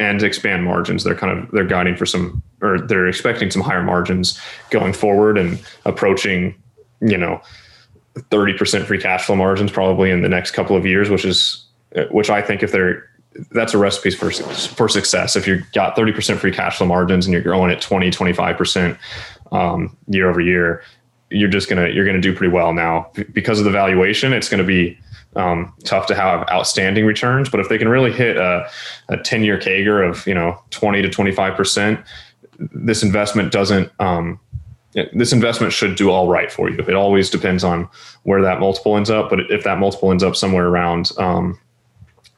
and 0.01 0.23
expand 0.23 0.65
margins, 0.65 1.05
they're 1.05 1.15
kind 1.15 1.39
of 1.39 1.51
they're 1.53 1.65
guiding 1.65 1.97
for 1.97 2.05
some, 2.05 2.43
or 2.61 2.79
they're 2.79 3.07
expecting 3.07 3.51
some 3.51 3.63
higher 3.63 3.83
margins 3.83 4.39
going 4.71 4.93
forward 4.93 5.39
and 5.39 5.65
approaching, 5.87 6.55
you 7.01 7.17
know, 7.17 7.41
thirty 8.31 8.57
percent 8.57 8.87
free 8.87 9.01
cash 9.01 9.25
flow 9.25 9.37
margins 9.37 9.71
probably 9.71 10.11
in 10.11 10.23
the 10.23 10.29
next 10.29 10.53
couple 10.53 10.77
of 10.77 10.87
years, 10.87 11.11
which 11.11 11.25
is 11.25 11.65
which 12.11 12.31
I 12.31 12.43
think 12.43 12.63
if 12.63 12.73
they're 12.73 13.09
that's 13.51 13.75
a 13.75 13.79
recipe 13.79 14.11
for 14.11 14.31
for 14.31 14.89
success. 14.89 15.37
If 15.37 15.47
you've 15.47 15.71
got 15.73 15.97
30% 15.97 16.39
free 16.39 16.53
cash 16.53 16.79
flow 16.79 16.87
margins 16.87 17.27
and 17.27 17.33
you're 17.33 17.43
growing 17.43 17.71
at 17.71 17.81
20, 17.81 18.11
25% 18.11 18.97
um, 19.53 19.97
year 20.09 20.29
over 20.29 20.41
year, 20.41 20.83
you're 21.31 21.49
just 21.49 21.69
gonna 21.69 21.89
you're 21.89 22.07
gonna 22.07 22.21
do 22.21 22.35
pretty 22.35 22.53
well 22.53 22.73
now 22.73 23.11
because 23.33 23.59
of 23.59 23.65
the 23.65 23.71
valuation. 23.71 24.33
It's 24.33 24.49
going 24.49 24.59
to 24.59 24.67
be 24.67 24.99
um, 25.37 25.73
tough 25.85 26.07
to 26.07 26.15
have 26.15 26.49
outstanding 26.49 27.07
returns, 27.07 27.49
but 27.49 27.59
if 27.59 27.69
they 27.69 27.79
can 27.79 27.89
really 27.89 28.13
hit 28.13 28.37
a, 28.37 28.71
a 29.09 29.17
10 29.17 29.43
year 29.43 29.59
CAGR 29.59 30.09
of 30.09 30.27
you 30.27 30.35
know 30.35 30.63
20 30.71 31.03
to 31.03 31.09
25 31.09 31.57
percent, 31.57 32.01
this 32.59 33.03
investment 33.03 33.51
doesn't. 33.51 33.91
Um, 33.99 34.39
this 35.13 35.33
investment 35.33 35.73
should 35.73 35.97
do 35.97 36.11
all 36.11 36.29
right 36.29 36.51
for 36.51 36.71
you. 36.71 36.79
It 36.79 36.95
always 36.95 37.29
depends 37.29 37.65
on 37.65 37.89
where 38.23 38.41
that 38.43 38.61
multiple 38.61 38.97
ends 38.97 39.11
up, 39.11 39.29
but 39.29 39.51
if 39.51 39.65
that 39.65 39.79
multiple 39.79 40.11
ends 40.11 40.23
up 40.23 40.37
somewhere 40.37 40.69
around 40.69 41.11
um, 41.19 41.59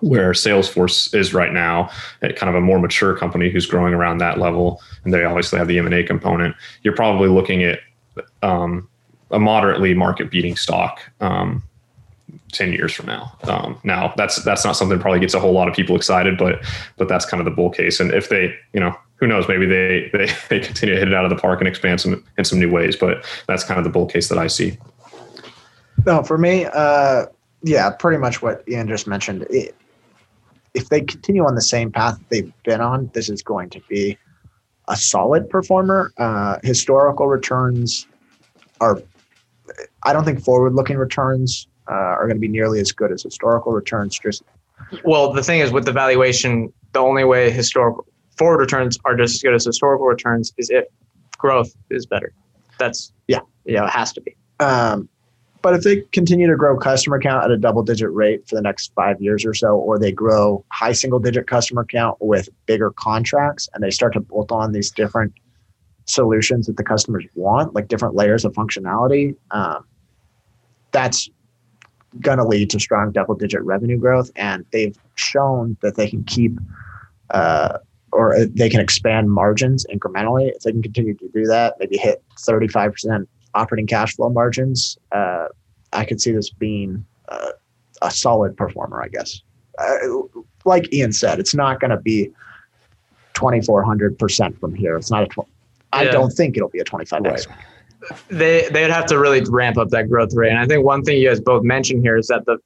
where 0.01 0.33
Salesforce 0.33 1.15
is 1.15 1.35
right 1.35 1.53
now, 1.53 1.91
at 2.23 2.37
kind 2.37 2.49
of 2.49 2.57
a 2.57 2.61
more 2.61 2.79
mature 2.79 3.17
company 3.17 3.51
who's 3.51 3.67
growing 3.67 3.95
around 3.95 4.19
that 4.19 4.39
level, 4.39 4.81
and 5.05 5.13
they 5.13 5.25
obviously 5.25 5.59
have 5.59 5.69
the 5.69 5.79
M 5.79 5.87
and 5.87 5.95
A 5.95 6.03
component, 6.03 6.55
you're 6.83 6.97
probably 6.97 7.29
looking 7.29 7.63
at 7.63 7.81
um, 8.43 8.89
a 9.31 9.39
moderately 9.39 9.95
market 9.95 10.31
beating 10.31 10.57
stock 10.57 11.01
um, 11.21 11.63
10 12.53 12.73
years 12.73 12.93
from 12.93 13.07
now. 13.07 13.37
Um, 13.45 13.79
now 13.85 14.15
that's, 14.17 14.43
that's 14.45 14.65
not 14.65 14.77
something 14.77 14.97
that 14.97 15.03
probably 15.03 15.21
gets 15.21 15.35
a 15.35 15.41
whole 15.41 15.53
lot 15.53 15.69
of 15.69 15.75
people 15.75 15.97
excited, 15.97 16.39
but, 16.39 16.65
but 16.97 17.09
that's 17.09 17.27
kind 17.27 17.41
of 17.41 17.45
the 17.45 17.51
bull 17.51 17.71
case. 17.71 18.01
And 18.01 18.13
if 18.13 18.29
they, 18.29 18.55
you 18.73 18.81
know, 18.81 18.97
who 19.17 19.27
knows, 19.27 19.49
maybe 19.49 19.67
they, 19.67 20.11
they, 20.13 20.27
they 20.49 20.61
continue 20.61 20.95
to 20.95 20.99
hit 20.99 21.09
it 21.09 21.15
out 21.15 21.25
of 21.25 21.31
the 21.31 21.37
park 21.37 21.61
and 21.61 21.69
expand 21.69 22.01
some 22.01 22.25
in 22.39 22.45
some 22.45 22.59
new 22.59 22.71
ways, 22.71 22.97
but 22.97 23.25
that's 23.47 23.65
kind 23.65 23.79
of 23.79 23.85
the 23.85 23.91
bull 23.91 24.07
case 24.07 24.29
that 24.29 24.39
I 24.39 24.47
see. 24.47 24.79
No, 26.05 26.23
for 26.23 26.39
me, 26.39 26.67
uh, 26.67 27.27
yeah, 27.63 27.91
pretty 27.91 28.19
much 28.19 28.43
what 28.43 28.63
Ian 28.69 28.89
just 28.89 29.07
mentioned. 29.07 29.47
It, 29.51 29.75
if 30.75 30.91
they 30.91 31.01
continue 31.01 31.45
on 31.45 31.55
the 31.55 31.63
same 31.63 31.91
path 31.91 32.19
they've 32.29 32.53
been 32.65 32.83
on, 32.83 33.11
this 33.15 33.31
is 33.31 33.43
going 33.43 33.71
to 33.71 33.81
be 33.89 34.19
a 34.89 34.97
solid 34.97 35.49
performer. 35.49 36.13
Uh, 36.19 36.59
historical 36.63 37.27
returns 37.27 38.07
are, 38.81 39.03
I 40.03 40.13
don't 40.13 40.25
think 40.25 40.45
forward 40.45 40.75
looking 40.75 40.99
returns 40.99 41.67
uh, 41.91 41.95
are 41.95 42.27
going 42.27 42.37
to 42.37 42.41
be 42.41 42.49
nearly 42.49 42.79
as 42.79 42.93
good 42.93 43.11
as 43.11 43.23
historical 43.23 43.73
returns. 43.73 44.19
Just 44.19 44.43
well, 45.05 45.33
the 45.33 45.43
thing 45.43 45.61
is 45.61 45.73
with 45.73 45.87
the 45.87 45.93
valuation, 45.93 46.73
the 46.93 47.01
only 47.01 47.25
way 47.25 47.51
historical 47.51 48.07
forward 48.37 48.59
returns 48.59 48.99
are 49.05 49.17
just 49.17 49.37
as 49.37 49.43
good 49.43 49.55
as 49.55 49.65
historical 49.65 50.07
returns 50.07 50.53
is 50.59 50.71
if 50.71 50.85
growth 51.39 51.75
is 51.91 52.07
better. 52.07 52.33
That's 52.79 53.13
yeah, 53.29 53.41
yeah, 53.65 53.85
it 53.85 53.91
has 53.91 54.13
to 54.15 54.21
be. 54.21 54.37
Um, 54.61 55.09
But 55.63 55.75
if 55.75 55.83
they 55.83 56.03
continue 56.13 56.47
to 56.47 56.57
grow 56.57 56.77
customer 56.77 57.19
count 57.21 57.45
at 57.45 57.51
a 57.51 57.57
double 57.57 57.83
digit 57.83 58.13
rate 58.13 58.47
for 58.47 58.55
the 58.55 58.63
next 58.63 58.93
five 58.95 59.21
years 59.21 59.45
or 59.45 59.53
so, 59.53 59.77
or 59.77 59.99
they 59.99 60.13
grow 60.13 60.65
high 60.71 60.93
single 60.93 61.19
digit 61.19 61.49
customer 61.49 61.85
count 61.85 62.17
with 62.21 62.49
bigger 62.67 62.93
contracts 62.93 63.69
and 63.75 63.83
they 63.83 63.91
start 63.91 64.13
to 64.13 64.21
bolt 64.21 64.53
on 64.53 64.73
these 64.73 64.93
different 64.93 65.33
solutions 66.05 66.67
that 66.67 66.77
the 66.77 66.85
customers 66.85 67.25
want, 67.35 67.75
like 67.75 67.89
different 67.89 68.15
layers 68.15 68.45
of 68.45 68.53
functionality, 68.53 69.35
um, 69.51 69.85
that's 70.93 71.29
going 72.21 72.39
to 72.39 72.45
lead 72.45 72.71
to 72.71 72.79
strong 72.79 73.11
double 73.11 73.35
digit 73.35 73.61
revenue 73.65 73.99
growth. 73.99 74.31
And 74.37 74.65
they've 74.71 74.97
shown 75.17 75.77
that 75.81 75.97
they 75.97 76.09
can 76.09 76.23
keep 76.23 76.53
uh, 77.31 77.79
or 78.17 78.47
they 78.47 78.69
can 78.71 78.81
expand 78.81 79.31
margins 79.31 79.85
incrementally. 79.93 80.51
If 80.55 80.61
they 80.63 80.73
can 80.73 80.83
continue 80.83 81.15
to 81.15 81.29
do 81.35 81.45
that, 81.47 81.75
maybe 81.79 81.97
hit 81.99 82.23
35% 82.39 83.27
operating 83.55 83.87
cash 83.87 84.15
flow 84.17 84.31
margins, 84.31 84.97
uh, 85.13 85.47
I 85.93 86.05
could 86.05 86.21
see 86.21 86.33
this 86.33 86.51
being 86.51 87.05
uh, 87.29 87.53
a 88.03 88.11
solid 88.11 88.57
performer, 88.57 89.03
I 89.03 89.09
guess. 89.09 89.41
Uh, 89.79 89.97
like 90.65 90.93
Ian 90.93 91.13
said, 91.13 91.39
it's 91.39 91.55
not 91.55 91.81
going 91.81 91.91
to 91.91 91.99
be 91.99 92.31
2,400% 93.35 94.59
from 94.59 94.75
here. 94.75 94.97
It's 94.97 95.11
not 95.11 95.25
a, 95.25 95.27
tw- 95.27 95.49
I 95.93 96.05
Yeah. 96.05 96.11
don't 96.13 96.31
think 96.31 96.57
it'll 96.57 96.69
be 96.71 96.81
a 96.81 96.85
25x. 96.85 97.23
Right. 97.23 97.47
they 98.29 98.69
they'd 98.71 98.91
have 98.91 99.07
to 99.07 99.19
really 99.19 99.43
ramp 99.49 99.79
up 99.79 99.89
that 99.91 100.09
growth 100.09 100.35
rate. 100.35 100.51
And 100.51 100.59
I 100.59 100.67
think 100.67 100.85
one 100.85 101.03
thing 101.03 101.19
you 101.19 101.29
guys 101.29 101.41
both 101.41 101.65
mentioned 101.65 102.03
here 102.03 102.17
is 102.17 102.29
that 102.29 102.45
the 102.47 102.59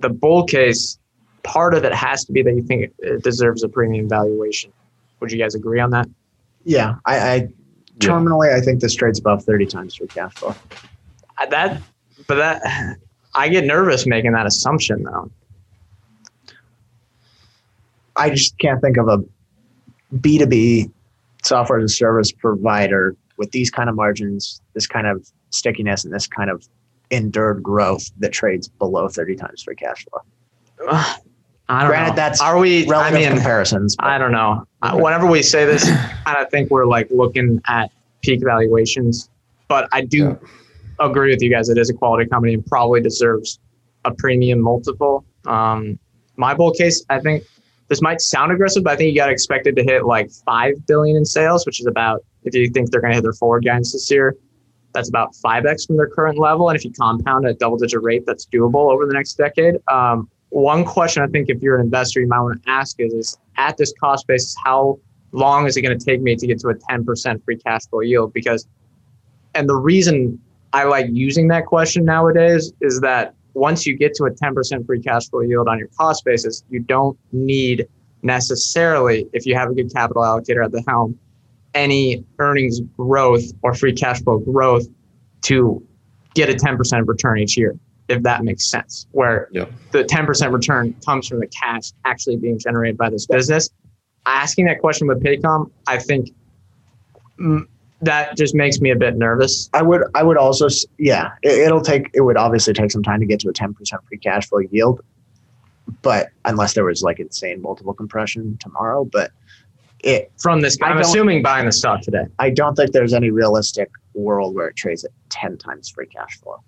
the 0.00 0.08
bull 0.08 0.44
case 0.44 0.98
part 1.42 1.74
of 1.74 1.84
it 1.84 1.92
has 1.94 2.24
to 2.26 2.32
be 2.32 2.42
that 2.42 2.54
you 2.54 2.62
think 2.62 2.92
it 2.98 3.22
deserves 3.24 3.62
a 3.64 3.68
premium 3.68 4.08
valuation. 4.08 4.70
Would 5.20 5.32
you 5.32 5.38
guys 5.38 5.54
agree 5.54 5.80
on 5.80 5.90
that? 5.90 6.08
Yeah, 6.64 6.96
I, 7.04 7.18
I 7.34 7.48
terminally, 7.98 8.52
I 8.54 8.60
think 8.60 8.80
this 8.80 8.94
trade's 8.94 9.18
above 9.18 9.44
30 9.44 9.66
times 9.66 9.94
free 9.96 10.06
cash 10.06 10.34
flow. 10.34 10.54
Uh, 11.38 11.46
That, 11.46 11.82
but 12.26 12.36
that 12.36 12.96
I 13.34 13.48
get 13.48 13.64
nervous 13.64 14.06
making 14.06 14.32
that 14.32 14.46
assumption 14.46 15.02
though. 15.04 15.30
I 18.16 18.30
just 18.30 18.58
can't 18.58 18.80
think 18.80 18.96
of 18.96 19.08
a 19.08 19.18
B2B 20.16 20.90
software 21.44 21.78
as 21.78 21.92
a 21.92 21.94
service 21.94 22.32
provider 22.32 23.16
with 23.36 23.52
these 23.52 23.70
kind 23.70 23.88
of 23.88 23.94
margins, 23.94 24.60
this 24.74 24.86
kind 24.88 25.06
of 25.06 25.30
stickiness, 25.50 26.04
and 26.04 26.12
this 26.12 26.26
kind 26.26 26.50
of 26.50 26.68
endured 27.10 27.62
growth 27.62 28.10
that 28.18 28.32
trades 28.32 28.68
below 28.68 29.08
30 29.08 29.36
times 29.36 29.62
free 29.62 29.76
cash 29.76 30.04
flow. 30.10 30.90
I 31.68 31.82
don't 31.82 31.90
Granted, 31.90 32.10
know. 32.10 32.16
that's 32.16 32.40
are 32.40 32.58
we? 32.58 32.90
I 32.90 33.10
mean, 33.10 33.28
comparisons. 33.28 33.96
but- 33.96 34.06
I 34.06 34.18
don't 34.18 34.32
know. 34.32 34.66
Whenever 34.94 35.26
we 35.26 35.42
say 35.42 35.66
this, 35.66 35.88
I 36.26 36.44
think 36.50 36.70
we're 36.70 36.86
like 36.86 37.08
looking 37.10 37.60
at 37.66 37.90
peak 38.22 38.40
valuations. 38.42 39.28
But 39.68 39.88
I 39.92 40.00
do 40.02 40.38
agree 40.98 41.30
with 41.30 41.42
you 41.42 41.50
guys. 41.50 41.68
It 41.68 41.76
is 41.76 41.90
a 41.90 41.94
quality 41.94 42.28
company 42.28 42.54
and 42.54 42.64
probably 42.64 43.00
deserves 43.02 43.58
a 44.04 44.14
premium 44.14 44.60
multiple. 44.60 45.24
Um, 45.46 45.98
my 46.36 46.54
bull 46.54 46.72
case, 46.72 47.04
I 47.10 47.20
think 47.20 47.44
this 47.88 48.00
might 48.00 48.20
sound 48.20 48.50
aggressive, 48.52 48.84
but 48.84 48.94
I 48.94 48.96
think 48.96 49.10
you 49.12 49.16
got 49.16 49.30
expected 49.30 49.76
to 49.76 49.82
hit 49.82 50.04
like 50.06 50.30
five 50.46 50.74
billion 50.86 51.16
in 51.16 51.24
sales, 51.24 51.66
which 51.66 51.80
is 51.80 51.86
about 51.86 52.24
if 52.44 52.54
you 52.54 52.70
think 52.70 52.90
they're 52.90 53.00
going 53.00 53.10
to 53.10 53.16
hit 53.16 53.22
their 53.22 53.32
forward 53.34 53.64
guidance 53.64 53.92
this 53.92 54.10
year, 54.10 54.36
that's 54.94 55.08
about 55.10 55.34
five 55.36 55.66
x 55.66 55.84
from 55.84 55.96
their 55.96 56.08
current 56.08 56.38
level. 56.38 56.70
And 56.70 56.76
if 56.78 56.84
you 56.84 56.92
compound 56.92 57.44
at 57.44 57.50
a 57.50 57.54
double 57.54 57.76
digit 57.76 58.02
rate, 58.02 58.24
that's 58.26 58.46
doable 58.46 58.90
over 58.90 59.04
the 59.06 59.12
next 59.12 59.34
decade. 59.34 59.74
Um, 59.88 60.30
one 60.50 60.84
question 60.84 61.22
I 61.22 61.26
think 61.26 61.48
if 61.48 61.62
you're 61.62 61.76
an 61.76 61.82
investor, 61.82 62.20
you 62.20 62.28
might 62.28 62.40
want 62.40 62.62
to 62.62 62.70
ask 62.70 62.96
is, 62.98 63.12
is 63.12 63.38
at 63.56 63.76
this 63.76 63.92
cost 64.00 64.26
basis, 64.26 64.56
how 64.64 64.98
long 65.32 65.66
is 65.66 65.76
it 65.76 65.82
going 65.82 65.98
to 65.98 66.04
take 66.04 66.20
me 66.20 66.36
to 66.36 66.46
get 66.46 66.58
to 66.60 66.68
a 66.68 66.74
10% 66.74 67.44
free 67.44 67.56
cash 67.56 67.86
flow 67.88 68.00
yield? 68.00 68.32
Because, 68.32 68.66
and 69.54 69.68
the 69.68 69.76
reason 69.76 70.40
I 70.72 70.84
like 70.84 71.06
using 71.10 71.48
that 71.48 71.66
question 71.66 72.04
nowadays 72.04 72.72
is 72.80 73.00
that 73.00 73.34
once 73.54 73.86
you 73.86 73.96
get 73.96 74.14
to 74.14 74.24
a 74.24 74.30
10% 74.30 74.86
free 74.86 75.00
cash 75.00 75.28
flow 75.28 75.40
yield 75.40 75.68
on 75.68 75.78
your 75.78 75.88
cost 75.98 76.24
basis, 76.24 76.62
you 76.70 76.80
don't 76.80 77.18
need 77.32 77.86
necessarily, 78.22 79.28
if 79.32 79.46
you 79.46 79.54
have 79.54 79.70
a 79.70 79.74
good 79.74 79.92
capital 79.92 80.22
allocator 80.22 80.64
at 80.64 80.72
the 80.72 80.82
helm, 80.86 81.18
any 81.74 82.24
earnings 82.38 82.80
growth 82.96 83.44
or 83.62 83.74
free 83.74 83.92
cash 83.92 84.22
flow 84.22 84.38
growth 84.38 84.86
to 85.42 85.84
get 86.34 86.48
a 86.48 86.54
10% 86.54 87.06
return 87.06 87.38
each 87.38 87.56
year, 87.56 87.78
if 88.08 88.22
that 88.22 88.44
makes 88.44 88.66
sense. 88.70 89.06
Where 89.12 89.48
Yep. 89.52 89.72
the 89.92 90.04
10% 90.04 90.52
return 90.52 90.94
comes 91.04 91.28
from 91.28 91.40
the 91.40 91.46
cash 91.48 91.92
actually 92.04 92.36
being 92.36 92.58
generated 92.58 92.96
by 92.96 93.10
this 93.10 93.26
business. 93.26 93.70
Asking 94.26 94.66
that 94.66 94.80
question 94.80 95.06
with 95.06 95.22
Paycom, 95.22 95.70
I 95.86 95.98
think 95.98 96.30
mm, 97.40 97.66
that 98.02 98.36
just 98.36 98.54
makes 98.54 98.80
me 98.80 98.90
a 98.90 98.96
bit 98.96 99.16
nervous. 99.16 99.68
I 99.72 99.82
would 99.82 100.02
I 100.14 100.22
would 100.22 100.36
also 100.36 100.68
yeah 100.98 101.30
it, 101.42 101.58
it'll 101.66 101.80
take 101.80 102.10
it 102.14 102.20
would 102.20 102.36
obviously 102.36 102.72
take 102.72 102.90
some 102.90 103.02
time 103.02 103.20
to 103.20 103.26
get 103.26 103.40
to 103.40 103.48
a 103.48 103.52
10% 103.52 103.74
free 104.06 104.18
cash 104.18 104.48
flow 104.48 104.60
yield 104.70 105.00
but 106.02 106.28
unless 106.44 106.74
there 106.74 106.84
was 106.84 107.02
like 107.02 107.18
insane 107.18 107.62
multiple 107.62 107.94
compression 107.94 108.56
tomorrow 108.60 109.04
but 109.04 109.32
it 110.00 110.30
From 110.38 110.60
this, 110.60 110.78
I 110.82 110.90
I'm 110.90 110.98
assuming 110.98 111.42
buying 111.42 111.66
the 111.66 111.72
stock 111.72 112.02
today. 112.02 112.24
I 112.38 112.50
don't 112.50 112.76
think 112.76 112.92
there's 112.92 113.14
any 113.14 113.30
realistic 113.30 113.90
world 114.14 114.54
where 114.54 114.68
it 114.68 114.76
trades 114.76 115.04
at 115.04 115.10
10 115.30 115.58
times 115.58 115.88
free 115.88 116.06
cash 116.06 116.38
flow 116.40 116.62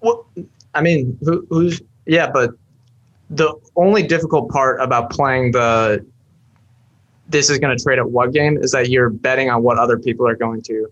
Well, 0.00 0.26
I 0.74 0.82
mean, 0.82 1.18
who, 1.22 1.46
who's 1.50 1.80
yeah, 2.06 2.30
but 2.30 2.50
the 3.30 3.54
only 3.76 4.02
difficult 4.02 4.50
part 4.50 4.80
about 4.80 5.10
playing 5.10 5.52
the 5.52 6.04
this 7.28 7.50
is 7.50 7.58
going 7.58 7.76
to 7.76 7.82
trade 7.82 7.98
at 7.98 8.10
what 8.10 8.32
game 8.32 8.56
is 8.56 8.72
that 8.72 8.88
you're 8.88 9.10
betting 9.10 9.50
on 9.50 9.62
what 9.62 9.78
other 9.78 9.98
people 9.98 10.26
are 10.26 10.36
going 10.36 10.62
to. 10.62 10.86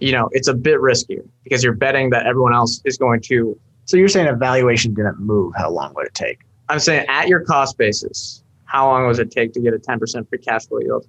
You 0.00 0.12
know, 0.12 0.28
it's 0.32 0.48
a 0.48 0.54
bit 0.54 0.80
riskier 0.80 1.26
because 1.44 1.62
you're 1.62 1.72
betting 1.74 2.10
that 2.10 2.26
everyone 2.26 2.54
else 2.54 2.82
is 2.84 2.98
going 2.98 3.20
to. 3.22 3.58
so 3.84 3.96
you're 3.96 4.08
saying 4.08 4.26
if 4.26 4.38
valuation 4.38 4.92
didn't 4.92 5.20
move 5.20 5.54
how 5.56 5.70
long 5.70 5.94
would 5.94 6.06
it 6.06 6.14
take 6.14 6.40
I'm 6.68 6.80
saying 6.80 7.06
at 7.08 7.28
your 7.28 7.40
cost 7.40 7.78
basis, 7.78 8.42
how 8.64 8.86
long 8.88 9.08
does 9.08 9.18
it 9.18 9.30
take 9.30 9.52
to 9.54 9.60
get 9.60 9.72
a 9.72 9.78
10% 9.78 10.28
free 10.28 10.38
cash 10.38 10.66
flow 10.66 10.80
yield? 10.80 11.06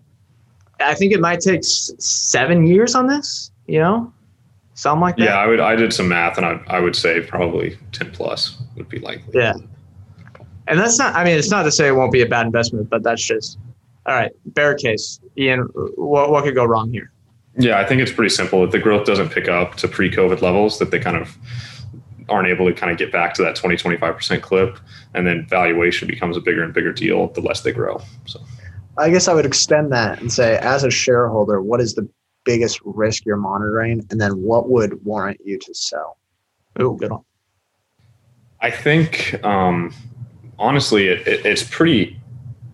I 0.79 0.93
think 0.93 1.11
it 1.13 1.19
might 1.19 1.39
take 1.39 1.59
s- 1.59 1.91
seven 1.97 2.67
years 2.67 2.93
on 2.93 3.07
this. 3.07 3.51
You 3.65 3.79
know, 3.79 4.13
something 4.77 5.01
like 5.01 5.17
that. 5.17 5.23
Yeah, 5.23 5.37
I 5.37 5.47
would. 5.47 5.59
I 5.59 5.75
did 5.75 5.91
some 5.91 6.07
math, 6.07 6.37
and 6.37 6.45
I, 6.45 6.61
I 6.67 6.79
would 6.79 6.95
say 6.95 7.21
probably 7.21 7.77
ten 7.91 8.11
plus 8.11 8.57
would 8.75 8.87
be 8.87 8.99
likely. 8.99 9.31
Yeah. 9.33 9.53
And 10.67 10.79
that's 10.79 10.99
not, 10.99 11.15
I 11.15 11.23
mean, 11.23 11.37
it's 11.37 11.49
not 11.49 11.63
to 11.63 11.71
say 11.71 11.87
it 11.87 11.93
won't 11.93 12.11
be 12.11 12.21
a 12.21 12.25
bad 12.25 12.45
investment, 12.45 12.89
but 12.89 13.01
that's 13.01 13.23
just, 13.23 13.57
all 14.05 14.15
right, 14.15 14.31
bear 14.47 14.75
case. 14.75 15.19
Ian, 15.37 15.61
what, 15.95 16.29
what 16.29 16.43
could 16.43 16.55
go 16.55 16.65
wrong 16.65 16.91
here? 16.91 17.09
Yeah, 17.57 17.79
I 17.79 17.85
think 17.85 18.01
it's 18.01 18.11
pretty 18.11 18.29
simple. 18.29 18.65
If 18.65 18.71
the 18.71 18.79
growth 18.79 19.05
doesn't 19.05 19.29
pick 19.29 19.47
up 19.47 19.75
to 19.75 19.87
pre-COVID 19.87 20.41
levels, 20.41 20.77
that 20.79 20.91
they 20.91 20.99
kind 20.99 21.15
of 21.15 21.37
aren't 22.27 22.49
able 22.49 22.65
to 22.65 22.73
kind 22.73 22.91
of 22.91 22.97
get 22.97 23.13
back 23.13 23.33
to 23.35 23.43
that 23.43 23.55
20, 23.55 23.77
25% 23.77 24.41
clip, 24.41 24.77
and 25.13 25.25
then 25.25 25.47
valuation 25.47 26.05
becomes 26.05 26.35
a 26.35 26.41
bigger 26.41 26.63
and 26.63 26.73
bigger 26.73 26.91
deal 26.91 27.29
the 27.29 27.41
less 27.41 27.61
they 27.61 27.71
grow. 27.71 28.01
So 28.25 28.41
I 28.97 29.09
guess 29.09 29.29
I 29.29 29.33
would 29.33 29.45
extend 29.45 29.93
that 29.93 30.19
and 30.19 30.31
say 30.31 30.57
as 30.57 30.83
a 30.83 30.91
shareholder 30.91 31.61
what 31.61 31.79
is 31.79 31.95
the 31.95 32.07
biggest 32.47 32.79
risk 32.83 33.25
you're 33.25 33.37
monitoring 33.37 34.03
and 34.09 34.19
then 34.19 34.31
what 34.41 34.69
would 34.69 35.05
warrant 35.05 35.39
you 35.43 35.59
to 35.59 35.73
sell 35.73 36.17
Oh, 36.79 36.93
good 36.93 37.11
one. 37.11 37.21
I 38.61 38.71
think, 38.71 39.43
um, 39.43 39.93
honestly, 40.59 41.07
it, 41.07 41.27
it, 41.27 41.45
it's 41.45 41.63
pretty. 41.63 42.19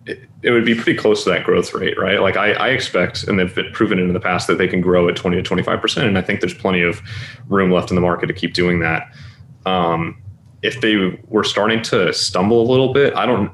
It, 0.06 0.20
it 0.42 0.50
would 0.50 0.66
be 0.66 0.74
pretty 0.74 0.96
close 0.96 1.24
to 1.24 1.30
that 1.30 1.44
growth 1.44 1.72
rate, 1.72 1.98
right? 1.98 2.20
Like 2.20 2.36
I, 2.36 2.52
I 2.52 2.68
expect, 2.68 3.24
and 3.24 3.38
they've 3.38 3.72
proven 3.72 3.98
it 3.98 4.02
in 4.02 4.12
the 4.12 4.20
past 4.20 4.46
that 4.48 4.58
they 4.58 4.68
can 4.68 4.82
grow 4.82 5.08
at 5.08 5.16
twenty 5.16 5.36
to 5.36 5.42
twenty 5.42 5.62
five 5.62 5.80
percent, 5.80 6.06
and 6.06 6.18
I 6.18 6.22
think 6.22 6.40
there's 6.40 6.54
plenty 6.54 6.82
of 6.82 7.00
room 7.48 7.70
left 7.70 7.90
in 7.90 7.94
the 7.94 8.02
market 8.02 8.26
to 8.26 8.34
keep 8.34 8.52
doing 8.52 8.80
that. 8.80 9.08
Um, 9.64 10.22
if 10.62 10.80
they 10.80 11.18
were 11.28 11.44
starting 11.44 11.82
to 11.84 12.12
stumble 12.12 12.60
a 12.60 12.68
little 12.70 12.92
bit, 12.92 13.14
I 13.14 13.24
don't. 13.24 13.50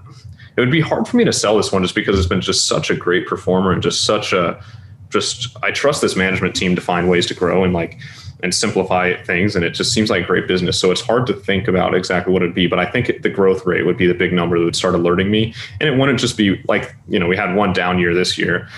It 0.56 0.60
would 0.60 0.72
be 0.72 0.80
hard 0.80 1.06
for 1.06 1.16
me 1.16 1.24
to 1.24 1.32
sell 1.32 1.56
this 1.56 1.70
one 1.70 1.82
just 1.82 1.94
because 1.94 2.18
it's 2.18 2.28
been 2.28 2.40
just 2.40 2.66
such 2.66 2.90
a 2.90 2.96
great 2.96 3.26
performer 3.26 3.72
and 3.72 3.80
just 3.80 4.04
such 4.04 4.32
a 4.32 4.62
just. 5.10 5.56
I 5.62 5.70
trust 5.70 6.00
this 6.00 6.16
management 6.16 6.56
team 6.56 6.74
to 6.74 6.80
find 6.80 7.08
ways 7.08 7.26
to 7.26 7.34
grow 7.34 7.64
and 7.64 7.72
like 7.72 7.98
and 8.42 8.54
simplify 8.54 9.14
things 9.24 9.54
and 9.54 9.64
it 9.64 9.70
just 9.70 9.92
seems 9.92 10.10
like 10.10 10.26
great 10.26 10.48
business 10.48 10.78
so 10.78 10.90
it's 10.90 11.00
hard 11.00 11.26
to 11.26 11.34
think 11.34 11.68
about 11.68 11.94
exactly 11.94 12.32
what 12.32 12.42
it'd 12.42 12.54
be 12.54 12.66
but 12.66 12.78
i 12.78 12.90
think 12.90 13.08
it, 13.08 13.22
the 13.22 13.28
growth 13.28 13.66
rate 13.66 13.84
would 13.84 13.96
be 13.96 14.06
the 14.06 14.14
big 14.14 14.32
number 14.32 14.58
that 14.58 14.64
would 14.64 14.76
start 14.76 14.94
alerting 14.94 15.30
me 15.30 15.54
and 15.80 15.88
it 15.88 15.98
wouldn't 15.98 16.18
just 16.18 16.36
be 16.36 16.60
like 16.68 16.94
you 17.08 17.18
know 17.18 17.26
we 17.26 17.36
had 17.36 17.54
one 17.54 17.72
down 17.72 17.98
year 17.98 18.14
this 18.14 18.38
year 18.38 18.68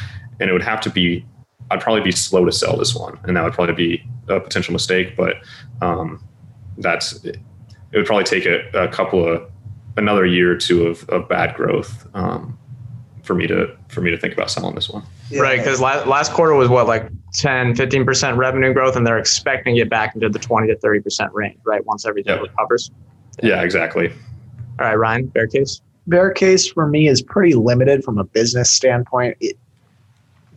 and 0.41 0.51
it 0.51 0.53
would 0.53 0.63
have 0.63 0.81
to 0.81 0.91
be 0.91 1.25
i'd 1.71 1.81
probably 1.81 2.03
be 2.03 2.13
slow 2.13 2.45
to 2.45 2.53
sell 2.53 2.77
this 2.77 2.95
one 2.95 3.19
and 3.25 3.37
that 3.37 3.45
would 3.45 3.53
probably 3.53 3.75
be 3.75 4.05
a 4.29 4.41
potential 4.41 4.73
mistake 4.73 5.17
but 5.17 5.37
um, 5.81 6.23
that's 6.79 7.25
it 7.25 7.39
would 7.95 8.07
probably 8.07 8.25
take 8.25 8.47
a, 8.47 8.69
a 8.73 8.89
couple 8.89 9.27
of 9.27 9.49
another 9.97 10.25
year 10.25 10.53
or 10.53 10.57
two 10.57 10.87
of, 10.87 11.09
of 11.11 11.29
bad 11.29 11.55
growth 11.55 12.07
um, 12.15 12.59
for 13.23 13.35
me 13.35 13.47
to 13.47 13.77
for 13.89 14.01
me 14.01 14.11
to 14.11 14.17
think 14.19 14.35
about 14.35 14.51
selling 14.51 14.75
this 14.75 14.89
one 14.91 15.03
Right. 15.39 15.57
Because 15.59 15.81
last, 15.81 16.07
last 16.07 16.33
quarter 16.33 16.53
was 16.55 16.69
what, 16.69 16.87
like 16.87 17.09
10, 17.33 17.75
15% 17.75 18.37
revenue 18.37 18.75
growth, 18.75 18.97
and 18.97 19.07
they're 19.07 19.17
expecting 19.19 19.77
it 19.79 19.89
back 19.89 20.15
into 20.15 20.29
the 20.29 20.39
20 20.39 20.67
to 20.69 20.77
30% 20.77 21.31
range, 21.33 21.59
right? 21.65 21.83
Once 21.87 22.05
everything 22.07 22.35
Yep. 22.35 22.43
recovers. 22.43 22.91
yeah 23.43 23.63
exactly 23.63 24.11
All 24.79 24.87
right, 24.87 24.95
Ryan, 24.99 25.27
bear 25.29 25.47
case. 25.47 25.81
bear 26.07 26.31
case 26.33 26.71
for 26.71 26.87
me 26.87 27.09
is 27.09 27.23
pretty 27.23 27.55
limited 27.55 28.05
from 28.05 28.19
a 28.19 28.25
business 28.25 28.71
standpoint. 28.71 29.37
It, 29.41 29.57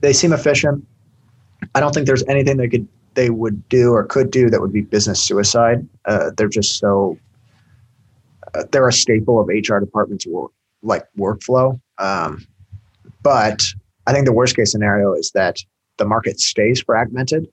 they 0.01 0.11
seem 0.11 0.33
efficient. 0.33 0.85
I 1.73 1.79
don't 1.79 1.93
think 1.93 2.05
there's 2.05 2.23
anything 2.27 2.57
they 2.57 2.67
could 2.67 2.87
they 3.13 3.29
would 3.29 3.67
do 3.69 3.93
or 3.93 4.03
could 4.03 4.29
do 4.29 4.49
that 4.49 4.59
would 4.59 4.73
be 4.73 4.81
business 4.81 5.23
suicide. 5.23 5.87
Uh, 6.03 6.31
they're 6.35 6.49
just 6.49 6.79
so 6.79 7.17
uh, 8.53 8.63
they're 8.73 8.87
a 8.89 8.93
staple 8.93 9.39
of 9.39 9.47
HR 9.47 9.79
departments 9.79 10.27
work 10.27 10.51
like 10.83 11.03
workflow. 11.17 11.79
Um, 11.97 12.45
but 13.25 13.65
I 14.05 14.13
think 14.13 14.27
the 14.27 14.33
worst 14.33 14.55
case 14.55 14.71
scenario 14.71 15.13
is 15.13 15.31
that 15.31 15.57
the 15.97 16.05
market 16.05 16.39
stays 16.39 16.79
fragmented, 16.79 17.47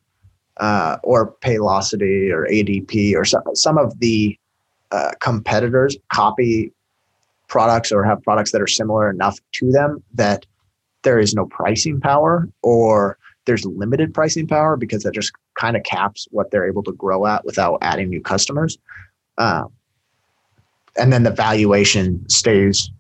uh, 0.59 0.99
or 1.03 1.33
Paylocity 1.41 2.31
or 2.31 2.47
ADP 2.47 3.17
or 3.17 3.25
some 3.25 3.43
some 3.55 3.79
of 3.79 3.99
the 3.99 4.39
uh, 4.91 5.13
competitors 5.21 5.97
copy 6.13 6.71
products 7.49 7.91
or 7.91 8.05
have 8.05 8.23
products 8.23 8.53
that 8.53 8.61
are 8.61 8.67
similar 8.67 9.09
enough 9.09 9.39
to 9.53 9.73
them 9.73 10.03
that 10.13 10.45
there 11.05 11.19
is 11.19 11.33
no 11.33 11.47
pricing 11.47 11.99
power 12.01 12.47
or 12.63 13.17
there's 13.47 13.65
limited 13.65 14.13
pricing 14.13 14.47
power 14.47 14.77
because 14.77 15.03
that 15.05 15.15
just 15.15 15.33
kind 15.55 15.75
of 15.75 15.83
caps 15.85 16.29
what 16.33 16.51
they're 16.51 16.69
able 16.69 16.83
to 16.83 16.93
grow 16.93 17.27
at 17.27 17.47
without 17.47 17.79
adding 17.81 18.11
new 18.11 18.21
customers. 18.21 18.77
Um, 19.39 19.73
and 20.99 21.11
then 21.11 21.23
the 21.23 21.31
valuation 21.31 22.29
stays 22.29 22.91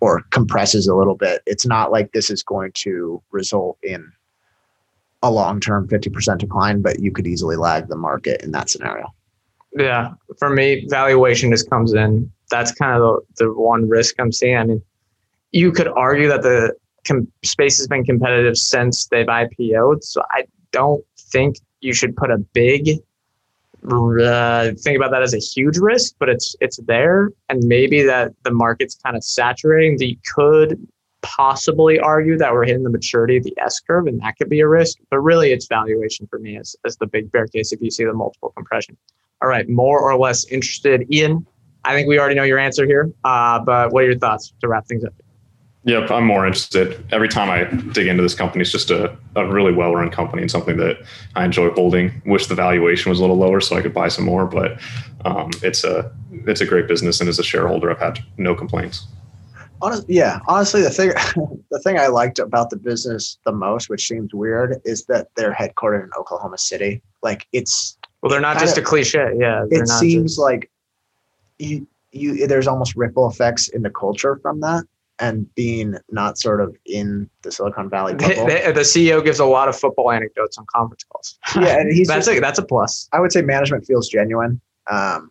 or 0.00 0.22
compresses 0.30 0.86
a 0.86 0.94
little 0.94 1.14
bit. 1.14 1.42
It's 1.46 1.66
not 1.66 1.92
like 1.92 2.12
this 2.12 2.30
is 2.30 2.42
going 2.42 2.72
to 2.76 3.22
result 3.30 3.78
in 3.82 4.10
a 5.22 5.30
long 5.30 5.60
term 5.60 5.86
50% 5.88 6.38
decline, 6.38 6.82
but 6.82 7.00
you 7.00 7.12
could 7.12 7.26
easily 7.26 7.56
lag 7.56 7.88
the 7.88 7.96
market 7.96 8.42
in 8.42 8.52
that 8.52 8.70
scenario. 8.70 9.06
Yeah. 9.76 10.14
For 10.38 10.50
me, 10.50 10.86
valuation 10.88 11.50
just 11.50 11.68
comes 11.70 11.92
in. 11.92 12.30
That's 12.50 12.72
kind 12.72 13.00
of 13.00 13.00
the, 13.36 13.44
the 13.44 13.52
one 13.52 13.88
risk 13.88 14.16
I'm 14.18 14.32
seeing. 14.32 14.56
I 14.56 14.64
mean, 14.64 14.82
you 15.52 15.70
could 15.72 15.88
argue 15.88 16.28
that 16.28 16.42
the 16.42 16.74
com- 17.06 17.30
space 17.44 17.78
has 17.78 17.86
been 17.86 18.04
competitive 18.04 18.56
since 18.56 19.06
they've 19.06 19.26
IPO'd. 19.26 20.02
So 20.02 20.22
I 20.30 20.44
don't 20.72 21.04
think 21.18 21.56
you 21.80 21.92
should 21.94 22.16
put 22.16 22.30
a 22.30 22.38
big 22.38 22.98
uh, 23.88 24.72
think 24.78 24.96
about 24.96 25.10
that 25.10 25.22
as 25.22 25.34
a 25.34 25.38
huge 25.38 25.78
risk, 25.78 26.14
but 26.18 26.28
it's 26.28 26.54
it's 26.60 26.78
there, 26.86 27.30
and 27.48 27.62
maybe 27.64 28.02
that 28.02 28.32
the 28.42 28.50
market's 28.50 28.94
kind 28.94 29.16
of 29.16 29.24
saturating. 29.24 29.96
You 30.00 30.16
could 30.34 30.86
possibly 31.22 31.98
argue 31.98 32.38
that 32.38 32.52
we're 32.52 32.64
hitting 32.64 32.82
the 32.82 32.90
maturity 32.90 33.36
of 33.36 33.44
the 33.44 33.54
S 33.58 33.80
curve, 33.80 34.06
and 34.06 34.20
that 34.20 34.36
could 34.36 34.48
be 34.48 34.60
a 34.60 34.68
risk. 34.68 34.98
But 35.10 35.20
really, 35.20 35.52
it's 35.52 35.66
valuation 35.66 36.26
for 36.26 36.38
me 36.38 36.58
as 36.58 36.76
as 36.84 36.96
the 36.96 37.06
big 37.06 37.32
bear 37.32 37.46
case 37.46 37.72
if 37.72 37.80
you 37.80 37.90
see 37.90 38.04
the 38.04 38.12
multiple 38.12 38.52
compression. 38.56 38.96
All 39.42 39.48
right, 39.48 39.68
more 39.68 40.00
or 40.00 40.18
less 40.18 40.44
interested, 40.46 41.06
Ian. 41.12 41.46
I 41.84 41.94
think 41.94 42.08
we 42.08 42.18
already 42.18 42.34
know 42.34 42.42
your 42.42 42.58
answer 42.58 42.84
here, 42.84 43.10
uh, 43.24 43.58
but 43.60 43.92
what 43.92 44.04
are 44.04 44.06
your 44.08 44.18
thoughts 44.18 44.52
to 44.60 44.68
wrap 44.68 44.86
things 44.86 45.04
up? 45.04 45.14
Yep, 45.84 46.10
I'm 46.10 46.26
more 46.26 46.46
interested. 46.46 47.02
Every 47.10 47.28
time 47.28 47.48
I 47.48 47.64
dig 47.92 48.06
into 48.06 48.22
this 48.22 48.34
company, 48.34 48.62
it's 48.62 48.70
just 48.70 48.90
a, 48.90 49.16
a 49.34 49.46
really 49.46 49.72
well 49.72 49.94
run 49.94 50.10
company 50.10 50.42
and 50.42 50.50
something 50.50 50.76
that 50.76 50.98
I 51.36 51.44
enjoy 51.46 51.70
holding. 51.70 52.20
Wish 52.26 52.48
the 52.48 52.54
valuation 52.54 53.08
was 53.08 53.18
a 53.18 53.22
little 53.22 53.38
lower 53.38 53.60
so 53.60 53.76
I 53.76 53.82
could 53.82 53.94
buy 53.94 54.08
some 54.08 54.26
more, 54.26 54.44
but 54.44 54.78
um, 55.24 55.50
it's 55.62 55.82
a 55.84 56.12
it's 56.46 56.60
a 56.60 56.66
great 56.66 56.86
business, 56.86 57.20
and 57.20 57.28
as 57.30 57.38
a 57.38 57.42
shareholder, 57.42 57.90
I've 57.90 57.98
had 57.98 58.18
no 58.36 58.54
complaints. 58.54 59.06
Honestly, 59.80 60.14
yeah, 60.14 60.40
honestly, 60.46 60.82
the 60.82 60.90
thing 60.90 61.12
the 61.70 61.80
thing 61.80 61.98
I 61.98 62.08
liked 62.08 62.38
about 62.38 62.68
the 62.68 62.76
business 62.76 63.38
the 63.46 63.52
most, 63.52 63.88
which 63.88 64.06
seems 64.06 64.34
weird, 64.34 64.82
is 64.84 65.06
that 65.06 65.28
they're 65.34 65.54
headquartered 65.54 66.04
in 66.04 66.10
Oklahoma 66.18 66.58
City. 66.58 67.02
Like 67.22 67.46
it's 67.52 67.96
well, 68.20 68.28
they're 68.28 68.40
not 68.40 68.58
just 68.58 68.76
of, 68.76 68.84
a 68.84 68.86
cliche. 68.86 69.32
Yeah, 69.38 69.64
it 69.70 69.88
seems 69.88 70.32
just... 70.32 70.38
like 70.40 70.70
you 71.58 71.86
you 72.12 72.46
there's 72.46 72.66
almost 72.66 72.96
ripple 72.96 73.30
effects 73.30 73.68
in 73.68 73.80
the 73.80 73.90
culture 73.90 74.38
from 74.42 74.60
that 74.60 74.84
and 75.20 75.54
being 75.54 75.96
not 76.10 76.38
sort 76.38 76.60
of 76.60 76.74
in 76.86 77.28
the 77.42 77.52
Silicon 77.52 77.90
Valley 77.90 78.14
bubble. 78.16 78.46
The, 78.46 78.72
the, 78.74 78.80
CEO 78.80 79.22
gives 79.22 79.38
a 79.38 79.44
lot 79.44 79.68
of 79.68 79.78
football 79.78 80.10
anecdotes 80.10 80.56
on 80.58 80.66
conference 80.74 81.04
calls. 81.04 81.38
Yeah, 81.54 81.78
and 81.78 81.92
he's 81.92 82.08
that's 82.08 82.26
just, 82.26 82.38
a 82.38 82.40
that's 82.40 82.58
a 82.58 82.64
plus. 82.64 83.08
I 83.12 83.20
would 83.20 83.32
say 83.32 83.42
management 83.42 83.86
feels 83.86 84.08
genuine, 84.08 84.60
um, 84.90 85.30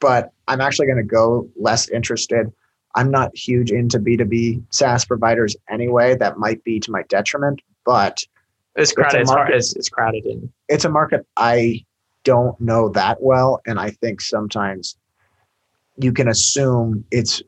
but 0.00 0.32
I'm 0.48 0.60
actually 0.60 0.86
going 0.86 0.98
to 0.98 1.04
go 1.04 1.48
less 1.56 1.88
interested. 1.88 2.52
I'm 2.94 3.10
not 3.10 3.36
huge 3.36 3.72
into 3.72 3.98
B2B 3.98 4.62
SaaS 4.70 5.04
providers 5.04 5.56
anyway. 5.70 6.14
That 6.14 6.38
might 6.38 6.62
be 6.62 6.78
to 6.80 6.90
my 6.90 7.02
detriment, 7.08 7.60
but 7.84 8.22
it's 8.76 8.92
crowded. 8.92 9.22
It's, 9.22 9.30
market, 9.30 9.54
it's, 9.56 9.76
it's 9.76 9.88
crowded 9.88 10.24
in. 10.26 10.52
It's 10.68 10.84
a 10.84 10.90
market 10.90 11.26
I 11.36 11.84
don't 12.24 12.58
know 12.60 12.88
that 12.90 13.20
well, 13.20 13.60
and 13.66 13.80
I 13.80 13.90
think 13.90 14.20
sometimes 14.20 14.96
you 15.96 16.12
can 16.12 16.28
assume 16.28 17.04
it's 17.10 17.42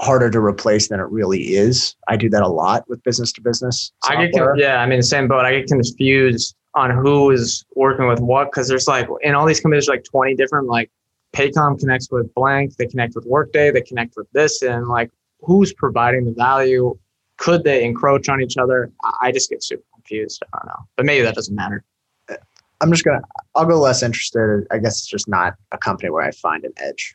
harder 0.00 0.30
to 0.30 0.40
replace 0.40 0.88
than 0.88 0.98
it 0.98 1.08
really 1.10 1.54
is. 1.54 1.94
I 2.08 2.16
do 2.16 2.28
that 2.30 2.42
a 2.42 2.48
lot 2.48 2.88
with 2.88 3.02
business 3.04 3.32
to 3.32 3.40
business. 3.40 3.92
I 4.04 4.26
get 4.26 4.34
yeah, 4.56 4.80
I 4.80 4.86
mean 4.86 4.98
the 4.98 5.04
same 5.04 5.28
boat. 5.28 5.44
I 5.44 5.58
get 5.58 5.66
confused 5.68 6.56
on 6.74 6.90
who 6.90 7.30
is 7.30 7.64
working 7.74 8.06
with 8.06 8.20
what 8.20 8.46
because 8.46 8.68
there's 8.68 8.88
like 8.88 9.08
in 9.22 9.34
all 9.34 9.46
these 9.46 9.60
companies 9.60 9.88
like 9.88 10.04
20 10.04 10.34
different 10.34 10.68
like 10.68 10.90
Paycom 11.32 11.78
connects 11.78 12.10
with 12.10 12.32
blank, 12.34 12.76
they 12.76 12.86
connect 12.86 13.14
with 13.14 13.24
Workday, 13.24 13.70
they 13.70 13.82
connect 13.82 14.16
with 14.16 14.26
this, 14.32 14.62
and 14.62 14.88
like 14.88 15.10
who's 15.42 15.72
providing 15.72 16.24
the 16.24 16.32
value? 16.32 16.98
Could 17.38 17.64
they 17.64 17.84
encroach 17.84 18.28
on 18.28 18.40
each 18.40 18.56
other? 18.56 18.90
I 19.20 19.32
just 19.32 19.48
get 19.48 19.62
super 19.62 19.84
confused. 19.94 20.42
I 20.52 20.58
don't 20.58 20.66
know, 20.66 20.86
but 20.96 21.06
maybe 21.06 21.22
that 21.22 21.34
doesn't 21.34 21.54
matter. 21.54 21.84
Uh, 22.28 22.36
I'm 22.80 22.90
just 22.90 23.04
gonna. 23.04 23.22
I'll 23.54 23.66
go 23.66 23.78
less 23.80 24.02
interested. 24.02 24.66
I 24.70 24.78
guess 24.78 24.98
it's 24.98 25.06
just 25.06 25.28
not 25.28 25.54
a 25.72 25.78
company 25.78 26.10
where 26.10 26.24
I 26.24 26.30
find 26.32 26.64
an 26.64 26.72
edge. 26.78 27.14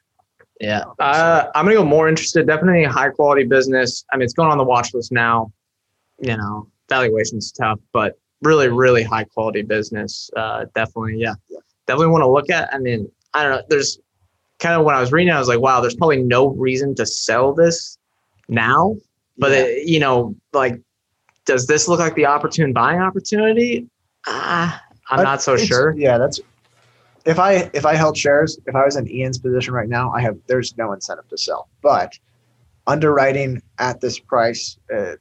Yeah. 0.61 0.83
Uh, 0.99 1.47
I'm 1.53 1.65
going 1.65 1.75
to 1.75 1.83
go 1.83 1.85
more 1.87 2.07
interested. 2.07 2.47
Definitely 2.47 2.85
high 2.85 3.09
quality 3.09 3.43
business. 3.43 4.05
I 4.11 4.17
mean, 4.17 4.23
it's 4.23 4.33
going 4.33 4.49
on 4.49 4.57
the 4.57 4.63
watch 4.63 4.93
list 4.93 5.11
now. 5.11 5.51
You 6.19 6.37
know, 6.37 6.69
valuation's 6.87 7.51
tough, 7.51 7.79
but 7.91 8.17
really, 8.41 8.69
really 8.69 9.03
high 9.03 9.25
quality 9.25 9.63
business. 9.63 10.29
Uh, 10.35 10.65
definitely, 10.73 11.17
yeah. 11.17 11.33
Definitely 11.87 12.11
want 12.11 12.21
to 12.23 12.29
look 12.29 12.49
at. 12.49 12.73
I 12.73 12.77
mean, 12.77 13.11
I 13.33 13.43
don't 13.43 13.51
know. 13.51 13.61
There's 13.69 13.99
kind 14.59 14.79
of 14.79 14.85
when 14.85 14.95
I 14.95 15.01
was 15.01 15.11
reading, 15.11 15.33
I 15.33 15.39
was 15.39 15.49
like, 15.49 15.59
wow, 15.59 15.81
there's 15.81 15.95
probably 15.95 16.23
no 16.23 16.47
reason 16.47 16.95
to 16.95 17.05
sell 17.05 17.53
this 17.53 17.97
now. 18.47 18.95
But, 19.37 19.51
yeah. 19.51 19.57
it, 19.57 19.87
you 19.87 19.99
know, 19.99 20.35
like, 20.53 20.81
does 21.45 21.67
this 21.67 21.89
look 21.89 21.99
like 21.99 22.15
the 22.15 22.25
opportune 22.25 22.71
buying 22.71 23.01
opportunity? 23.01 23.87
Ah, 24.25 24.81
I'm 25.09 25.23
not 25.23 25.41
so 25.41 25.57
sure. 25.57 25.93
Yeah, 25.97 26.17
that's 26.17 26.39
if 27.25 27.39
I 27.39 27.69
if 27.73 27.85
I 27.85 27.95
held 27.95 28.17
shares, 28.17 28.59
if 28.65 28.75
I 28.75 28.85
was 28.85 28.95
in 28.95 29.09
Ian's 29.09 29.39
position 29.39 29.73
right 29.73 29.89
now, 29.89 30.11
I 30.11 30.21
have 30.21 30.37
there's 30.47 30.77
no 30.77 30.93
incentive 30.93 31.27
to 31.29 31.37
sell. 31.37 31.67
But 31.81 32.17
underwriting 32.87 33.61
at 33.79 33.99
this 33.99 34.19
price, 34.19 34.77
uh, 34.93 35.13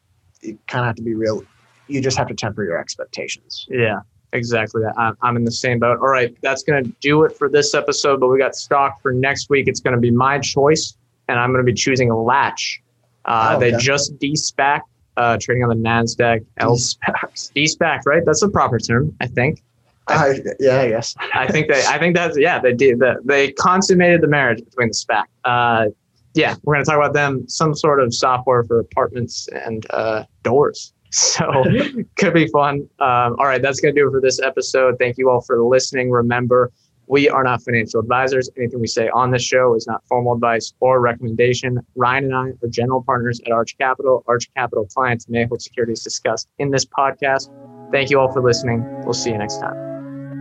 you 0.42 0.58
kind 0.66 0.84
of 0.84 0.86
have 0.86 0.96
to 0.96 1.02
be 1.02 1.14
real. 1.14 1.42
You 1.86 2.00
just 2.00 2.16
have 2.16 2.28
to 2.28 2.34
temper 2.34 2.62
your 2.64 2.78
expectations. 2.78 3.66
Yeah, 3.70 4.00
exactly. 4.32 4.82
I'm, 4.96 5.16
I'm 5.22 5.36
in 5.36 5.44
the 5.44 5.52
same 5.52 5.78
boat. 5.78 5.98
All 6.00 6.08
right, 6.08 6.36
that's 6.42 6.62
going 6.62 6.84
to 6.84 6.90
do 7.00 7.24
it 7.24 7.36
for 7.36 7.48
this 7.48 7.74
episode. 7.74 8.20
But 8.20 8.28
we 8.28 8.38
got 8.38 8.54
stock 8.54 9.00
for 9.00 9.12
next 9.12 9.48
week. 9.48 9.68
It's 9.68 9.80
going 9.80 9.94
to 9.94 10.00
be 10.00 10.10
my 10.10 10.38
choice, 10.38 10.96
and 11.28 11.38
I'm 11.38 11.52
going 11.52 11.64
to 11.64 11.70
be 11.70 11.76
choosing 11.76 12.10
a 12.10 12.20
Latch. 12.20 12.82
Uh, 13.24 13.50
oh, 13.52 13.56
okay. 13.56 13.70
They 13.70 13.78
just 13.78 14.18
de-SPAC, 14.18 14.82
uh, 15.16 15.38
trading 15.40 15.62
on 15.62 15.70
the 15.70 15.76
Nasdaq. 15.76 16.44
De-SPAC. 16.58 17.52
De-SPAC, 17.54 18.00
right? 18.04 18.22
That's 18.26 18.40
the 18.40 18.50
proper 18.50 18.78
term, 18.78 19.16
I 19.20 19.26
think. 19.26 19.62
I, 20.06 20.38
yeah, 20.60 20.80
I 20.80 20.88
guess. 20.88 21.14
I 21.34 21.46
think 21.50 21.68
they. 21.68 21.84
I 21.86 21.98
think 21.98 22.14
that's 22.14 22.38
yeah. 22.38 22.58
They 22.58 22.74
did. 22.74 22.98
The, 22.98 23.16
they 23.24 23.52
consummated 23.52 24.20
the 24.20 24.28
marriage 24.28 24.64
between 24.64 24.88
the 24.88 24.94
SPAC. 24.94 25.24
Uh, 25.44 25.86
yeah, 26.34 26.56
we're 26.64 26.74
going 26.74 26.84
to 26.84 26.90
talk 26.90 26.98
about 26.98 27.14
them. 27.14 27.48
Some 27.48 27.74
sort 27.74 28.00
of 28.00 28.12
software 28.12 28.64
for 28.64 28.80
apartments 28.80 29.48
and 29.48 29.86
uh, 29.90 30.24
doors. 30.42 30.92
So 31.14 31.62
could 32.16 32.34
be 32.34 32.48
fun. 32.48 32.88
Um, 32.98 33.36
all 33.38 33.46
right, 33.46 33.62
that's 33.62 33.80
going 33.80 33.94
to 33.94 34.00
do 34.00 34.08
it 34.08 34.10
for 34.10 34.20
this 34.20 34.40
episode. 34.40 34.96
Thank 34.98 35.16
you 35.16 35.30
all 35.30 35.42
for 35.42 35.62
listening. 35.62 36.10
Remember, 36.10 36.72
we 37.06 37.28
are 37.28 37.44
not 37.44 37.62
financial 37.62 38.00
advisors. 38.00 38.50
Anything 38.56 38.80
we 38.80 38.88
say 38.88 39.08
on 39.10 39.30
this 39.30 39.44
show 39.44 39.76
is 39.76 39.86
not 39.86 40.04
formal 40.08 40.34
advice 40.34 40.72
or 40.80 41.00
recommendation. 41.00 41.78
Ryan 41.94 42.24
and 42.24 42.34
I 42.34 42.48
are 42.64 42.68
general 42.68 43.04
partners 43.04 43.40
at 43.46 43.52
Arch 43.52 43.78
Capital. 43.78 44.24
Arch 44.26 44.52
Capital 44.56 44.86
clients 44.86 45.28
may 45.28 45.44
hold 45.44 45.62
securities 45.62 46.02
discussed 46.02 46.48
in 46.58 46.72
this 46.72 46.84
podcast. 46.84 47.48
Thank 47.92 48.10
you 48.10 48.18
all 48.18 48.32
for 48.32 48.42
listening. 48.42 48.84
We'll 49.04 49.14
see 49.14 49.30
you 49.30 49.38
next 49.38 49.58
time. 49.58 49.93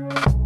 Bye. 0.10 0.43